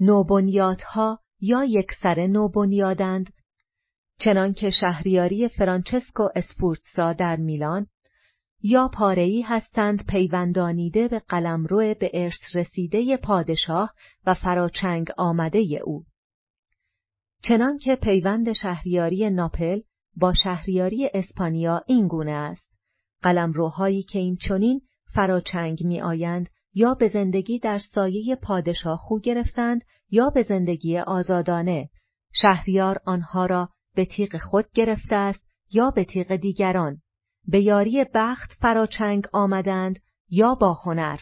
نوبنیادها 0.00 1.20
یا 1.40 1.64
یک 1.64 1.92
سر 2.02 2.26
نوبنیادند. 2.26 3.32
چنانکه 4.18 4.70
شهریاری 4.70 5.48
فرانچسکو 5.48 6.28
اسپورتسا 6.34 7.12
در 7.12 7.36
میلان 7.36 7.86
یا 8.68 8.88
پاره‌ای 8.88 9.42
هستند 9.42 10.06
پیوندانیده 10.06 11.08
به 11.08 11.18
قلمرو 11.18 11.76
به 11.76 12.10
ارث 12.14 12.56
رسیده 12.56 13.16
پادشاه 13.16 13.94
و 14.26 14.34
فراچنگ 14.34 15.10
آمده 15.16 15.80
او. 15.84 16.04
چنانکه 17.42 17.96
پیوند 17.96 18.52
شهریاری 18.52 19.30
ناپل 19.30 19.80
با 20.16 20.34
شهریاری 20.34 21.10
اسپانیا 21.14 21.82
این 21.86 22.08
گونه 22.08 22.32
است. 22.32 22.68
قلمروهایی 23.22 24.02
که 24.02 24.18
این 24.18 24.36
چنین 24.36 24.80
فراچنگ 25.14 25.84
می 25.84 26.00
آیند 26.00 26.48
یا 26.74 26.94
به 26.94 27.08
زندگی 27.08 27.58
در 27.58 27.78
سایه 27.78 28.36
پادشاه 28.42 28.98
خو 28.98 29.18
گرفتند 29.18 29.84
یا 30.10 30.30
به 30.30 30.42
زندگی 30.42 30.98
آزادانه. 30.98 31.90
شهریار 32.32 33.00
آنها 33.04 33.46
را 33.46 33.68
به 33.94 34.04
تیغ 34.04 34.36
خود 34.36 34.64
گرفته 34.74 35.16
است 35.16 35.46
یا 35.72 35.90
به 35.90 36.04
تیغ 36.04 36.36
دیگران. 36.36 37.02
به 37.48 37.60
یاری 37.60 38.04
بخت 38.14 38.52
فراچنگ 38.52 39.26
آمدند 39.32 39.98
یا 40.28 40.54
با 40.54 40.74
هنر. 40.74 41.18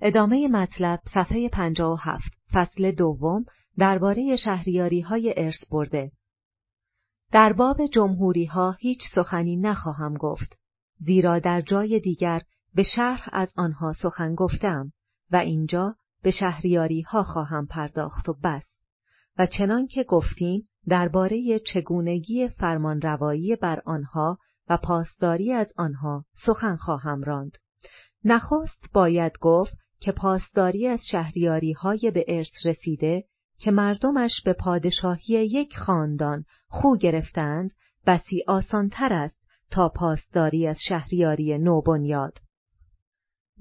ادامه 0.00 0.48
مطلب 0.48 1.00
صفحه 1.14 1.48
57 1.48 2.32
فصل 2.52 2.90
دوم 2.90 3.44
درباره 3.78 4.36
شهریاری 4.36 5.00
های 5.00 5.34
ارث 5.36 5.66
برده. 5.70 6.12
در 7.32 7.52
باب 7.52 7.86
جمهوری 7.86 8.44
ها 8.44 8.70
هیچ 8.70 9.00
سخنی 9.14 9.56
نخواهم 9.56 10.14
گفت 10.14 10.58
زیرا 10.98 11.38
در 11.38 11.60
جای 11.60 12.00
دیگر 12.00 12.42
به 12.74 12.82
شرح 12.82 13.28
از 13.32 13.52
آنها 13.56 13.92
سخن 13.92 14.34
گفتم 14.34 14.92
و 15.30 15.36
اینجا 15.36 15.96
به 16.22 16.30
شهریاری 16.30 17.00
ها 17.00 17.22
خواهم 17.22 17.66
پرداخت 17.66 18.28
و 18.28 18.34
بس. 18.44 18.80
و 19.38 19.46
چنان 19.46 19.86
که 19.86 20.04
گفتیم 20.04 20.68
درباره 20.88 21.58
چگونگی 21.58 22.48
فرمانروایی 22.48 23.56
بر 23.56 23.82
آنها 23.86 24.38
و 24.68 24.76
پاسداری 24.76 25.52
از 25.52 25.72
آنها 25.76 26.24
سخن 26.46 26.76
خواهم 26.76 27.22
راند. 27.22 27.58
نخست 28.24 28.92
باید 28.92 29.32
گفت 29.40 29.76
که 30.00 30.12
پاسداری 30.12 30.86
از 30.86 31.00
شهریاری 31.10 31.72
های 31.72 32.10
به 32.14 32.24
ارث 32.28 32.66
رسیده 32.66 33.24
که 33.58 33.70
مردمش 33.70 34.42
به 34.44 34.52
پادشاهی 34.52 35.34
یک 35.34 35.76
خاندان 35.76 36.44
خو 36.68 36.96
گرفتند 36.96 37.70
بسی 38.06 38.44
آسانتر 38.48 39.12
است 39.12 39.38
تا 39.70 39.88
پاسداری 39.88 40.66
از 40.66 40.78
شهریاری 40.88 41.58
نوبنیاد. 41.58 42.38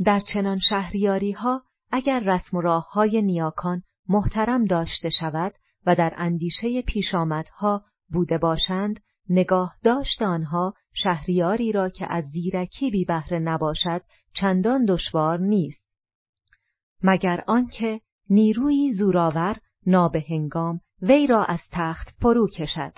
در 0.05 0.19
چنان 0.19 0.59
شهریاری 0.59 1.31
ها 1.31 1.63
اگر 1.91 2.19
رسم 2.19 2.57
و 2.57 2.61
راه 2.61 2.91
های 2.91 3.21
نیاکان 3.21 3.83
محترم 4.07 4.65
داشته 4.65 5.09
شود 5.09 5.53
و 5.85 5.95
در 5.95 6.13
اندیشه 6.17 6.81
پیشامدها 6.81 7.85
بوده 8.09 8.37
باشند 8.37 8.99
نگاه 9.29 9.75
داشت 9.83 10.21
آنها 10.21 10.73
شهریاری 10.93 11.71
را 11.71 11.89
که 11.89 12.05
از 12.09 12.23
زیرکی 12.23 12.91
بی 12.91 13.05
بهره 13.05 13.39
نباشد 13.39 14.01
چندان 14.33 14.85
دشوار 14.85 15.39
نیست. 15.39 15.87
مگر 17.03 17.43
آنکه 17.47 18.01
نیروی 18.29 18.93
زورآور 18.93 19.57
نابهنگام 19.85 20.81
وی 21.01 21.27
را 21.27 21.43
از 21.43 21.59
تخت 21.71 22.09
فرو 22.19 22.47
کشد 22.47 22.93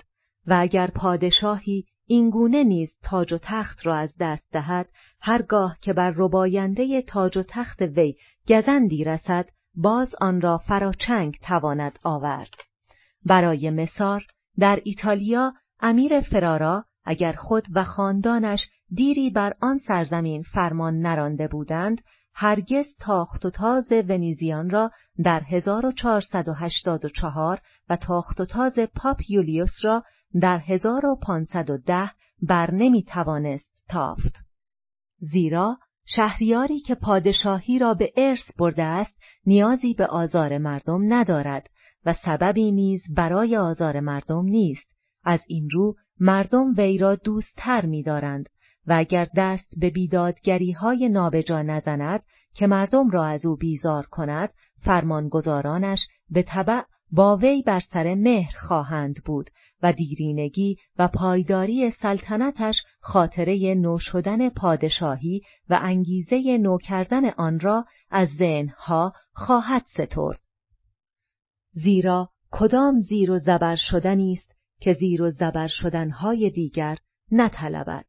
و 0.46 0.56
اگر 0.60 0.86
پادشاهی 0.86 1.86
اینگونه 2.06 2.64
نیز 2.64 2.96
تاج 3.02 3.32
و 3.32 3.38
تخت 3.42 3.86
را 3.86 3.96
از 3.96 4.16
دست 4.20 4.52
دهد 4.52 4.88
هرگاه 5.20 5.78
که 5.80 5.92
بر 5.92 6.12
رباینده 6.16 7.02
تاج 7.02 7.36
و 7.36 7.42
تخت 7.48 7.82
وی 7.82 8.14
گزندی 8.48 9.04
رسد 9.04 9.48
باز 9.74 10.14
آن 10.20 10.40
را 10.40 10.58
فراچنگ 10.58 11.38
تواند 11.42 11.98
آورد. 12.04 12.54
برای 13.24 13.70
مثال 13.70 14.20
در 14.58 14.80
ایتالیا 14.84 15.52
امیر 15.80 16.20
فرارا 16.20 16.84
اگر 17.04 17.32
خود 17.32 17.64
و 17.74 17.84
خاندانش 17.84 18.68
دیری 18.94 19.30
بر 19.30 19.54
آن 19.60 19.78
سرزمین 19.78 20.42
فرمان 20.42 20.98
نرانده 20.98 21.48
بودند 21.48 22.00
هرگز 22.34 22.86
تاخت 23.00 23.44
و 23.44 23.50
تاز 23.50 23.92
ونیزیان 23.92 24.70
را 24.70 24.90
در 25.24 25.40
1484 25.40 27.60
و 27.88 27.96
تاخت 27.96 28.40
و 28.40 28.44
تاز 28.44 28.78
پاپ 28.94 29.30
یولیوس 29.30 29.74
را 29.82 30.02
در 30.40 30.58
1510 30.58 32.10
بر 32.42 32.70
نمی 32.70 33.02
توانست 33.02 33.84
تافت. 33.88 34.34
زیرا 35.18 35.78
شهریاری 36.06 36.80
که 36.80 36.94
پادشاهی 36.94 37.78
را 37.78 37.94
به 37.94 38.12
ارث 38.16 38.50
برده 38.58 38.82
است 38.82 39.14
نیازی 39.46 39.94
به 39.94 40.06
آزار 40.06 40.58
مردم 40.58 41.14
ندارد 41.14 41.70
و 42.06 42.12
سببی 42.12 42.72
نیز 42.72 43.02
برای 43.14 43.56
آزار 43.56 44.00
مردم 44.00 44.44
نیست. 44.44 44.88
از 45.24 45.40
این 45.48 45.70
رو 45.70 45.96
مردم 46.20 46.74
وی 46.76 46.98
را 46.98 47.14
دوستتر 47.14 47.86
می‌دارند 47.86 48.48
و 48.86 48.92
اگر 48.92 49.28
دست 49.36 49.74
به 49.80 49.90
بیدادگری 49.90 50.72
های 50.72 51.08
نابجا 51.08 51.62
نزند 51.62 52.22
که 52.54 52.66
مردم 52.66 53.10
را 53.10 53.24
از 53.24 53.46
او 53.46 53.56
بیزار 53.56 54.06
کند 54.06 54.50
فرمانگزارانش 54.78 56.08
به 56.30 56.42
طبع 56.42 56.82
با 57.10 57.36
وی 57.36 57.62
بر 57.62 57.80
سر 57.80 58.14
مهر 58.14 58.56
خواهند 58.58 59.14
بود 59.24 59.50
و 59.82 59.92
دیرینگی 59.92 60.76
و 60.98 61.08
پایداری 61.08 61.90
سلطنتش 61.90 62.82
خاطره 63.00 63.74
نو 63.74 63.98
شدن 63.98 64.48
پادشاهی 64.48 65.40
و 65.70 65.78
انگیزه 65.82 66.58
نو 66.58 66.78
کردن 66.78 67.30
آن 67.30 67.60
را 67.60 67.84
از 68.10 68.28
ذهنها 68.28 69.12
خواهد 69.32 69.82
سترد. 69.86 70.43
زیرا 71.74 72.30
کدام 72.50 73.00
زیر 73.00 73.30
و 73.30 73.38
زبر 73.38 73.76
شدنی 73.76 74.32
است 74.32 74.54
که 74.80 74.92
زیر 74.92 75.22
و 75.22 75.30
زبر 75.30 75.68
شدنهای 75.68 76.50
دیگر 76.50 76.98
نطلبد. 77.32 78.06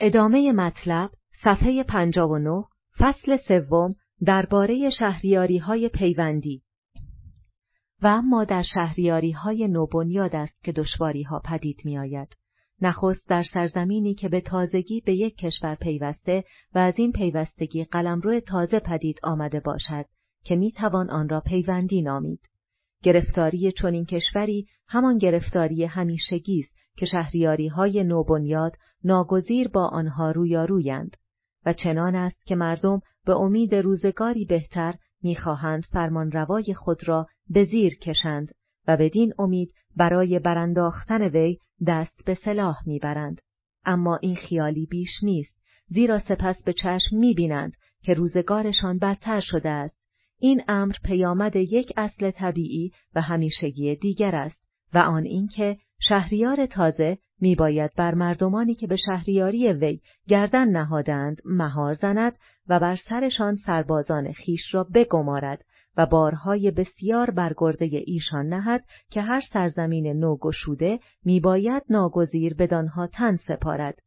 ادامه 0.00 0.52
مطلب 0.52 1.10
صفحه 1.42 1.84
59 1.84 2.64
فصل 2.98 3.36
سوم 3.36 3.94
درباره 4.24 4.90
شهریاری 4.90 5.58
های 5.58 5.88
پیوندی. 5.88 6.62
و 8.02 8.06
اما 8.06 8.44
در 8.44 8.62
شهریاری 8.62 9.32
های 9.32 9.68
نوبنیاد 9.68 10.36
است 10.36 10.64
که 10.64 10.72
دشواری 10.72 11.22
ها 11.22 11.42
پدید 11.44 11.82
می 11.84 11.98
آید. 11.98 12.36
نخست 12.82 13.28
در 13.28 13.42
سرزمینی 13.42 14.14
که 14.14 14.28
به 14.28 14.40
تازگی 14.40 15.00
به 15.00 15.14
یک 15.14 15.36
کشور 15.36 15.74
پیوسته 15.74 16.44
و 16.74 16.78
از 16.78 16.98
این 16.98 17.12
پیوستگی 17.12 17.84
قلمرو 17.84 18.40
تازه 18.40 18.80
پدید 18.80 19.20
آمده 19.22 19.60
باشد. 19.60 20.04
که 20.48 20.56
می 20.56 20.72
توان 20.72 21.10
آن 21.10 21.28
را 21.28 21.40
پیوندی 21.40 22.02
نامید. 22.02 22.40
گرفتاری 23.02 23.72
چنین 23.72 24.04
کشوری 24.04 24.66
همان 24.86 25.18
گرفتاری 25.18 25.84
همیشگی 25.84 26.60
است 26.60 26.74
که 26.96 27.06
شهریاری 27.06 27.68
های 27.68 28.04
نوبنیاد 28.04 28.76
ناگزیر 29.04 29.68
با 29.68 29.86
آنها 29.86 30.30
رویارویند 30.30 31.16
و 31.66 31.72
چنان 31.72 32.14
است 32.14 32.46
که 32.46 32.56
مردم 32.56 33.00
به 33.26 33.32
امید 33.36 33.74
روزگاری 33.74 34.44
بهتر 34.44 34.94
می‌خواهند 35.22 35.84
فرمانروای 35.92 36.74
خود 36.74 37.08
را 37.08 37.26
به 37.50 37.64
زیر 37.64 37.98
کشند 37.98 38.52
و 38.86 38.96
بدین 38.96 39.34
امید 39.38 39.74
برای 39.96 40.38
برانداختن 40.38 41.22
وی 41.22 41.58
دست 41.86 42.24
به 42.26 42.34
سلاح 42.34 42.76
می‌برند 42.86 43.40
اما 43.84 44.16
این 44.16 44.36
خیالی 44.36 44.86
بیش 44.86 45.22
نیست 45.22 45.56
زیرا 45.86 46.18
سپس 46.18 46.64
به 46.66 46.72
چشم 46.72 47.16
می‌بینند 47.16 47.72
که 48.02 48.14
روزگارشان 48.14 48.98
بدتر 48.98 49.40
شده 49.40 49.70
است 49.70 50.07
این 50.38 50.62
امر 50.68 50.94
پیامد 51.04 51.56
یک 51.56 51.92
اصل 51.96 52.30
طبیعی 52.30 52.92
و 53.14 53.20
همیشگی 53.20 53.96
دیگر 53.96 54.36
است 54.36 54.62
و 54.94 54.98
آن 54.98 55.24
اینکه 55.24 55.76
شهریار 56.00 56.66
تازه 56.66 57.18
میباید 57.40 57.90
بر 57.96 58.14
مردمانی 58.14 58.74
که 58.74 58.86
به 58.86 58.96
شهریاری 58.96 59.72
وی 59.72 60.00
گردن 60.28 60.68
نهادند 60.68 61.42
مهار 61.44 61.94
زند 61.94 62.38
و 62.68 62.80
بر 62.80 62.96
سرشان 62.96 63.56
سربازان 63.56 64.32
خیش 64.32 64.74
را 64.74 64.84
بگمارد 64.94 65.64
و 65.96 66.06
بارهای 66.06 66.70
بسیار 66.70 67.30
برگرده 67.30 68.02
ایشان 68.06 68.46
نهد 68.46 68.84
که 69.10 69.20
هر 69.20 69.42
سرزمین 69.52 70.06
نو 70.06 70.36
گشوده 70.36 71.00
میباید 71.24 71.82
ناگزیر 71.90 72.54
بدانها 72.54 73.06
تن 73.06 73.36
سپارد. 73.36 73.98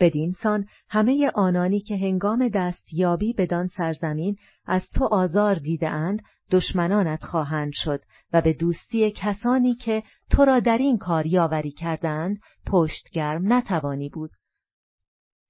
بدینسان 0.00 0.66
همه 0.88 1.30
آنانی 1.34 1.80
که 1.80 1.96
هنگام 1.96 2.48
دستیابی 2.48 3.32
بدان 3.32 3.68
سرزمین 3.68 4.36
از 4.66 4.90
تو 4.94 5.04
آزار 5.04 5.54
دیدهاند 5.54 6.22
دشمنانت 6.50 7.24
خواهند 7.24 7.72
شد 7.72 8.02
و 8.32 8.40
به 8.40 8.52
دوستی 8.52 9.10
کسانی 9.10 9.74
که 9.74 10.02
تو 10.30 10.44
را 10.44 10.60
در 10.60 10.78
این 10.78 10.98
کار 10.98 11.26
یاوری 11.26 11.70
کردند 11.70 12.38
پشتگرم 12.66 13.52
نتوانی 13.52 14.08
بود. 14.08 14.30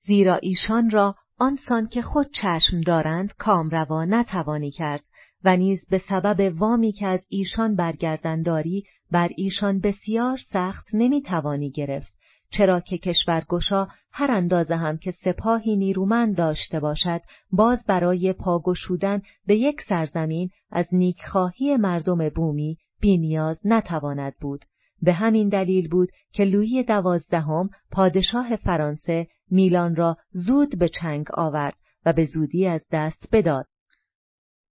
زیرا 0.07 0.37
ایشان 0.37 0.91
را 0.91 1.15
آنسان 1.39 1.87
که 1.87 2.03
خود 2.03 2.31
چشم 2.33 2.81
دارند 2.81 3.33
کامروا 3.39 4.05
نتوانی 4.05 4.71
کرد 4.71 5.05
و 5.45 5.57
نیز 5.57 5.87
به 5.87 5.99
سبب 5.99 6.53
وامی 6.57 6.93
که 6.93 7.07
از 7.07 7.27
ایشان 7.29 7.77
برگردنداری 7.77 8.85
بر 9.11 9.31
ایشان 9.37 9.81
بسیار 9.81 10.39
سخت 10.53 10.87
نمی‌توانی 10.95 11.71
گرفت. 11.71 12.20
چرا 12.51 12.81
که 12.81 12.99
کشورگشا 12.99 13.89
هر 14.13 14.31
اندازه 14.31 14.77
هم 14.77 14.99
که 14.99 15.11
سپاهی 15.11 15.77
نیرومند 15.77 16.37
داشته 16.37 16.81
باشد 16.81 17.21
باز 17.53 17.85
برای 17.89 18.33
پاگشودن 18.33 19.23
به 19.47 19.57
یک 19.57 19.83
سرزمین 19.83 20.51
از 20.71 20.89
نیکخواهی 20.93 21.77
مردم 21.77 22.29
بومی 22.29 22.77
بینیاز 23.01 23.61
نتواند 23.65 24.35
بود 24.41 24.65
به 25.03 25.13
همین 25.13 25.49
دلیل 25.49 25.89
بود 25.89 26.09
که 26.33 26.45
لویی 26.45 26.83
دوازدهم 26.83 27.71
پادشاه 27.91 28.57
فرانسه 28.57 29.27
میلان 29.51 29.97
را 29.97 30.17
زود 30.31 30.79
به 30.79 30.89
چنگ 30.89 31.27
آورد 31.35 31.77
و 32.07 32.13
به 32.13 32.25
زودی 32.25 32.67
از 32.67 32.87
دست 32.93 33.29
بداد. 33.33 33.67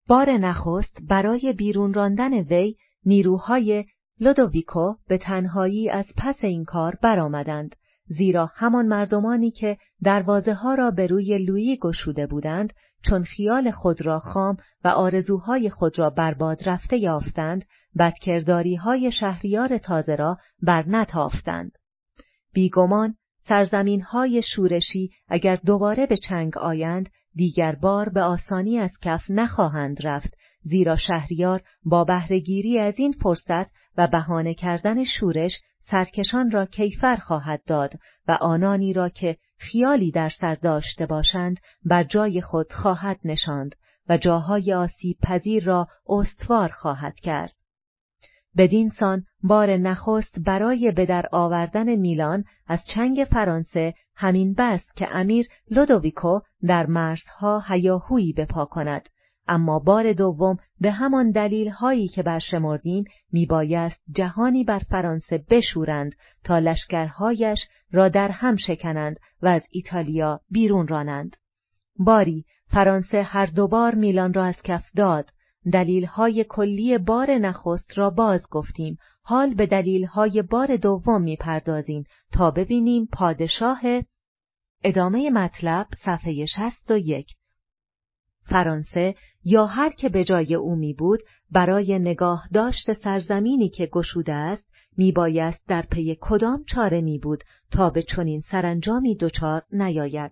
بار 0.08 0.32
نخست 0.32 1.02
برای 1.10 1.54
بیرون 1.58 1.94
راندن 1.94 2.34
وی 2.34 2.76
نیروهای 3.06 3.86
لودویکو 4.19 4.93
به 5.08 5.17
تنهایی 5.17 5.89
از 5.89 6.05
پس 6.17 6.36
این 6.43 6.65
کار 6.65 6.97
برآمدند 7.01 7.75
زیرا 8.08 8.51
همان 8.55 8.88
مردمانی 8.88 9.51
که 9.51 9.77
دروازه 10.03 10.53
ها 10.53 10.75
را 10.75 10.91
به 10.91 11.08
روی 11.08 11.38
لویی 11.38 11.77
گشوده 11.77 12.27
بودند 12.27 12.73
چون 13.01 13.23
خیال 13.23 13.71
خود 13.71 14.05
را 14.05 14.19
خام 14.19 14.58
و 14.84 14.88
آرزوهای 14.88 15.69
خود 15.69 15.99
را 15.99 16.10
برباد 16.10 16.69
رفته 16.69 16.97
یافتند 16.97 17.65
بدکرداری 17.99 18.75
های 18.75 19.12
شهریار 19.12 19.77
تازه 19.77 20.15
را 20.15 20.38
بر 20.62 20.84
نتافتند. 20.88 21.71
بیگمان 22.53 23.15
سرزمین 23.41 24.01
های 24.01 24.41
شورشی 24.41 25.10
اگر 25.27 25.55
دوباره 25.55 26.05
به 26.05 26.17
چنگ 26.17 26.58
آیند 26.58 27.10
دیگر 27.36 27.75
بار 27.75 28.10
به 28.10 28.21
آسانی 28.21 28.79
از 28.79 28.91
کف 29.01 29.21
نخواهند 29.29 29.97
رفت 30.08 30.34
زیرا 30.62 30.95
شهریار 30.95 31.62
با 31.84 32.03
بهرهگیری 32.03 32.79
از 32.79 32.99
این 32.99 33.12
فرصت 33.12 33.71
و 34.00 34.08
بهانه 34.08 34.54
کردن 34.54 35.04
شورش 35.04 35.62
سرکشان 35.80 36.52
را 36.52 36.66
کیفر 36.66 37.16
خواهد 37.16 37.64
داد 37.68 37.94
و 38.28 38.32
آنانی 38.32 38.94
را 38.94 39.10
که 39.10 39.38
خیالی 39.58 40.12
در 40.12 40.30
سر 40.30 40.56
داشته 40.56 41.06
باشند 41.06 41.60
بر 41.86 42.04
جای 42.04 42.42
خود 42.42 42.74
خواهد 42.74 43.20
نشاند 43.26 43.76
و 44.10 44.18
جاهای 44.18 44.74
آسیب 44.74 45.18
پذیر 45.24 45.64
را 45.64 45.88
استوار 46.08 46.70
خواهد 46.70 47.16
کرد. 47.16 47.54
بدینسان 48.58 49.26
بار 49.44 49.78
نخست 49.78 50.40
برای 50.46 50.92
به 50.96 51.06
در 51.06 51.26
آوردن 51.32 51.96
میلان 51.96 52.44
از 52.68 52.80
چنگ 52.94 53.28
فرانسه 53.32 53.94
همین 54.16 54.54
بس 54.54 54.84
که 54.96 55.16
امیر 55.16 55.48
لودویکو 55.72 56.40
در 56.68 56.86
مرزها 56.86 57.64
هیاهویی 57.68 58.34
بپا 58.34 58.66
کند 58.66 59.10
اما 59.50 59.80
بار 59.80 60.14
دوم 60.14 60.58
به 60.80 60.92
همان 60.92 61.32
دلیل 61.32 61.70
هایی 61.70 62.08
که 62.08 62.24
برشمردیم 62.24 63.04
میبایست 63.32 64.02
جهانی 64.12 64.64
بر 64.64 64.80
فرانسه 64.80 65.46
بشورند 65.50 66.16
تا 66.44 66.60
لشکرهایش 66.60 67.68
را 67.92 68.10
در 68.10 68.32
هم 68.32 68.56
شکنند 68.56 69.20
و 69.42 69.48
از 69.48 69.68
ایتالیا 69.72 70.42
بیرون 70.50 70.88
رانند. 70.88 71.36
باری 72.00 72.46
فرانسه 72.68 73.24
هر 73.24 73.46
دوبار 73.46 73.96
میلان 73.96 74.34
را 74.34 74.46
از 74.46 74.62
کف 74.64 74.84
داد. 74.96 75.30
دلیل 75.74 76.06
های 76.06 76.46
کلی 76.50 76.98
بار 76.98 77.32
نخست 77.32 77.98
را 77.98 78.10
باز 78.10 78.42
گفتیم. 78.52 78.98
حال 79.22 79.54
به 79.54 79.66
دلیل 79.66 80.06
های 80.06 80.42
بار 80.42 80.76
دوم 80.76 81.22
می‌پردازیم 81.22 82.04
تا 82.32 82.52
ببینیم 82.52 83.10
پادشاه 83.14 83.82
ادامه 84.84 85.30
مطلب 85.30 85.88
صفحه 86.06 86.46
61 86.46 87.36
فرانسه 88.50 89.16
یا 89.43 89.65
هر 89.65 89.89
که 89.89 90.10
به 90.10 90.23
جای 90.23 90.56
او 90.56 90.75
می 90.75 90.93
بود 90.93 91.19
برای 91.52 91.99
نگاه 91.99 92.47
داشت 92.54 92.93
سرزمینی 92.93 93.69
که 93.69 93.86
گشوده 93.86 94.34
است 94.34 94.69
می 94.97 95.12
بایست 95.12 95.63
در 95.67 95.82
پی 95.82 96.17
کدام 96.21 96.63
چاره 96.63 97.02
می 97.02 97.19
بود 97.19 97.43
تا 97.71 97.89
به 97.89 98.04
چنین 98.04 98.41
سرانجامی 98.41 99.15
دچار 99.15 99.62
نیاید. 99.71 100.32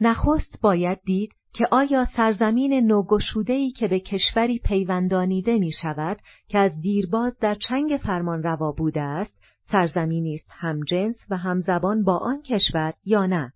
نخست 0.00 0.60
باید 0.62 0.98
دید 1.04 1.32
که 1.52 1.64
آیا 1.70 2.04
سرزمین 2.04 2.86
نوگشوده‌ای 2.86 3.70
که 3.70 3.88
به 3.88 4.00
کشوری 4.00 4.58
پیوندانیده 4.58 5.58
می 5.58 5.72
شود 5.72 6.18
که 6.48 6.58
از 6.58 6.80
دیرباز 6.80 7.38
در 7.38 7.54
چنگ 7.54 8.00
فرمان 8.02 8.42
روا 8.42 8.72
بوده 8.72 9.00
است 9.00 9.34
سرزمینی 9.72 10.34
است 10.34 10.48
همجنس 10.50 11.16
و 11.30 11.36
همزبان 11.36 12.04
با 12.04 12.16
آن 12.16 12.42
کشور 12.42 12.94
یا 13.04 13.26
نه 13.26 13.52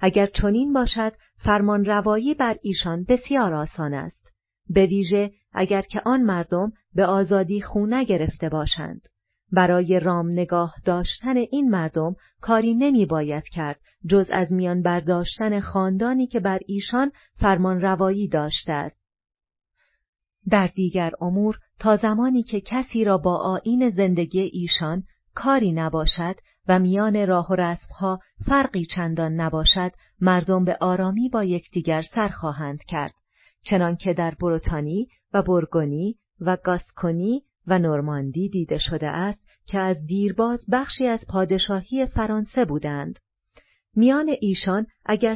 اگر 0.00 0.26
چنین 0.26 0.72
باشد 0.72 1.12
فرمان 1.38 1.84
روایی 1.84 2.34
بر 2.34 2.56
ایشان 2.62 3.04
بسیار 3.04 3.54
آسان 3.54 3.94
است 3.94 4.32
به 4.68 4.86
ویژه 4.86 5.32
اگر 5.52 5.82
که 5.82 6.02
آن 6.04 6.22
مردم 6.22 6.72
به 6.94 7.06
آزادی 7.06 7.60
خونه 7.60 8.04
گرفته 8.04 8.48
باشند 8.48 9.08
برای 9.52 10.00
رام 10.00 10.30
نگاه 10.30 10.74
داشتن 10.84 11.36
این 11.36 11.70
مردم 11.70 12.16
کاری 12.40 12.74
نمی 12.74 13.06
باید 13.06 13.44
کرد 13.44 13.80
جز 14.08 14.30
از 14.30 14.52
میان 14.52 14.82
برداشتن 14.82 15.60
خاندانی 15.60 16.26
که 16.26 16.40
بر 16.40 16.58
ایشان 16.66 17.12
فرمان 17.36 17.80
روایی 17.80 18.28
داشته 18.28 18.72
است. 18.72 18.98
در 20.48 20.66
دیگر 20.66 21.12
امور 21.20 21.58
تا 21.78 21.96
زمانی 21.96 22.42
که 22.42 22.60
کسی 22.60 23.04
را 23.04 23.18
با 23.18 23.36
آین 23.36 23.90
زندگی 23.90 24.40
ایشان 24.40 25.04
کاری 25.34 25.72
نباشد 25.72 26.36
و 26.68 26.78
میان 26.78 27.26
راه 27.26 27.48
و 27.50 27.54
رسمها 27.54 28.20
فرقی 28.46 28.84
چندان 28.84 29.34
نباشد 29.34 29.92
مردم 30.20 30.64
به 30.64 30.76
آرامی 30.80 31.28
با 31.28 31.44
یکدیگر 31.44 32.02
سر 32.02 32.28
خواهند 32.28 32.84
کرد. 32.84 33.14
چنانکه 33.62 34.12
در 34.12 34.34
بروتانی 34.40 35.08
و 35.32 35.42
برگونی 35.42 36.18
و 36.40 36.56
گاسکونی 36.64 37.42
و 37.66 37.78
نورماندی 37.78 38.48
دیده 38.48 38.78
شده 38.78 39.08
است 39.08 39.40
که 39.66 39.78
از 39.78 40.06
دیرباز 40.06 40.66
بخشی 40.72 41.06
از 41.06 41.24
پادشاهی 41.28 42.06
فرانسه 42.06 42.64
بودند. 42.64 43.18
میان 43.96 44.30
ایشان 44.40 44.86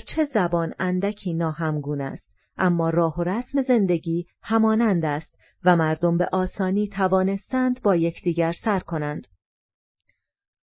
چه 0.06 0.24
زبان 0.34 0.74
اندکی 0.78 1.34
ناهمگون 1.34 2.00
است 2.00 2.28
اما 2.56 2.90
راه 2.90 3.18
و 3.18 3.22
رسم 3.22 3.62
زندگی 3.62 4.26
همانند 4.42 5.04
است 5.04 5.34
و 5.64 5.76
مردم 5.76 6.18
به 6.18 6.28
آسانی 6.32 6.88
توانستند 6.88 7.82
با 7.82 7.96
یکدیگر 7.96 8.52
سر 8.52 8.80
کنند. 8.80 9.26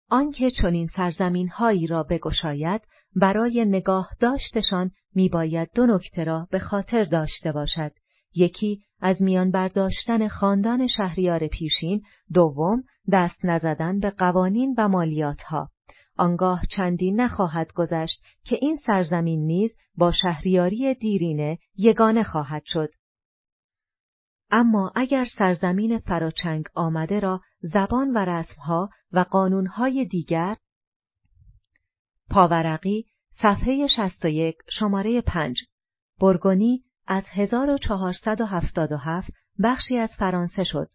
آنکه 0.09 0.51
چنین 0.51 0.87
سرزمین 0.87 1.47
هایی 1.47 1.87
را 1.87 2.03
بگشاید 2.03 2.81
برای 3.15 3.65
نگاه 3.65 4.09
داشتشان 4.19 4.91
میباید 5.15 5.69
دو 5.75 5.85
نکته 5.85 6.23
را 6.23 6.47
به 6.51 6.59
خاطر 6.59 7.03
داشته 7.03 7.51
باشد. 7.51 7.91
یکی 8.35 8.81
از 9.01 9.21
میان 9.21 9.51
برداشتن 9.51 10.27
خاندان 10.27 10.87
شهریار 10.87 11.47
پیشین. 11.47 12.01
دوم 12.33 12.83
دست 13.11 13.45
نزدن 13.45 13.99
به 13.99 14.09
قوانین 14.09 14.75
و 14.77 14.87
مالیات 14.87 15.41
ها 15.41 15.69
آنگاه 16.17 16.61
چندی 16.69 17.11
نخواهد 17.11 17.73
گذشت 17.73 18.23
که 18.43 18.57
این 18.61 18.75
سرزمین 18.75 19.45
نیز 19.45 19.75
با 19.97 20.11
شهریاری 20.11 20.93
دیرینه 20.93 21.57
یگانه 21.77 22.23
خواهد 22.23 22.63
شد. 22.65 22.89
اما 24.51 24.91
اگر 24.95 25.25
سرزمین 25.25 25.99
فراچنگ 25.99 26.65
آمده 26.73 27.19
را 27.19 27.41
زبان 27.61 28.13
و 28.13 28.17
رسمها 28.17 28.89
و 29.11 29.19
قانونهای 29.19 30.05
دیگر 30.05 30.57
پاورقی 32.29 33.05
صفحه 33.31 33.87
61 33.87 34.55
شماره 34.69 35.21
5 35.21 35.63
برگونی 36.21 36.83
از 37.07 37.25
1477 37.31 39.31
بخشی 39.63 39.97
از 39.97 40.09
فرانسه 40.19 40.63
شد. 40.63 40.89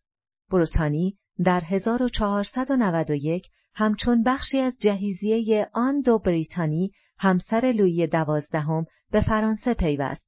بروتانی 0.51 1.19
در 1.45 1.61
1491 1.61 3.49
همچون 3.75 4.23
بخشی 4.23 4.59
از 4.59 4.77
جهیزیه 4.81 5.71
آن 5.75 6.01
دو 6.01 6.19
بریتانی 6.19 6.93
همسر 7.19 7.73
لویی 7.77 8.07
دوازدهم 8.07 8.85
به 9.11 9.21
فرانسه 9.21 9.75
پیوست. 9.75 10.27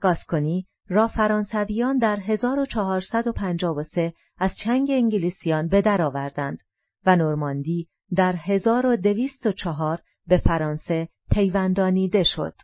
گاسکونی 0.00 0.66
را 0.88 1.08
فرانسویان 1.08 1.98
در 1.98 2.20
1453 2.20 4.14
از 4.38 4.56
چنگ 4.64 4.90
انگلیسیان 4.90 5.68
به 5.68 5.82
در 5.82 6.02
آوردند 6.02 6.62
و 7.06 7.16
نورماندی 7.16 7.88
در 8.14 8.36
1204 8.36 10.02
به 10.26 10.36
فرانسه 10.38 11.08
پیوندانیده 11.30 12.22
شد. 12.22 12.54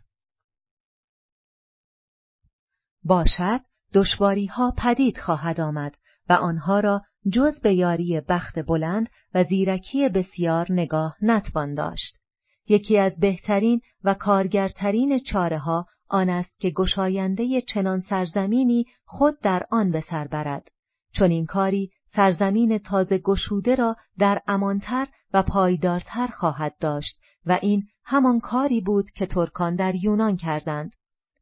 باشد 3.03 3.59
دشواری 3.93 4.45
ها 4.45 4.73
پدید 4.77 5.17
خواهد 5.17 5.61
آمد 5.61 5.95
و 6.29 6.33
آنها 6.33 6.79
را 6.79 7.01
جز 7.31 7.61
به 7.61 7.73
یاری 7.73 8.21
بخت 8.21 8.59
بلند 8.59 9.09
و 9.33 9.43
زیرکی 9.43 10.09
بسیار 10.09 10.67
نگاه 10.69 11.15
نتوان 11.21 11.73
داشت. 11.73 12.19
یکی 12.67 12.97
از 12.97 13.19
بهترین 13.19 13.81
و 14.03 14.13
کارگرترین 14.13 15.19
چاره 15.19 15.59
ها 15.59 15.85
آن 16.09 16.29
است 16.29 16.59
که 16.59 16.69
گشاینده 16.69 17.61
چنان 17.61 17.99
سرزمینی 17.99 18.85
خود 19.05 19.39
در 19.39 19.63
آن 19.71 19.91
به 19.91 20.01
سر 20.01 20.27
برد. 20.27 20.67
چون 21.11 21.31
این 21.31 21.45
کاری 21.45 21.91
سرزمین 22.05 22.77
تازه 22.77 23.17
گشوده 23.17 23.75
را 23.75 23.95
در 24.19 24.41
امانتر 24.47 25.07
و 25.33 25.43
پایدارتر 25.43 26.27
خواهد 26.27 26.75
داشت 26.79 27.21
و 27.45 27.59
این 27.61 27.87
همان 28.03 28.39
کاری 28.39 28.81
بود 28.81 29.11
که 29.11 29.25
ترکان 29.25 29.75
در 29.75 29.95
یونان 29.95 30.37
کردند. 30.37 30.95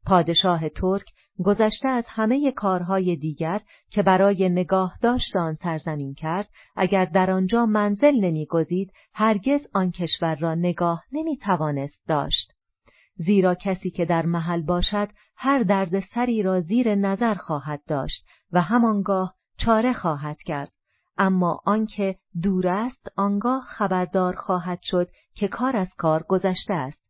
پادشاه 0.06 0.68
ترک 0.68 1.12
گذشته 1.44 1.88
از 1.88 2.06
همه 2.08 2.52
کارهای 2.52 3.16
دیگر 3.16 3.60
که 3.90 4.02
برای 4.02 4.48
نگاه 4.48 4.98
داشت 5.02 5.36
آن 5.36 5.54
سرزمین 5.54 6.14
کرد 6.14 6.48
اگر 6.76 7.04
در 7.04 7.30
آنجا 7.30 7.66
منزل 7.66 8.14
نمیگزید 8.20 8.92
هرگز 9.12 9.66
آن 9.74 9.90
کشور 9.90 10.34
را 10.34 10.54
نگاه 10.54 11.04
نمی‌توانست 11.12 12.02
داشت. 12.08 12.57
زیرا 13.18 13.54
کسی 13.54 13.90
که 13.90 14.04
در 14.04 14.26
محل 14.26 14.62
باشد 14.62 15.08
هر 15.36 15.62
درد 15.62 16.00
سری 16.00 16.42
را 16.42 16.60
زیر 16.60 16.94
نظر 16.94 17.34
خواهد 17.34 17.82
داشت 17.86 18.26
و 18.52 18.60
همانگاه 18.60 19.34
چاره 19.56 19.92
خواهد 19.92 20.42
کرد. 20.42 20.72
اما 21.18 21.60
آنکه 21.64 22.18
دور 22.42 22.68
است 22.68 23.12
آنگاه 23.16 23.64
خبردار 23.64 24.34
خواهد 24.34 24.78
شد 24.82 25.10
که 25.34 25.48
کار 25.48 25.76
از 25.76 25.94
کار 25.98 26.22
گذشته 26.28 26.74
است. 26.74 27.04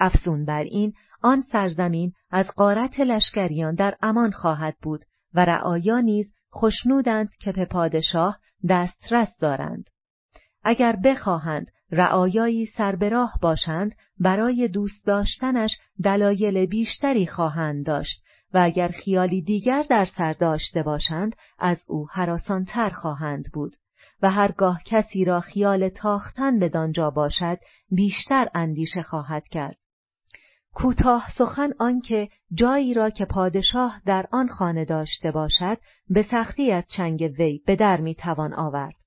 افزون 0.00 0.44
بر 0.44 0.62
این 0.62 0.92
آن 1.22 1.42
سرزمین 1.42 2.12
از 2.30 2.50
قارت 2.56 3.00
لشکریان 3.00 3.74
در 3.74 3.96
امان 4.02 4.30
خواهد 4.30 4.76
بود 4.82 5.04
و 5.34 5.44
رعایا 5.44 6.00
نیز 6.00 6.32
خشنودند 6.54 7.30
که 7.40 7.52
به 7.52 7.64
پادشاه 7.64 8.38
دسترس 8.68 9.36
دارند. 9.40 9.90
اگر 10.62 10.96
بخواهند 11.04 11.70
رعایایی 11.92 12.66
سربراه 12.66 13.38
باشند 13.42 13.94
برای 14.18 14.68
دوست 14.68 15.06
داشتنش 15.06 15.78
دلایل 16.04 16.66
بیشتری 16.66 17.26
خواهند 17.26 17.86
داشت 17.86 18.22
و 18.54 18.58
اگر 18.58 18.88
خیالی 18.88 19.42
دیگر 19.42 19.84
در 19.90 20.04
سر 20.04 20.32
داشته 20.32 20.82
باشند 20.82 21.36
از 21.58 21.84
او 21.88 22.06
حراسانتر 22.12 22.90
خواهند 22.90 23.44
بود 23.52 23.76
و 24.22 24.30
هرگاه 24.30 24.80
کسی 24.86 25.24
را 25.24 25.40
خیال 25.40 25.88
تاختن 25.88 26.58
به 26.58 26.68
دانجا 26.68 27.10
باشد 27.10 27.58
بیشتر 27.90 28.48
اندیشه 28.54 29.02
خواهد 29.02 29.48
کرد. 29.48 29.76
کوتاه 30.74 31.26
سخن 31.38 31.70
آنکه 31.78 32.28
جایی 32.52 32.94
را 32.94 33.10
که 33.10 33.24
پادشاه 33.24 34.00
در 34.06 34.26
آن 34.32 34.48
خانه 34.48 34.84
داشته 34.84 35.30
باشد 35.30 35.78
به 36.08 36.22
سختی 36.22 36.72
از 36.72 36.84
چنگ 36.96 37.34
وی 37.38 37.60
به 37.66 37.76
در 37.76 38.00
می‌توان 38.00 38.54
آورد. 38.54 39.01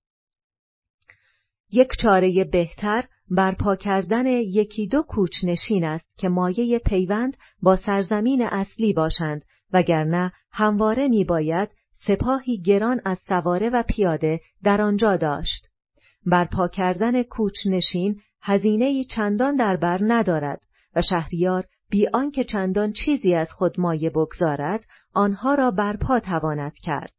یک 1.76 1.91
چاره 2.01 2.43
بهتر 2.43 3.03
برپا 3.30 3.76
کردن 3.76 4.26
یکی 4.26 4.88
دو 4.88 5.01
کوچنشین 5.01 5.86
است 5.86 6.09
که 6.17 6.30
مایه 6.30 6.80
پیوند 6.80 7.38
با 7.61 7.76
سرزمین 7.76 8.41
اصلی 8.41 8.93
باشند 8.93 9.45
وگرنه 9.73 10.32
همواره 10.51 11.07
میباید 11.07 11.69
سپاهی 11.91 12.61
گران 12.61 13.01
از 13.05 13.19
سواره 13.28 13.69
و 13.69 13.84
پیاده 13.88 14.39
در 14.63 14.82
آنجا 14.82 15.17
داشت. 15.17 15.67
برپا 16.26 16.67
کردن 16.67 17.23
کوچنشین 17.23 18.21
هزینه 18.41 19.03
چندان 19.03 19.55
در 19.55 19.78
بر 19.78 19.99
ندارد 20.01 20.61
و 20.95 21.01
شهریار 21.01 21.65
بی 21.89 22.07
آنکه 22.07 22.43
چندان 22.43 22.91
چیزی 22.91 23.36
از 23.36 23.51
خود 23.51 23.80
مایه 23.80 24.09
بگذارد 24.09 24.86
آنها 25.13 25.55
را 25.55 25.71
برپا 25.71 26.19
تواند 26.19 26.73
کرد 26.73 27.13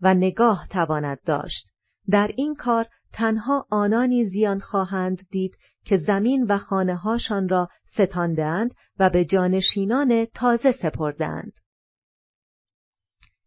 و 0.00 0.14
نگاه 0.14 0.66
تواند 0.70 1.18
داشت. 1.26 1.72
در 2.10 2.30
این 2.36 2.54
کار 2.54 2.86
تنها 3.16 3.66
آنانی 3.70 4.24
زیان 4.24 4.60
خواهند 4.60 5.28
دید 5.30 5.58
که 5.84 5.96
زمین 5.96 6.46
و 6.48 6.58
خانه 6.58 6.96
هاشان 6.96 7.48
را 7.48 7.68
ستاندند 7.86 8.74
و 8.98 9.10
به 9.10 9.24
جانشینان 9.24 10.24
تازه 10.24 10.72
سپردند. 10.72 11.52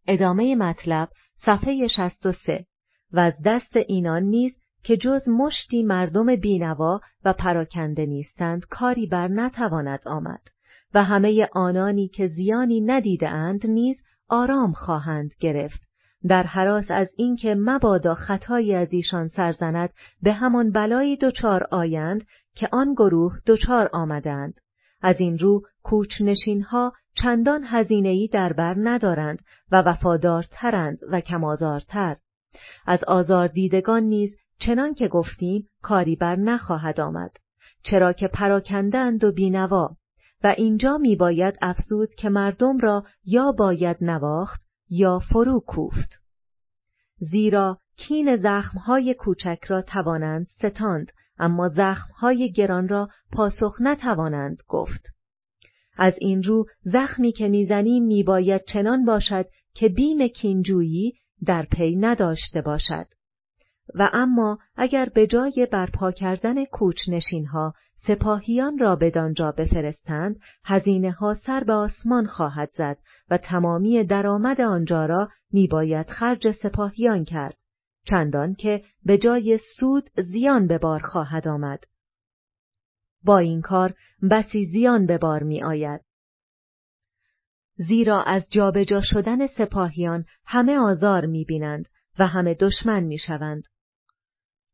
ادامه 0.06 0.56
مطلب 0.56 1.08
صفحه 1.34 1.88
63 1.88 2.66
و 3.12 3.20
از 3.20 3.34
دست 3.44 3.76
اینان 3.88 4.22
نیز 4.22 4.58
که 4.82 4.96
جز 4.96 5.28
مشتی 5.28 5.82
مردم 5.82 6.36
بینوا 6.36 7.00
و 7.24 7.32
پراکنده 7.32 8.06
نیستند 8.06 8.66
کاری 8.66 9.06
بر 9.06 9.28
نتواند 9.28 10.00
آمد 10.06 10.42
و 10.94 11.04
همه 11.04 11.48
آنانی 11.52 12.08
که 12.08 12.26
زیانی 12.26 12.80
ندیده 12.80 13.28
اند 13.28 13.66
نیز 13.66 14.02
آرام 14.28 14.72
خواهند 14.72 15.34
گرفت 15.40 15.89
در 16.28 16.42
حراس 16.42 16.86
از 16.90 17.12
اینکه 17.16 17.54
مبادا 17.54 18.14
خطایی 18.14 18.74
از 18.74 18.92
ایشان 18.92 19.28
سرزند 19.28 19.90
به 20.22 20.32
همان 20.32 20.72
بلایی 20.72 21.16
دچار 21.16 21.66
آیند 21.70 22.24
که 22.54 22.68
آن 22.72 22.92
گروه 22.92 23.36
دچار 23.46 23.90
آمدند. 23.92 24.60
از 25.02 25.20
این 25.20 25.38
رو 25.38 25.62
کوچنشینها 25.82 26.92
چندان 27.14 27.64
هزینهای 27.66 28.28
در 28.28 28.52
بر 28.52 28.74
ندارند 28.78 29.42
و 29.70 29.82
وفادارترند 29.82 30.98
و 31.10 31.20
کمازارتر 31.20 32.16
از 32.86 33.04
آزار 33.04 33.48
دیدگان 33.48 34.02
نیز 34.02 34.36
چنان 34.58 34.94
که 34.94 35.08
گفتیم 35.08 35.68
کاری 35.82 36.16
بر 36.16 36.36
نخواهد 36.36 37.00
آمد 37.00 37.30
چرا 37.82 38.12
که 38.12 38.28
پراکندند 38.28 39.24
و 39.24 39.32
بینوا 39.32 39.96
و 40.44 40.54
اینجا 40.58 40.98
میباید 40.98 41.58
افزود 41.62 42.14
که 42.14 42.28
مردم 42.28 42.78
را 42.78 43.04
یا 43.24 43.52
باید 43.52 43.96
نواخت 44.00 44.60
یا 44.90 45.18
فرو 45.18 45.60
کوفت. 45.66 46.22
زیرا 47.18 47.78
کین 47.96 48.36
زخمهای 48.36 49.14
کوچک 49.14 49.58
را 49.68 49.82
توانند 49.82 50.46
ستاند 50.46 51.12
اما 51.38 51.68
زخمهای 51.68 52.52
گران 52.52 52.88
را 52.88 53.08
پاسخ 53.32 53.76
نتوانند 53.80 54.56
گفت. 54.68 55.06
از 55.96 56.14
این 56.20 56.42
رو 56.42 56.66
زخمی 56.82 57.32
که 57.32 57.48
می‌زنیم 57.48 58.04
میباید 58.04 58.64
چنان 58.64 59.04
باشد 59.04 59.46
که 59.74 59.88
بیم 59.88 60.28
کینجویی 60.28 61.12
در 61.46 61.66
پی 61.72 61.96
نداشته 61.96 62.60
باشد. 62.60 63.06
و 63.94 64.10
اما 64.12 64.58
اگر 64.76 65.08
به 65.14 65.26
جای 65.26 65.68
برپا 65.72 66.12
کردن 66.12 66.64
کوچنشین 66.64 67.46
ها 67.46 67.74
سپاهیان 68.06 68.78
را 68.78 68.96
بدانجا 68.96 69.52
بفرستند 69.52 70.40
هزینه 70.64 71.10
ها 71.10 71.34
سر 71.34 71.64
به 71.64 71.72
آسمان 71.72 72.26
خواهد 72.26 72.70
زد 72.72 72.98
و 73.30 73.38
تمامی 73.38 74.04
درآمد 74.04 74.60
آنجا 74.60 75.06
را 75.06 75.28
میباید 75.52 76.10
خرج 76.10 76.52
سپاهیان 76.52 77.24
کرد 77.24 77.56
چندان 78.04 78.54
که 78.54 78.84
به 79.04 79.18
جای 79.18 79.58
سود 79.78 80.10
زیان 80.32 80.66
به 80.66 80.78
بار 80.78 81.00
خواهد 81.00 81.48
آمد 81.48 81.84
با 83.24 83.38
این 83.38 83.60
کار 83.60 83.94
بسی 84.30 84.64
زیان 84.64 85.06
به 85.06 85.18
بار 85.18 85.42
می 85.42 85.62
آید. 85.62 86.00
زیرا 87.76 88.22
از 88.22 88.48
جابجا 88.50 89.00
شدن 89.00 89.46
سپاهیان 89.46 90.24
همه 90.46 90.78
آزار 90.78 91.26
می 91.26 91.44
بینند 91.44 91.88
و 92.18 92.26
همه 92.26 92.54
دشمن 92.54 93.04
می 93.04 93.18
شوند. 93.18 93.64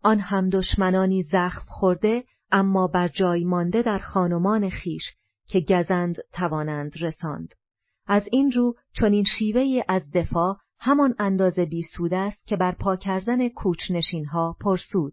آن 0.03 0.19
هم 0.19 0.51
دشمنانی 0.51 1.23
زخم 1.23 1.65
خورده 1.69 2.25
اما 2.51 2.87
بر 2.87 3.09
جای 3.09 3.45
مانده 3.45 3.83
در 3.83 3.99
خانمان 3.99 4.71
خیش 4.71 5.13
که 5.47 5.61
گزند 5.61 6.17
توانند 6.33 6.93
رساند. 7.01 7.55
از 8.07 8.29
این 8.33 8.53
رو 8.53 8.75
چنین 8.93 9.25
شیوه 9.25 9.83
از 9.89 10.11
دفاع 10.11 10.57
همان 10.79 11.15
اندازه 11.19 11.65
بیسود 11.65 12.15
است 12.15 12.47
که 12.47 12.57
بر 12.57 12.73
پا 12.73 12.97
کردن 12.97 13.49
کوچنشینها 13.49 14.57
پرسود. 14.61 15.13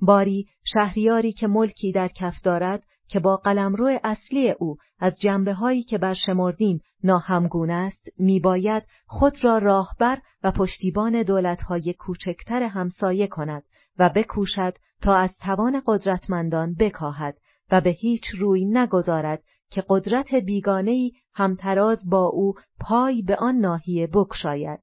باری 0.00 0.46
شهریاری 0.64 1.32
که 1.32 1.46
ملکی 1.46 1.92
در 1.92 2.08
کف 2.08 2.40
دارد 2.40 2.82
که 3.08 3.20
با 3.20 3.36
قلمرو 3.36 3.98
اصلی 4.04 4.50
او 4.50 4.76
از 4.98 5.20
جنبه 5.20 5.54
هایی 5.54 5.82
که 5.82 5.98
برشمردیم 5.98 6.80
ناهمگون 7.04 7.70
است 7.70 8.08
میباید 8.18 8.82
خود 9.06 9.44
را 9.44 9.58
راهبر 9.58 10.18
و 10.42 10.50
پشتیبان 10.50 11.22
دولتهای 11.22 11.94
کوچکتر 11.98 12.62
همسایه 12.62 13.26
کند 13.26 13.64
و 13.98 14.08
بکوشد 14.08 14.74
تا 15.02 15.16
از 15.16 15.38
توان 15.38 15.82
قدرتمندان 15.86 16.74
بکاهد 16.74 17.38
و 17.70 17.80
به 17.80 17.90
هیچ 17.90 18.24
روی 18.38 18.64
نگذارد 18.64 19.42
که 19.70 19.84
قدرت 19.88 20.34
بیگانهای 20.34 21.12
همتراز 21.34 22.08
با 22.10 22.24
او 22.24 22.54
پای 22.80 23.22
به 23.22 23.36
آن 23.36 23.54
ناحیه 23.54 24.06
بکشاید 24.06 24.80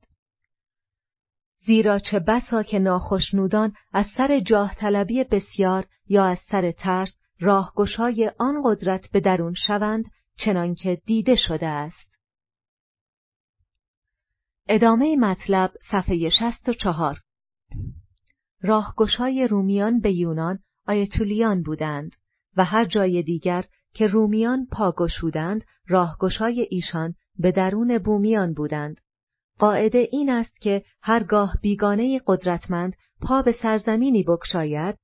زیرا 1.66 2.00
چه 2.00 2.20
بسا 2.20 2.64
که 2.64 2.80
ناخشنودان 2.80 3.74
از 3.94 4.06
سر 4.18 4.40
جاه 4.40 4.76
طلبی 4.76 5.24
بسیار 5.24 5.88
یا 6.08 6.26
از 6.26 6.40
سر 6.52 6.72
ترس 6.72 7.16
راهگشای 7.40 8.32
آن 8.40 8.62
قدرت 8.66 9.12
به 9.12 9.20
درون 9.20 9.54
شوند 9.54 10.06
چنانکه 10.38 11.02
دیده 11.06 11.36
شده 11.36 11.68
است. 11.68 12.20
ادامه 14.68 15.16
مطلب 15.16 15.72
صفحه 15.92 16.30
64 16.30 17.22
راهگشای 18.66 19.48
رومیان 19.48 20.00
به 20.00 20.12
یونان 20.12 20.60
آیتولیان 20.88 21.64
بودند 21.64 22.16
و 22.58 22.64
هر 22.64 22.86
جای 22.86 23.24
دیگر 23.24 23.66
که 23.94 24.08
رومیان 24.08 24.68
پاگشودند 24.72 25.64
راهگشای 25.88 26.68
ایشان 26.70 27.16
به 27.40 27.52
درون 27.52 27.98
بومیان 27.98 28.54
بودند 28.54 29.02
قاعده 29.60 30.08
این 30.12 30.30
است 30.30 30.62
که 30.62 30.84
هرگاه 31.02 31.58
بیگانه 31.62 32.22
قدرتمند 32.28 32.96
پا 33.22 33.42
به 33.42 33.52
سرزمینی 33.52 34.24
بکشاید 34.24 34.96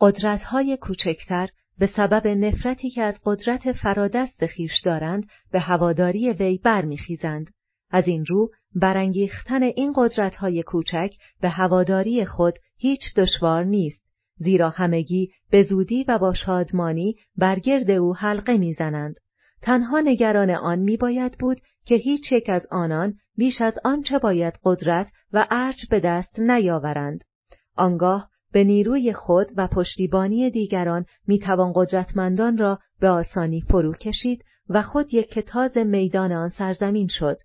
قدرتهای 0.00 0.76
کوچکتر 0.76 1.48
به 1.78 1.86
سبب 1.86 2.26
نفرتی 2.26 2.90
که 2.90 3.02
از 3.02 3.20
قدرت 3.24 3.72
فرادست 3.72 4.46
خیش 4.46 4.80
دارند 4.84 5.26
به 5.52 5.60
هواداری 5.60 6.30
وی 6.30 6.58
برمیخیزند. 6.58 7.50
از 7.90 8.08
این 8.08 8.24
رو 8.26 8.50
برانگیختن 8.74 9.62
این 9.62 9.92
قدرت‌های 9.96 10.62
کوچک 10.62 11.14
به 11.40 11.48
هواداری 11.48 12.24
خود 12.24 12.58
هیچ 12.76 13.14
دشوار 13.14 13.64
نیست 13.64 14.04
زیرا 14.36 14.70
همگی 14.70 15.30
به 15.50 15.62
زودی 15.62 16.04
و 16.08 16.18
با 16.18 16.34
شادمانی 16.34 17.16
برگرد 17.36 17.90
او 17.90 18.16
حلقه 18.16 18.56
می‌زنند. 18.56 19.14
تنها 19.62 20.00
نگران 20.00 20.50
آن 20.50 20.78
میباید 20.78 21.38
بود 21.38 21.60
که 21.84 21.94
هیچ 21.94 22.32
یک 22.32 22.48
از 22.48 22.66
آنان 22.70 23.14
بیش 23.36 23.60
از 23.60 23.78
آنچه 23.84 24.18
باید 24.18 24.54
قدرت 24.64 25.12
و 25.32 25.46
ارج 25.50 25.86
به 25.90 26.00
دست 26.00 26.40
نیاورند. 26.40 27.24
آنگاه 27.76 28.30
به 28.52 28.64
نیروی 28.64 29.12
خود 29.12 29.48
و 29.56 29.66
پشتیبانی 29.66 30.50
دیگران 30.50 31.04
می‌توان 31.26 31.72
قدرتمندان 31.74 32.58
را 32.58 32.78
به 33.00 33.08
آسانی 33.08 33.60
فرو 33.60 33.92
کشید 33.92 34.44
و 34.68 34.82
خود 34.82 35.14
یک 35.14 35.30
کتاز 35.30 35.76
میدان 35.76 36.32
آن 36.32 36.48
سرزمین 36.48 37.08
شد. 37.08 37.38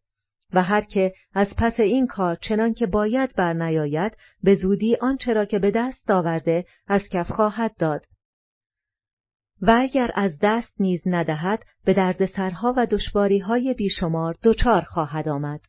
و 0.53 0.63
هر 0.63 0.81
که 0.81 1.13
از 1.33 1.53
پس 1.57 1.79
این 1.79 2.07
کار 2.07 2.35
چنان 2.35 2.73
که 2.73 2.85
باید 2.85 3.35
بر 3.35 3.53
نیاید 3.53 4.17
به 4.43 4.55
زودی 4.55 4.95
آنچه 5.01 5.33
را 5.33 5.45
که 5.45 5.59
به 5.59 5.71
دست 5.71 6.11
آورده 6.11 6.65
از 6.87 7.09
کف 7.09 7.31
خواهد 7.31 7.75
داد 7.77 8.05
و 9.61 9.75
اگر 9.79 10.11
از 10.15 10.39
دست 10.41 10.73
نیز 10.79 11.01
ندهد 11.05 11.63
به 11.85 11.93
دردسرها 11.93 12.73
و 12.77 12.85
دشواریهای 12.85 13.73
بیشمار 13.73 14.35
دچار 14.43 14.81
خواهد 14.81 15.29
آمد 15.29 15.61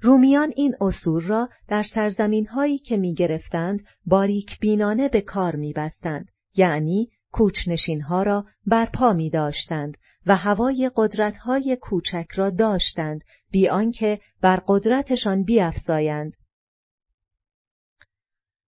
رومیان 0.00 0.52
این 0.56 0.74
اصول 0.80 1.22
را 1.22 1.48
در 1.68 1.82
سرزمین 1.82 2.46
هایی 2.46 2.78
که 2.78 2.96
می 2.96 3.14
گرفتند 3.14 3.86
باریک 4.06 4.60
بینانه 4.60 5.08
به 5.08 5.20
کار 5.20 5.56
می 5.56 5.72
بستند. 5.72 6.28
یعنی 6.56 7.08
کوچنشین 7.34 8.00
ها 8.02 8.22
را 8.22 8.44
برپا 8.66 9.12
می 9.12 9.30
داشتند 9.30 9.96
و 10.26 10.36
هوای 10.36 10.90
قدرت 10.96 11.36
های 11.36 11.78
کوچک 11.80 12.26
را 12.34 12.50
داشتند 12.50 13.20
بی 13.50 13.68
آنکه 13.68 14.20
بر 14.40 14.62
قدرتشان 14.68 15.42
بیافزایند 15.42 16.36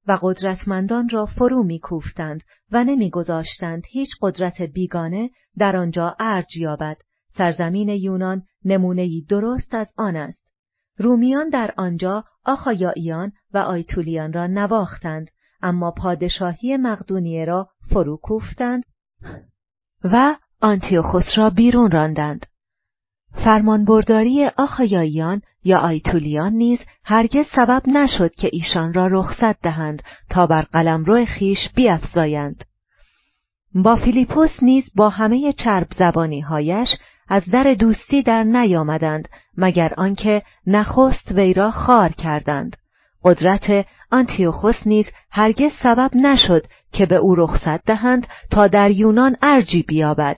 و 0.06 0.18
قدرتمندان 0.22 1.08
را 1.08 1.26
فرو 1.26 1.62
میکوفتند 1.62 2.42
و 2.70 2.84
نمیگذاشتند 2.84 3.82
هیچ 3.90 4.10
قدرت 4.22 4.62
بیگانه 4.62 5.30
در 5.58 5.76
آنجا 5.76 6.16
ارج 6.20 6.56
یابد. 6.56 6.96
سرزمین 7.28 7.88
یونان 7.88 8.42
نمونهای 8.64 9.24
درست 9.28 9.74
از 9.74 9.92
آن 9.96 10.16
است. 10.16 10.46
رومیان 10.98 11.48
در 11.48 11.74
آنجا 11.76 12.24
آخایاییان 12.44 13.32
و 13.52 13.58
آیتولیان 13.58 14.32
را 14.32 14.46
نواختند. 14.46 15.30
اما 15.62 15.90
پادشاهی 15.90 16.76
مقدونیه 16.76 17.44
را 17.44 17.68
فرو 17.90 18.16
کوفتند 18.16 18.84
و 20.04 20.36
آنتیوخوس 20.61 21.38
را 21.38 21.50
بیرون 21.50 21.90
راندند. 21.90 22.46
فرمانبرداری 23.32 24.46
آخایاییان 24.46 25.42
یا 25.64 25.78
آیتولیان 25.78 26.52
نیز 26.52 26.80
هرگز 27.04 27.46
سبب 27.57 27.82
نشد 27.86 28.34
که 28.34 28.50
ایشان 28.52 28.94
را 28.94 29.07
رخصت 29.07 29.61
دهند 29.61 30.02
تا 30.30 30.46
بر 30.46 30.62
قلمرو 30.62 31.24
خیش 31.24 31.68
بیافزایند. 31.74 32.64
با 33.74 33.96
فیلیپوس 33.96 34.62
نیز 34.62 34.90
با 34.94 35.09
همه 35.09 35.52
چرب 35.52 35.86
زبانی 35.98 36.40
هایش 36.40 36.96
از 37.28 37.50
در 37.50 37.74
دوستی 37.74 38.22
در 38.22 38.44
نیامدند 38.44 39.28
مگر 39.57 39.94
آنکه 39.96 40.42
نخست 40.66 41.32
وی 41.32 41.54
را 41.54 41.70
خار 41.70 42.09
کردند 42.09 42.76
قدرت 43.27 43.87
آنتیوخوس 44.12 44.87
نیز 44.87 45.11
هرگز 45.31 45.72
سبب 45.83 46.11
نشد 46.14 46.66
که 46.93 47.07
به 47.07 47.16
او 47.16 47.35
رخصت 47.35 47.85
دهند 47.85 48.27
تا 48.51 48.66
در 48.66 48.91
یونان 48.91 49.37
ارجی 49.43 49.83
بیابد 49.83 50.37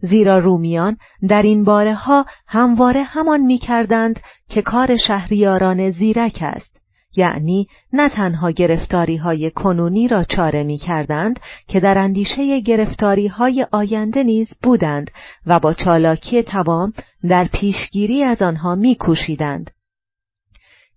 زیرا 0.00 0.38
رومیان 0.38 0.96
در 1.28 1.42
این 1.42 1.64
باره 1.64 1.94
ها 1.94 2.26
همواره 2.46 3.02
همان 3.02 3.40
می‌کردند 3.40 4.20
که 4.48 4.62
کار 4.62 4.96
شهریاران 4.96 5.90
زیرک 5.90 6.38
است 6.42 6.80
یعنی 7.16 7.66
نه 7.92 8.08
تنها 8.08 8.50
گرفتاری 8.50 9.16
های 9.16 9.50
کنونی 9.50 10.08
را 10.08 10.24
چاره 10.24 10.62
می 10.62 10.78
کردند 10.78 11.40
که 11.68 11.80
در 11.80 11.98
اندیشه 11.98 12.60
گرفتاری 12.60 13.26
های 13.26 13.66
آینده 13.72 14.22
نیز 14.22 14.48
بودند 14.62 15.10
و 15.46 15.60
با 15.60 15.72
چالاکی 15.72 16.42
توام 16.42 16.92
در 17.28 17.44
پیشگیری 17.44 18.24
از 18.24 18.42
آنها 18.42 18.74
می 18.74 18.94
کوشیدند. 18.94 19.70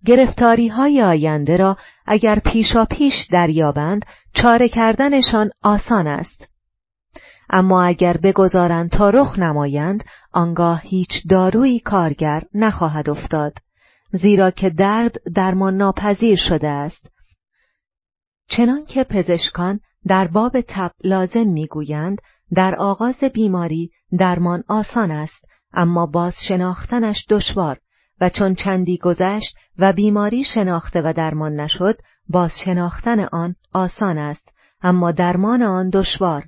گرفتاری 0.04 0.68
های 0.68 1.02
آینده 1.02 1.56
را 1.56 1.76
اگر 2.06 2.38
پیشا 2.38 2.84
پیش 2.84 3.14
دریابند 3.32 4.06
چاره 4.34 4.68
کردنشان 4.68 5.50
آسان 5.62 6.06
است. 6.06 6.48
اما 7.50 7.82
اگر 7.82 8.16
بگذارند 8.16 8.90
تا 8.90 9.10
رخ 9.10 9.38
نمایند 9.38 10.04
آنگاه 10.32 10.80
هیچ 10.82 11.10
دارویی 11.28 11.80
کارگر 11.80 12.42
نخواهد 12.54 13.10
افتاد. 13.10 13.58
زیرا 14.12 14.50
که 14.50 14.70
درد 14.70 15.16
درمان 15.34 15.76
ناپذیر 15.76 16.38
شده 16.38 16.68
است 16.68 17.10
چنان 18.48 18.84
که 18.84 19.04
پزشکان 19.04 19.80
در 20.06 20.26
باب 20.26 20.60
تب 20.60 20.90
لازم 21.04 21.48
می‌گویند 21.48 22.18
در 22.54 22.74
آغاز 22.74 23.24
بیماری 23.34 23.90
درمان 24.18 24.64
آسان 24.68 25.10
است 25.10 25.44
اما 25.72 26.06
باز 26.06 26.34
شناختنش 26.48 27.26
دشوار 27.30 27.78
و 28.24 28.28
چون 28.28 28.54
چندی 28.54 28.98
گذشت 28.98 29.56
و 29.78 29.92
بیماری 29.92 30.44
شناخته 30.44 31.02
و 31.02 31.12
درمان 31.12 31.60
نشد 31.60 31.98
باز 32.28 32.50
شناختن 32.64 33.20
آن 33.20 33.54
آسان 33.72 34.18
است 34.18 34.54
اما 34.82 35.12
درمان 35.12 35.62
آن 35.62 35.90
دشوار. 35.90 36.44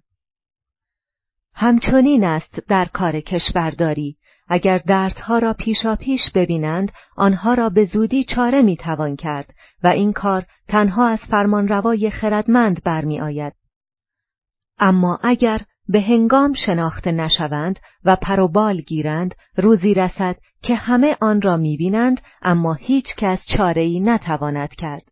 همچنین 1.55 2.25
است 2.25 2.61
در 2.69 2.85
کار 2.85 3.21
کشورداری. 3.21 4.17
اگر 4.49 4.79
دردها 4.79 5.39
را 5.39 5.53
پیشا 5.53 5.97
پیش 5.97 6.31
ببینند 6.35 6.93
آنها 7.17 7.55
را 7.55 7.69
به 7.69 7.85
زودی 7.85 8.25
چاره 8.25 8.63
می‌توان 8.63 9.17
کرد 9.17 9.55
و 9.83 9.87
این 9.89 10.13
کار 10.13 10.47
تنها 10.69 11.07
از 11.07 11.21
فرمانروای 11.21 12.11
خردمند 12.11 12.83
برمیآید. 12.85 13.53
اما 14.79 15.19
اگر 15.23 15.61
به 15.89 16.01
هنگام 16.01 16.53
شناخته 16.53 17.13
نشوند 17.13 17.79
و 18.05 18.17
پروبال 18.17 18.81
گیرند 18.81 19.35
روزی 19.57 19.95
رسد 19.95 20.37
که 20.63 20.75
همه 20.75 21.17
آن 21.21 21.43
را 21.43 21.57
می‌بینند 21.57 22.21
اما 22.43 22.75
هیچ 22.75 23.17
کس 23.17 23.47
چاره‌ای 23.47 24.01
نتواند 24.01 24.75
کرد 24.75 25.09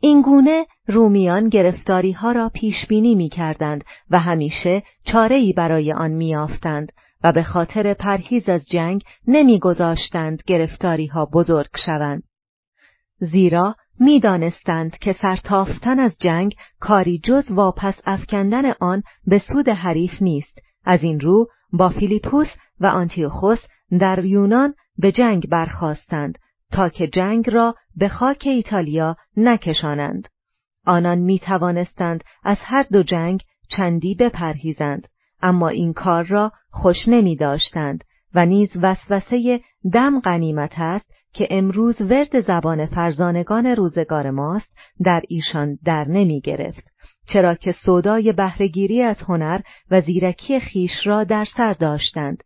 این 0.00 0.22
گونه 0.22 0.66
رومیان 0.86 1.48
گرفتاری 1.48 2.12
ها 2.12 2.32
را 2.32 2.50
پیش 2.54 2.86
بینی 2.86 3.14
می 3.14 3.28
کردند 3.28 3.84
و 4.10 4.18
همیشه 4.18 4.82
چاره‌ای 5.04 5.52
برای 5.52 5.92
آن 5.92 6.10
میافتند 6.10 6.92
و 7.24 7.32
به 7.32 7.42
خاطر 7.42 7.94
پرهیز 7.94 8.48
از 8.48 8.66
جنگ 8.68 9.02
نمیگذاشتند 9.26 10.42
گرفتاری 10.46 11.06
ها 11.06 11.26
بزرگ 11.26 11.70
شوند. 11.76 12.22
زیرا 13.18 13.76
می‌دانستند 14.02 14.98
که 14.98 15.12
سرتافتن 15.12 15.98
از 15.98 16.16
جنگ 16.20 16.54
کاری 16.80 17.20
جز 17.24 17.50
واپس 17.50 18.00
افکندن 18.06 18.70
آن 18.80 19.02
به 19.26 19.38
سود 19.38 19.68
حریف 19.68 20.22
نیست. 20.22 20.58
از 20.84 21.02
این 21.02 21.20
رو 21.20 21.48
با 21.72 21.88
فیلیپوس 21.88 22.48
و 22.80 22.86
آنتیوخوس 22.86 23.66
در 24.00 24.24
یونان 24.24 24.74
به 24.98 25.12
جنگ 25.12 25.48
برخواستند 25.48 26.38
تا 26.72 26.88
که 26.88 27.06
جنگ 27.06 27.50
را 27.50 27.74
به 27.96 28.08
خاک 28.08 28.42
ایتالیا 28.46 29.16
نکشانند. 29.36 30.28
آنان 30.86 31.18
می 31.18 31.38
توانستند 31.38 32.24
از 32.44 32.58
هر 32.60 32.86
دو 32.92 33.02
جنگ 33.02 33.42
چندی 33.68 34.14
بپرهیزند 34.14 35.08
اما 35.42 35.68
این 35.68 35.92
کار 35.92 36.24
را 36.24 36.52
خوش 36.70 37.08
نمی 37.08 37.36
داشتند 37.36 38.04
و 38.34 38.46
نیز 38.46 38.70
وسوسه 38.82 39.60
دم 39.92 40.20
غنیمت 40.20 40.72
است 40.76 41.10
که 41.32 41.48
امروز 41.50 42.00
ورد 42.00 42.40
زبان 42.40 42.86
فرزانگان 42.86 43.66
روزگار 43.66 44.30
ماست 44.30 44.72
در 45.04 45.22
ایشان 45.28 45.78
در 45.84 46.08
نمی 46.08 46.40
گرفت. 46.40 46.84
چرا 47.26 47.54
که 47.54 47.72
سودای 47.72 48.32
بهرهگیری 48.32 49.02
از 49.02 49.22
هنر 49.22 49.60
و 49.90 50.00
زیرکی 50.00 50.60
خیش 50.60 51.06
را 51.06 51.24
در 51.24 51.44
سر 51.44 51.72
داشتند. 51.72 52.42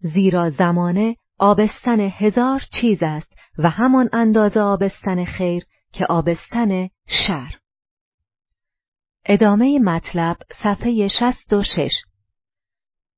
زیرا 0.00 0.50
زمانه 0.50 1.16
آبستن 1.38 2.00
هزار 2.00 2.62
چیز 2.80 2.98
است 3.02 3.32
و 3.58 3.70
همان 3.70 4.08
اندازه 4.12 4.60
آبستن 4.60 5.24
خیر 5.24 5.64
که 5.92 6.06
آبستن 6.06 6.88
شر 7.06 7.54
ادامه 9.24 9.78
مطلب 9.78 10.36
صفحه 10.62 11.08
66 11.08 12.02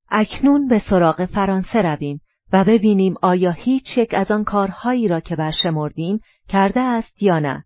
اکنون 0.09 0.67
به 0.67 0.79
سراغ 0.79 1.25
فرانسه 1.25 1.81
رویم. 1.81 2.21
و 2.53 2.63
ببینیم 2.63 3.15
آیا 3.21 3.51
هیچ 3.51 3.97
یک 3.97 4.13
از 4.13 4.31
آن 4.31 4.43
کارهایی 4.43 5.07
را 5.07 5.19
که 5.19 5.35
برشمردیم 5.35 6.19
کرده 6.47 6.79
است 6.79 7.23
یا 7.23 7.39
نه. 7.39 7.65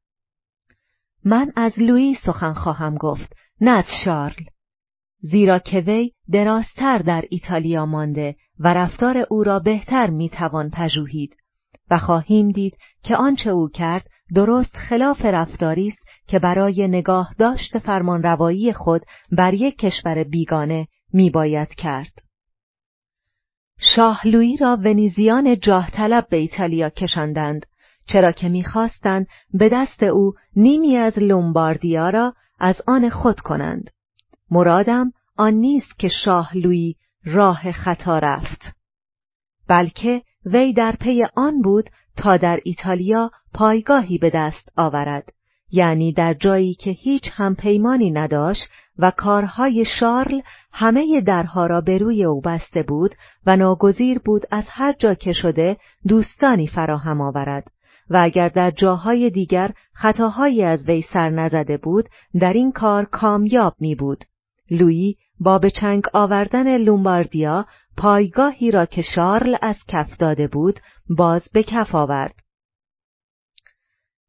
من 1.23 1.51
از 1.55 1.79
لویی 1.79 2.15
سخن 2.15 2.53
خواهم 2.53 2.95
گفت 2.95 3.35
نه 3.61 3.71
از 3.71 3.85
شارل 4.03 4.43
زیرا 5.19 5.59
که 5.59 5.79
وی 5.79 6.11
درازتر 6.31 6.97
در 6.97 7.23
ایتالیا 7.29 7.85
مانده 7.85 8.35
و 8.59 8.73
رفتار 8.73 9.25
او 9.29 9.43
را 9.43 9.59
بهتر 9.59 10.09
می‌توان 10.09 10.69
پژوهید 10.69 11.35
و 11.89 11.97
خواهیم 11.97 12.51
دید 12.51 12.77
که 13.03 13.15
آنچه 13.15 13.49
او 13.49 13.69
کرد 13.69 14.07
درست 14.35 14.77
خلاف 14.77 15.25
رفتاری 15.25 15.87
است 15.87 16.07
که 16.27 16.39
برای 16.39 16.87
نگاه 16.87 17.35
داشت 17.39 17.77
فرمانروایی 17.77 18.73
خود 18.73 19.01
بر 19.31 19.53
یک 19.53 19.77
کشور 19.77 20.23
بیگانه 20.23 20.87
میباید 21.13 21.75
کرد. 21.75 22.24
شاه 23.79 24.27
لویی 24.27 24.57
را 24.57 24.75
ونیزیان 24.75 25.59
جاه 25.59 25.91
طلب 25.91 26.27
به 26.29 26.37
ایتالیا 26.37 26.89
کشاندند 26.89 27.65
چرا 28.07 28.31
که 28.31 28.49
می‌خواستند 28.49 29.27
به 29.53 29.69
دست 29.69 30.03
او 30.03 30.33
نیمی 30.55 30.97
از 30.97 31.19
لومباردیا 31.19 32.09
را 32.09 32.33
از 32.59 32.81
آن 32.87 33.09
خود 33.09 33.39
کنند. 33.39 33.89
مرادم 34.51 35.11
آن 35.37 35.53
نیست 35.53 35.99
که 35.99 36.07
شاه 36.07 36.57
لویی 36.57 36.95
راه 37.25 37.71
خطا 37.71 38.19
رفت 38.19 38.75
بلکه 39.67 40.21
وی 40.45 40.73
در 40.73 40.95
پی 40.99 41.23
آن 41.35 41.61
بود 41.61 41.89
تا 42.17 42.37
در 42.37 42.59
ایتالیا 42.63 43.31
پایگاهی 43.53 44.17
به 44.17 44.29
دست 44.29 44.69
آورد 44.75 45.33
یعنی 45.75 46.13
در 46.13 46.33
جایی 46.33 46.73
که 46.73 46.91
هیچ 46.91 47.31
همپیمانی 47.33 48.11
نداشت 48.11 48.67
و 48.99 49.11
کارهای 49.11 49.85
شارل 49.85 50.41
همه 50.71 51.21
درها 51.21 51.65
را 51.65 51.81
به 51.81 51.97
روی 51.97 52.23
او 52.23 52.41
بسته 52.41 52.83
بود 52.83 53.15
و 53.45 53.55
ناگزیر 53.55 54.19
بود 54.19 54.41
از 54.51 54.65
هر 54.69 54.93
جا 54.99 55.13
که 55.13 55.33
شده 55.33 55.77
دوستانی 56.07 56.67
فراهم 56.67 57.21
آورد 57.21 57.67
و 58.09 58.17
اگر 58.23 58.49
در 58.49 58.71
جاهای 58.71 59.29
دیگر 59.29 59.71
خطاهایی 59.93 60.63
از 60.63 60.89
وی 60.89 61.01
سر 61.01 61.29
نزده 61.29 61.77
بود 61.77 62.09
در 62.39 62.53
این 62.53 62.71
کار 62.71 63.05
کامیاب 63.05 63.75
می 63.79 63.95
بود. 63.95 64.23
لویی 64.71 65.17
با 65.39 65.59
به 65.59 65.69
چنگ 65.69 66.03
آوردن 66.13 66.77
لومباردیا 66.77 67.65
پایگاهی 67.97 68.71
را 68.71 68.85
که 68.85 69.01
شارل 69.01 69.55
از 69.61 69.77
کف 69.87 70.17
داده 70.17 70.47
بود 70.47 70.79
باز 71.09 71.49
به 71.53 71.63
کف 71.63 71.95
آورد. 71.95 72.44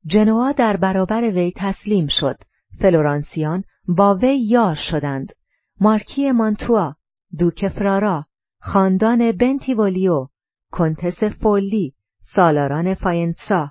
جنوا 0.07 0.53
در 0.53 0.77
برابر 0.77 1.23
وی 1.23 1.53
تسلیم 1.57 2.07
شد. 2.07 2.37
فلورانسیان 2.79 3.65
با 3.89 4.15
وی 4.15 4.39
یار 4.39 4.75
شدند. 4.75 5.33
مارکی 5.81 6.33
مانتوا، 6.33 6.95
دوک 7.39 7.69
فرارا، 7.69 8.25
خاندان 8.61 9.33
بنتیولیو، 9.33 10.29
کنتس 10.71 11.25
فورلی، 11.25 11.93
سالاران 12.23 12.95
فاینزا، 12.95 13.71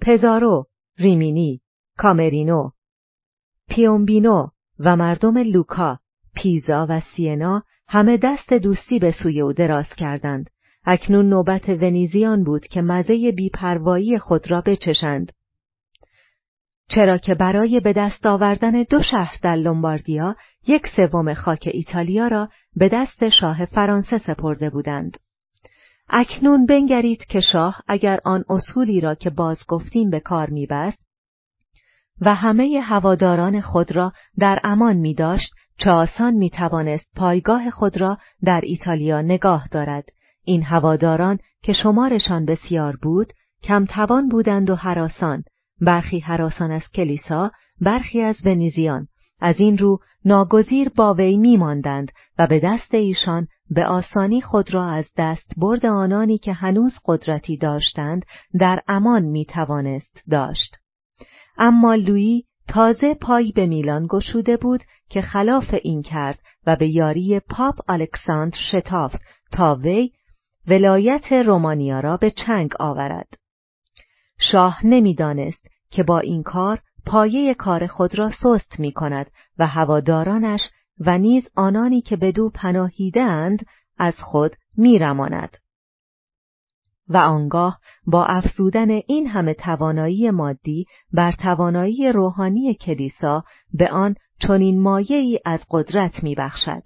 پزارو، 0.00 0.66
ریمینی، 0.98 1.60
کامرینو، 1.98 2.70
پیومبینو 3.68 4.48
و 4.78 4.96
مردم 4.96 5.38
لوکا، 5.38 5.98
پیزا 6.34 6.86
و 6.90 7.00
سینا 7.00 7.62
همه 7.88 8.16
دست 8.16 8.52
دوستی 8.52 8.98
به 8.98 9.10
سوی 9.10 9.40
او 9.40 9.52
دراز 9.52 9.88
کردند. 9.88 10.50
اکنون 10.84 11.28
نوبت 11.28 11.68
ونیزیان 11.68 12.44
بود 12.44 12.66
که 12.66 12.82
مزه 12.82 13.32
بیپروایی 13.32 14.18
خود 14.18 14.50
را 14.50 14.60
بچشند. 14.60 15.32
چرا 16.88 17.18
که 17.18 17.34
برای 17.34 17.80
به 17.80 17.92
دست 17.92 18.26
آوردن 18.26 18.82
دو 18.82 19.02
شهر 19.02 19.36
در 19.42 19.56
لومباردیا 19.56 20.36
یک 20.66 20.86
سوم 20.96 21.34
خاک 21.34 21.70
ایتالیا 21.72 22.28
را 22.28 22.48
به 22.76 22.88
دست 22.88 23.28
شاه 23.28 23.64
فرانسه 23.64 24.18
سپرده 24.18 24.70
بودند. 24.70 25.16
اکنون 26.08 26.66
بنگرید 26.66 27.24
که 27.24 27.40
شاه 27.40 27.80
اگر 27.88 28.20
آن 28.24 28.44
اصولی 28.48 29.00
را 29.00 29.14
که 29.14 29.30
باز 29.30 29.64
گفتیم 29.68 30.10
به 30.10 30.20
کار 30.20 30.50
میبست 30.50 31.06
و 32.20 32.34
همه 32.34 32.80
هواداران 32.82 33.60
خود 33.60 33.96
را 33.96 34.12
در 34.38 34.60
امان 34.64 34.96
می 34.96 35.14
داشت 35.14 35.52
چه 35.78 35.90
آسان 35.90 36.34
می 36.34 36.50
توانست 36.50 37.06
پایگاه 37.16 37.70
خود 37.70 38.00
را 38.00 38.18
در 38.44 38.60
ایتالیا 38.64 39.22
نگاه 39.22 39.68
دارد. 39.68 40.04
این 40.44 40.62
هواداران 40.62 41.38
که 41.62 41.72
شمارشان 41.72 42.44
بسیار 42.44 42.96
بود 42.96 43.32
کم 43.62 43.84
توان 43.84 44.28
بودند 44.28 44.70
و 44.70 44.74
حراسان 44.74 45.44
برخی 45.80 46.18
حراسان 46.18 46.70
از 46.70 46.90
کلیسا 46.94 47.50
برخی 47.80 48.20
از 48.20 48.42
ونیزیان 48.44 49.08
از 49.40 49.60
این 49.60 49.78
رو 49.78 49.98
ناگزیر 50.24 50.88
با 50.88 51.14
وی 51.14 51.36
میماندند 51.36 52.12
و 52.38 52.46
به 52.46 52.60
دست 52.60 52.94
ایشان 52.94 53.48
به 53.70 53.86
آسانی 53.86 54.40
خود 54.40 54.74
را 54.74 54.86
از 54.86 55.12
دست 55.16 55.52
برد 55.56 55.86
آنانی 55.86 56.38
که 56.38 56.52
هنوز 56.52 56.98
قدرتی 57.04 57.56
داشتند 57.56 58.26
در 58.60 58.82
امان 58.88 59.24
می 59.24 59.44
توانست 59.44 60.22
داشت. 60.30 60.76
اما 61.58 61.94
لویی 61.94 62.44
تازه 62.68 63.14
پای 63.14 63.52
به 63.52 63.66
میلان 63.66 64.06
گشوده 64.10 64.56
بود 64.56 64.80
که 65.08 65.20
خلاف 65.20 65.74
این 65.82 66.02
کرد 66.02 66.38
و 66.66 66.76
به 66.76 66.88
یاری 66.88 67.40
پاپ 67.40 67.74
الکساندر 67.88 68.56
شتافت 68.56 69.20
تا 69.52 69.74
وی 69.74 70.10
ولایت 70.66 71.32
رومانیا 71.32 72.00
را 72.00 72.16
به 72.16 72.30
چنگ 72.30 72.70
آورد. 72.80 73.28
شاه 74.38 74.86
نمی‌دانست 74.86 75.68
که 75.90 76.02
با 76.02 76.18
این 76.18 76.42
کار 76.42 76.78
پایه 77.06 77.54
کار 77.54 77.86
خود 77.86 78.18
را 78.18 78.30
سست 78.30 78.80
می 78.80 78.92
کند 78.92 79.30
و 79.58 79.66
هوادارانش 79.66 80.70
و 80.98 81.18
نیز 81.18 81.48
آنانی 81.56 82.00
که 82.00 82.16
بدو 82.16 82.50
پناهیده 82.54 83.22
اند 83.22 83.66
از 83.98 84.14
خود 84.18 84.56
میرماند. 84.76 85.56
و 87.08 87.16
آنگاه 87.16 87.80
با 88.06 88.24
افزودن 88.24 88.90
این 88.90 89.26
همه 89.26 89.54
توانایی 89.54 90.30
مادی 90.30 90.86
بر 91.12 91.32
توانایی 91.32 92.12
روحانی 92.12 92.74
کلیسا 92.74 93.44
به 93.72 93.90
آن 93.90 94.14
چنین 94.38 94.80
مایه‌ای 94.80 95.40
از 95.44 95.64
قدرت 95.70 96.22
میبخشد. 96.22 96.82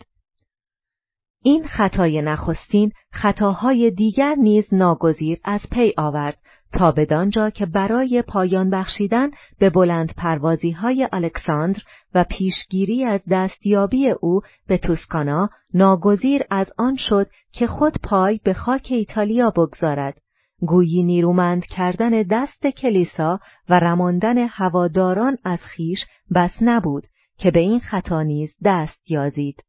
این 1.42 1.64
خطای 1.64 2.22
نخستین 2.22 2.92
خطاهای 3.12 3.90
دیگر 3.90 4.34
نیز 4.34 4.74
ناگزیر 4.74 5.38
از 5.44 5.60
پی 5.72 5.94
آورد 5.96 6.38
تا 6.72 6.92
بدانجا 6.92 7.50
که 7.50 7.66
برای 7.66 8.22
پایان 8.28 8.70
بخشیدن 8.70 9.30
به 9.58 9.70
بلند 9.70 10.14
پروازی 10.16 10.70
های 10.70 11.08
الکساندر 11.12 11.80
و 12.14 12.24
پیشگیری 12.24 13.04
از 13.04 13.24
دستیابی 13.30 14.10
او 14.10 14.40
به 14.66 14.78
توسکانا 14.78 15.50
ناگزیر 15.74 16.42
از 16.50 16.72
آن 16.78 16.96
شد 16.96 17.26
که 17.52 17.66
خود 17.66 17.94
پای 18.02 18.40
به 18.44 18.52
خاک 18.52 18.88
ایتالیا 18.90 19.50
بگذارد. 19.50 20.20
گویی 20.60 21.02
نیرومند 21.02 21.66
کردن 21.66 22.10
دست 22.22 22.66
کلیسا 22.66 23.40
و 23.68 23.80
رماندن 23.80 24.38
هواداران 24.38 25.38
از 25.44 25.58
خیش 25.58 26.06
بس 26.34 26.56
نبود 26.60 27.04
که 27.38 27.50
به 27.50 27.60
این 27.60 27.80
خطا 27.80 28.22
نیز 28.22 28.56
دست 28.64 29.10
یازید. 29.10 29.64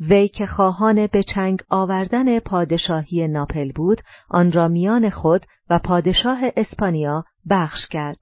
وی 0.00 0.28
که 0.28 0.46
خواهان 0.46 1.06
به 1.06 1.22
چنگ 1.22 1.62
آوردن 1.68 2.38
پادشاهی 2.38 3.28
ناپل 3.28 3.72
بود 3.72 4.00
آن 4.28 4.52
را 4.52 4.68
میان 4.68 5.10
خود 5.10 5.46
و 5.70 5.78
پادشاه 5.78 6.40
اسپانیا 6.56 7.24
بخش 7.50 7.86
کرد. 7.86 8.18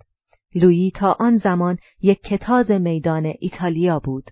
لویی 0.54 0.90
تا 0.90 1.16
آن 1.20 1.36
زمان 1.36 1.78
یک 2.00 2.22
کتاز 2.22 2.70
میدان 2.70 3.32
ایتالیا 3.40 3.98
بود. 3.98 4.30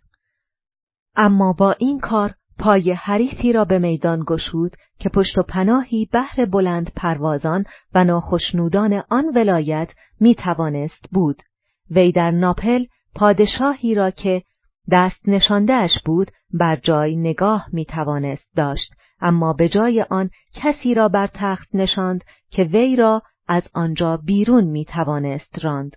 اما 1.17 1.53
با 1.53 1.73
این 1.73 2.01
کار 2.01 2.35
پای 2.59 2.93
حریفی 2.93 3.53
را 3.53 3.65
به 3.65 3.79
میدان 3.79 4.25
گشود 4.27 4.77
که 4.99 5.09
پشت 5.09 5.39
و 5.39 5.43
پناهی 5.43 6.09
بهر 6.13 6.47
بلند 6.47 6.93
پروازان 6.97 7.65
و 7.95 8.05
ناخشنودان 8.05 9.03
آن 9.11 9.25
ولایت 9.35 9.93
می 10.21 10.35
توانست 10.35 11.09
بود. 11.13 11.43
وی 11.91 12.13
در 12.13 12.31
ناپل 12.31 12.85
پادشاهی 13.15 13.95
را 13.95 14.11
که 14.11 14.43
دست 14.91 15.29
نشاندهش 15.29 15.99
بود 16.05 16.31
بر 16.53 16.77
جای 16.77 17.17
نگاه 17.17 17.69
می 17.73 17.85
توانست 17.85 18.51
داشت 18.57 18.95
اما 19.21 19.53
به 19.53 19.69
جای 19.69 20.03
آن 20.11 20.31
کسی 20.53 20.95
را 20.95 21.09
بر 21.09 21.27
تخت 21.27 21.69
نشاند 21.75 22.25
که 22.51 22.65
وی 22.65 22.97
را 22.97 23.23
از 23.49 23.69
آنجا 23.75 24.17
بیرون 24.17 24.65
می 24.65 24.85
توانست 24.85 25.65
راند. 25.65 25.97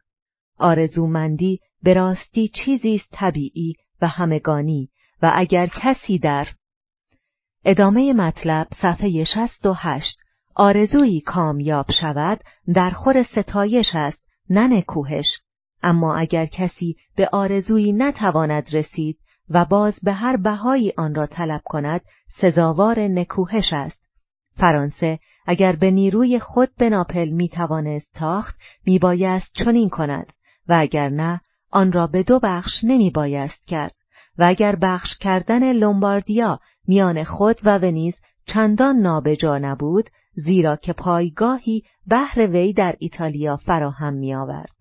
آرزومندی 0.60 1.60
به 1.84 1.94
راستی 1.94 2.48
چیزی 2.48 2.96
است 2.96 3.10
طبیعی 3.12 3.74
و 4.02 4.08
همگانی 4.08 4.90
و 5.22 5.32
اگر 5.36 5.68
کسی 5.68 6.20
در 6.20 6.48
ادامه 7.66 8.14
مطلب 8.14 8.68
صفحه 8.82 9.24
68 9.24 10.18
آرزویی 10.56 11.22
کامیاب 11.22 11.92
شود 11.92 12.40
در 12.74 12.90
خور 12.90 13.24
ستایش 13.24 13.92
است 13.94 14.24
نه 14.50 14.68
نکوهش. 14.68 15.40
اما 15.84 16.16
اگر 16.16 16.46
کسی 16.46 16.96
به 17.16 17.30
آرزویی 17.32 17.92
نتواند 17.92 18.76
رسید 18.76 19.18
و 19.50 19.66
باز 19.66 20.00
به 20.04 20.14
هر 20.14 20.38
بهایی 20.38 20.94
آن 20.98 21.16
را 21.16 21.26
طلب 21.26 21.62
کند 21.66 22.02
سزاوار 22.30 23.00
نکوهش 23.00 23.74
است 23.74 24.02
فرانسه 24.58 25.20
اگر 25.46 25.76
به 25.76 25.92
نیروی 25.92 26.40
خود 26.40 26.70
به 26.78 26.90
ناپل 26.90 27.30
می 27.30 27.50
تاخت 28.14 28.60
می 28.86 29.00
بایست 29.00 29.54
چنین 29.54 29.90
کند 29.90 30.34
و 30.68 30.76
اگر 30.80 31.10
نه 31.10 31.42
آن 31.72 31.92
را 31.92 32.08
به 32.08 32.24
دو 32.24 32.40
بخش 32.44 32.84
نمی 32.84 33.10
بایست 33.10 33.68
کرد 33.68 33.96
و 34.38 34.44
اگر 34.48 34.76
بخش 34.76 35.18
کردن 35.18 35.74
لومباردیا 35.74 36.60
میان 36.88 37.24
خود 37.24 37.60
و 37.64 37.78
ونیز 37.78 38.22
چندان 38.46 38.96
نابجا 38.96 39.58
نبود 39.58 40.10
زیرا 40.34 40.76
که 40.76 40.94
پایگاهی 40.94 41.84
بهر 42.08 42.48
وی 42.48 42.74
در 42.74 42.96
ایتالیا 43.00 43.58
فراهم 43.58 44.14
می 44.14 44.36
آورد. 44.36 44.79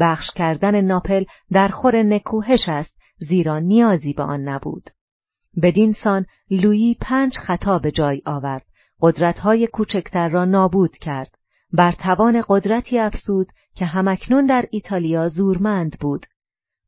بخش 0.00 0.30
کردن 0.30 0.80
ناپل 0.80 1.24
در 1.52 1.68
خور 1.68 2.02
نکوهش 2.02 2.68
است 2.68 2.96
زیرا 3.18 3.58
نیازی 3.58 4.12
به 4.12 4.22
آن 4.22 4.40
نبود. 4.40 4.90
بدین 5.62 5.92
سان 5.92 6.26
لویی 6.50 6.96
پنج 7.00 7.38
خطا 7.38 7.78
به 7.78 7.90
جای 7.90 8.22
آورد، 8.26 8.66
قدرتهای 9.00 9.66
کوچکتر 9.66 10.28
را 10.28 10.44
نابود 10.44 10.98
کرد. 10.98 11.34
بر 11.72 11.92
توان 11.92 12.42
قدرتی 12.48 12.98
افسود 12.98 13.48
که 13.74 13.84
همکنون 13.84 14.46
در 14.46 14.64
ایتالیا 14.70 15.28
زورمند 15.28 15.96
بود. 16.00 16.26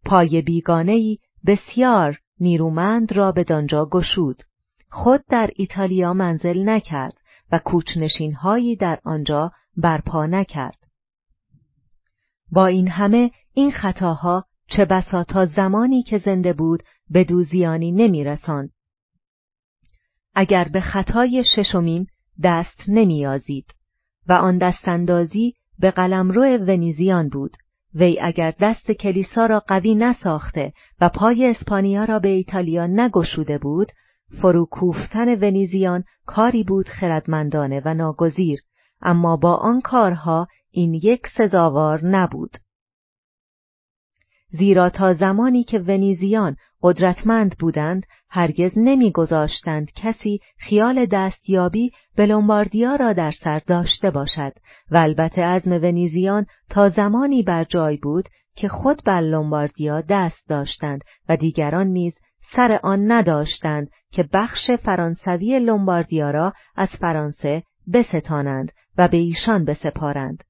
پای 0.04 0.42
بیگانهای 0.42 1.18
بسیار 1.46 2.18
نیرومند 2.40 3.12
را 3.12 3.32
به 3.32 3.44
دانجا 3.44 3.86
گشود. 3.86 4.42
خود 4.88 5.24
در 5.28 5.50
ایتالیا 5.56 6.12
منزل 6.12 6.68
نکرد 6.68 7.14
و 7.52 7.58
کوچنشین 7.58 8.32
هایی 8.32 8.76
در 8.76 8.98
آنجا 9.04 9.52
برپا 9.76 10.26
نکرد. 10.26 10.79
با 12.52 12.66
این 12.66 12.88
همه 12.88 13.30
این 13.54 13.70
خطاها 13.70 14.44
چه 14.68 14.84
بسا 14.84 15.24
تا 15.24 15.46
زمانی 15.46 16.02
که 16.02 16.18
زنده 16.18 16.52
بود 16.52 16.82
به 17.10 17.24
دوزیانی 17.24 17.92
نمی 17.92 18.24
رساند. 18.24 18.70
اگر 20.34 20.68
به 20.72 20.80
خطای 20.80 21.44
ششمین 21.44 22.06
دست 22.42 22.84
نمیازید 22.88 23.74
و 24.28 24.32
آن 24.32 24.58
دستاندازی 24.58 25.54
به 25.78 25.90
قلمرو 25.90 26.42
ونیزیان 26.42 27.28
بود 27.28 27.56
وی 27.94 28.20
اگر 28.20 28.54
دست 28.60 28.90
کلیسا 28.90 29.46
را 29.46 29.60
قوی 29.60 29.94
نساخته 29.94 30.72
و 31.00 31.08
پای 31.08 31.46
اسپانیا 31.46 32.04
را 32.04 32.18
به 32.18 32.28
ایتالیا 32.28 32.86
نگشوده 32.86 33.58
بود 33.58 33.92
فروکوفتن 34.40 35.28
ونیزیان 35.28 36.04
کاری 36.26 36.64
بود 36.64 36.88
خردمندانه 36.88 37.82
و 37.84 37.94
ناگزیر 37.94 38.60
اما 39.00 39.36
با 39.36 39.54
آن 39.54 39.80
کارها 39.80 40.48
این 40.70 40.94
یک 40.94 41.26
سزاوار 41.36 42.06
نبود. 42.06 42.56
زیرا 44.52 44.90
تا 44.90 45.14
زمانی 45.14 45.64
که 45.64 45.78
ونیزیان 45.78 46.56
قدرتمند 46.82 47.58
بودند 47.58 48.06
هرگز 48.30 48.72
نمیگذاشتند 48.76 49.90
کسی 49.96 50.40
خیال 50.58 51.06
دستیابی 51.06 51.90
به 52.16 52.26
لومباردیا 52.26 52.96
را 52.96 53.12
در 53.12 53.30
سر 53.30 53.58
داشته 53.66 54.10
باشد 54.10 54.52
و 54.90 54.96
البته 54.96 55.44
عزم 55.44 55.72
ونیزیان 55.72 56.46
تا 56.70 56.88
زمانی 56.88 57.42
بر 57.42 57.64
جای 57.64 57.96
بود 57.96 58.28
که 58.56 58.68
خود 58.68 59.02
بر 59.04 59.20
لومباردیا 59.20 60.00
دست 60.00 60.48
داشتند 60.48 61.00
و 61.28 61.36
دیگران 61.36 61.86
نیز 61.86 62.18
سر 62.56 62.80
آن 62.82 63.12
نداشتند 63.12 63.90
که 64.12 64.28
بخش 64.32 64.70
فرانسوی 64.70 65.58
لومباردیا 65.58 66.30
را 66.30 66.52
از 66.76 66.88
فرانسه 67.00 67.62
بستانند 67.92 68.72
و 68.98 69.08
به 69.08 69.16
ایشان 69.16 69.64
بسپارند. 69.64 70.44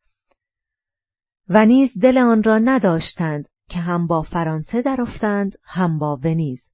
و 1.51 1.67
نیز 1.67 1.99
دل 1.99 2.19
آن 2.19 2.43
را 2.43 2.59
نداشتند 2.59 3.49
که 3.69 3.79
هم 3.79 4.07
با 4.07 4.23
فرانسه 4.23 4.83
درافتند 4.83 5.57
هم 5.67 5.99
با 5.99 6.17
ونیز. 6.25 6.71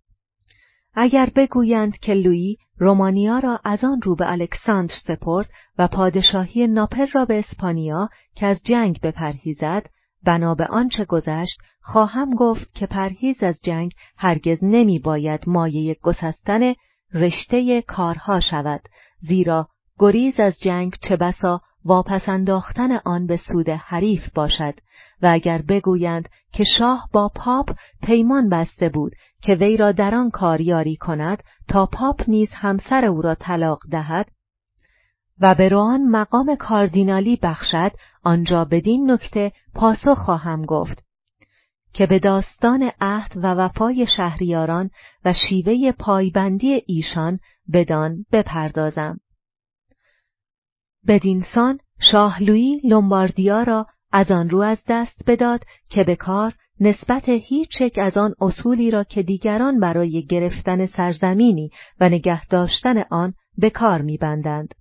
اگر 0.94 1.30
بگویند 1.34 1.98
که 1.98 2.14
لویی 2.14 2.56
رومانیا 2.78 3.38
را 3.38 3.60
از 3.64 3.84
آن 3.84 4.02
رو 4.02 4.16
به 4.16 4.32
الکساندر 4.32 4.94
سپرد 5.06 5.50
و 5.78 5.88
پادشاهی 5.88 6.66
ناپل 6.66 7.06
را 7.06 7.24
به 7.24 7.38
اسپانیا 7.38 8.08
که 8.34 8.46
از 8.46 8.60
جنگ 8.64 9.00
بپرهیزد 9.00 9.86
بنا 10.24 10.54
به 10.54 10.66
آنچه 10.66 11.04
گذشت 11.04 11.58
خواهم 11.80 12.34
گفت 12.34 12.74
که 12.74 12.86
پرهیز 12.86 13.42
از 13.42 13.60
جنگ 13.62 13.92
هرگز 14.18 14.58
نمی 14.62 14.98
باید 14.98 15.44
مایه 15.46 15.96
گسستن 16.02 16.74
رشته 17.14 17.82
کارها 17.82 18.40
شود 18.40 18.80
زیرا 19.20 19.68
گریز 19.98 20.40
از 20.40 20.58
جنگ 20.60 20.96
چه 21.02 21.16
بسا 21.16 21.60
واپس 21.86 22.28
انداختن 22.28 22.92
آن 23.04 23.26
به 23.26 23.36
سود 23.36 23.68
حریف 23.68 24.30
باشد 24.34 24.74
و 25.22 25.26
اگر 25.26 25.62
بگویند 25.62 26.28
که 26.52 26.64
شاه 26.64 27.08
با 27.12 27.30
پاپ 27.34 27.70
پیمان 28.02 28.48
بسته 28.48 28.88
بود 28.88 29.12
که 29.42 29.54
وی 29.54 29.76
را 29.76 29.92
در 29.92 30.14
آن 30.14 30.30
کار 30.30 30.60
یاری 30.60 30.96
کند 30.96 31.42
تا 31.68 31.86
پاپ 31.86 32.22
نیز 32.28 32.50
همسر 32.54 33.04
او 33.04 33.22
را 33.22 33.34
طلاق 33.34 33.78
دهد 33.90 34.28
و 35.40 35.54
به 35.54 35.68
روان 35.68 36.02
مقام 36.08 36.56
کاردینالی 36.56 37.38
بخشد 37.42 37.92
آنجا 38.24 38.64
بدین 38.64 39.10
نکته 39.10 39.52
پاسخ 39.74 40.18
خواهم 40.18 40.62
گفت 40.62 41.06
که 41.92 42.06
به 42.06 42.18
داستان 42.18 42.90
عهد 43.00 43.32
و 43.36 43.54
وفای 43.54 44.06
شهریاران 44.06 44.90
و 45.24 45.32
شیوه 45.32 45.92
پایبندی 45.92 46.82
ایشان 46.86 47.38
بدان 47.72 48.26
بپردازم. 48.32 49.20
بدینسان 51.08 51.78
شاه 52.00 52.42
لویی 52.42 52.80
لومباردیا 52.84 53.62
را 53.62 53.86
از 54.12 54.30
آن 54.30 54.50
رو 54.50 54.60
از 54.60 54.82
دست 54.88 55.22
بداد 55.26 55.64
که 55.90 56.04
به 56.04 56.16
کار 56.16 56.54
نسبت 56.80 57.28
هیچ 57.28 57.80
یک 57.80 57.98
از 57.98 58.16
آن 58.16 58.34
اصولی 58.40 58.90
را 58.90 59.04
که 59.04 59.22
دیگران 59.22 59.80
برای 59.80 60.26
گرفتن 60.26 60.86
سرزمینی 60.86 61.70
و 62.00 62.08
نگه 62.08 62.46
داشتن 62.46 63.04
آن 63.10 63.34
به 63.58 63.70
کار 63.70 64.02
میبندند. 64.02 64.74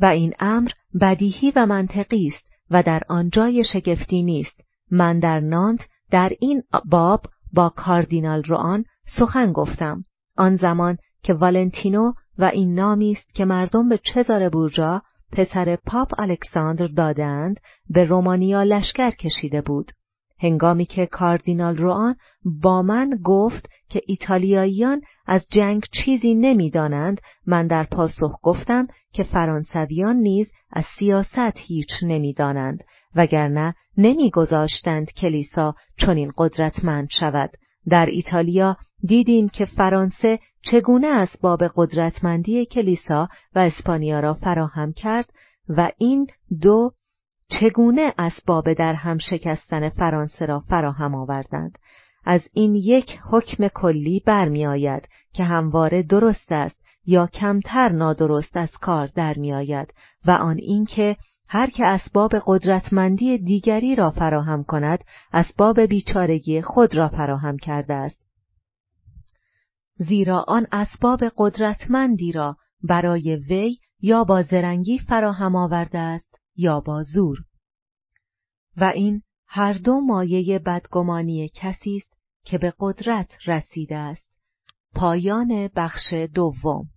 و 0.00 0.06
این 0.06 0.34
امر 0.40 0.70
بدیهی 1.00 1.52
و 1.56 1.66
منطقی 1.66 2.26
است 2.26 2.46
و 2.70 2.82
در 2.82 3.02
آن 3.08 3.30
جای 3.30 3.64
شگفتی 3.64 4.22
نیست. 4.22 4.60
من 4.90 5.18
در 5.18 5.40
نانت 5.40 5.80
در 6.10 6.32
این 6.40 6.62
باب 6.84 7.26
با 7.52 7.68
کاردینال 7.68 8.42
روان 8.42 8.84
سخن 9.06 9.52
گفتم. 9.52 10.02
آن 10.36 10.56
زمان 10.56 10.98
که 11.22 11.34
والنتینو 11.34 12.12
و 12.38 12.44
این 12.44 12.74
نامی 12.74 13.12
است 13.12 13.34
که 13.34 13.44
مردم 13.44 13.88
به 13.88 13.98
چزار 13.98 14.48
بورجا 14.48 15.02
پسر 15.32 15.76
پاپ 15.86 16.20
الکساندر 16.20 16.86
دادند 16.86 17.60
به 17.90 18.04
رومانیا 18.04 18.62
لشکر 18.62 19.10
کشیده 19.10 19.60
بود. 19.60 19.92
هنگامی 20.40 20.86
که 20.86 21.06
کاردینال 21.06 21.76
روان 21.76 22.16
با 22.44 22.82
من 22.82 23.10
گفت 23.24 23.68
که 23.88 24.00
ایتالیاییان 24.06 25.00
از 25.26 25.46
جنگ 25.50 25.82
چیزی 25.92 26.34
نمی‌دانند 26.34 27.20
من 27.46 27.66
در 27.66 27.84
پاسخ 27.84 28.38
گفتم 28.42 28.86
که 29.12 29.22
فرانسویان 29.22 30.16
نیز 30.16 30.52
از 30.70 30.84
سیاست 30.98 31.56
هیچ 31.56 31.88
نمی‌دانند 32.02 32.84
وگرنه 33.14 33.74
نمیگذاشتند 33.96 35.12
کلیسا 35.12 35.74
چنین 35.96 36.32
قدرتمند 36.38 37.08
شود. 37.10 37.50
در 37.90 38.06
ایتالیا 38.06 38.76
دیدیم 39.04 39.48
که 39.48 39.64
فرانسه 39.64 40.38
چگونه 40.62 41.06
اسباب 41.06 41.62
قدرتمندی 41.76 42.66
کلیسا 42.66 43.28
و 43.54 43.58
اسپانیا 43.58 44.20
را 44.20 44.34
فراهم 44.34 44.92
کرد 44.92 45.32
و 45.68 45.90
این 45.98 46.26
دو 46.60 46.92
چگونه 47.50 48.14
اسباب 48.18 48.72
در 48.72 48.94
هم 48.94 49.18
شکستن 49.18 49.88
فرانسه 49.88 50.46
را 50.46 50.60
فراهم 50.60 51.14
آوردند. 51.14 51.78
از 52.24 52.48
این 52.52 52.74
یک 52.74 53.18
حکم 53.30 53.68
کلی 53.68 54.22
برمیآید 54.26 55.08
که 55.32 55.44
همواره 55.44 56.02
درست 56.02 56.52
است 56.52 56.78
یا 57.06 57.26
کمتر 57.26 57.88
نادرست 57.88 58.56
از 58.56 58.70
کار 58.72 59.06
در 59.06 59.38
میآید 59.38 59.94
و 60.26 60.30
آن 60.30 60.56
اینکه 60.58 61.16
هر 61.50 61.70
که 61.70 61.86
اسباب 61.86 62.32
قدرتمندی 62.46 63.38
دیگری 63.38 63.94
را 63.94 64.10
فراهم 64.10 64.64
کند 64.64 65.04
اسباب 65.32 65.80
بیچارگی 65.80 66.62
خود 66.62 66.94
را 66.94 67.08
فراهم 67.08 67.56
کرده 67.56 67.94
است. 67.94 68.20
زیرا 69.96 70.44
آن 70.48 70.66
اسباب 70.72 71.20
قدرتمندی 71.36 72.32
را 72.32 72.56
برای 72.82 73.36
وی 73.36 73.78
یا 74.00 74.24
با 74.24 74.42
زرنگی 74.42 74.98
فراهم 74.98 75.56
آورده 75.56 75.98
است 75.98 76.40
یا 76.56 76.80
با 76.80 77.02
زور. 77.02 77.38
و 78.76 78.84
این 78.84 79.22
هر 79.46 79.72
دو 79.72 80.00
مایه 80.00 80.58
بدگمانی 80.58 81.50
کسی 81.54 81.96
است 81.96 82.12
که 82.44 82.58
به 82.58 82.74
قدرت 82.78 83.32
رسیده 83.46 83.96
است. 83.96 84.30
پایان 84.94 85.70
بخش 85.76 86.12
دوم. 86.12 86.88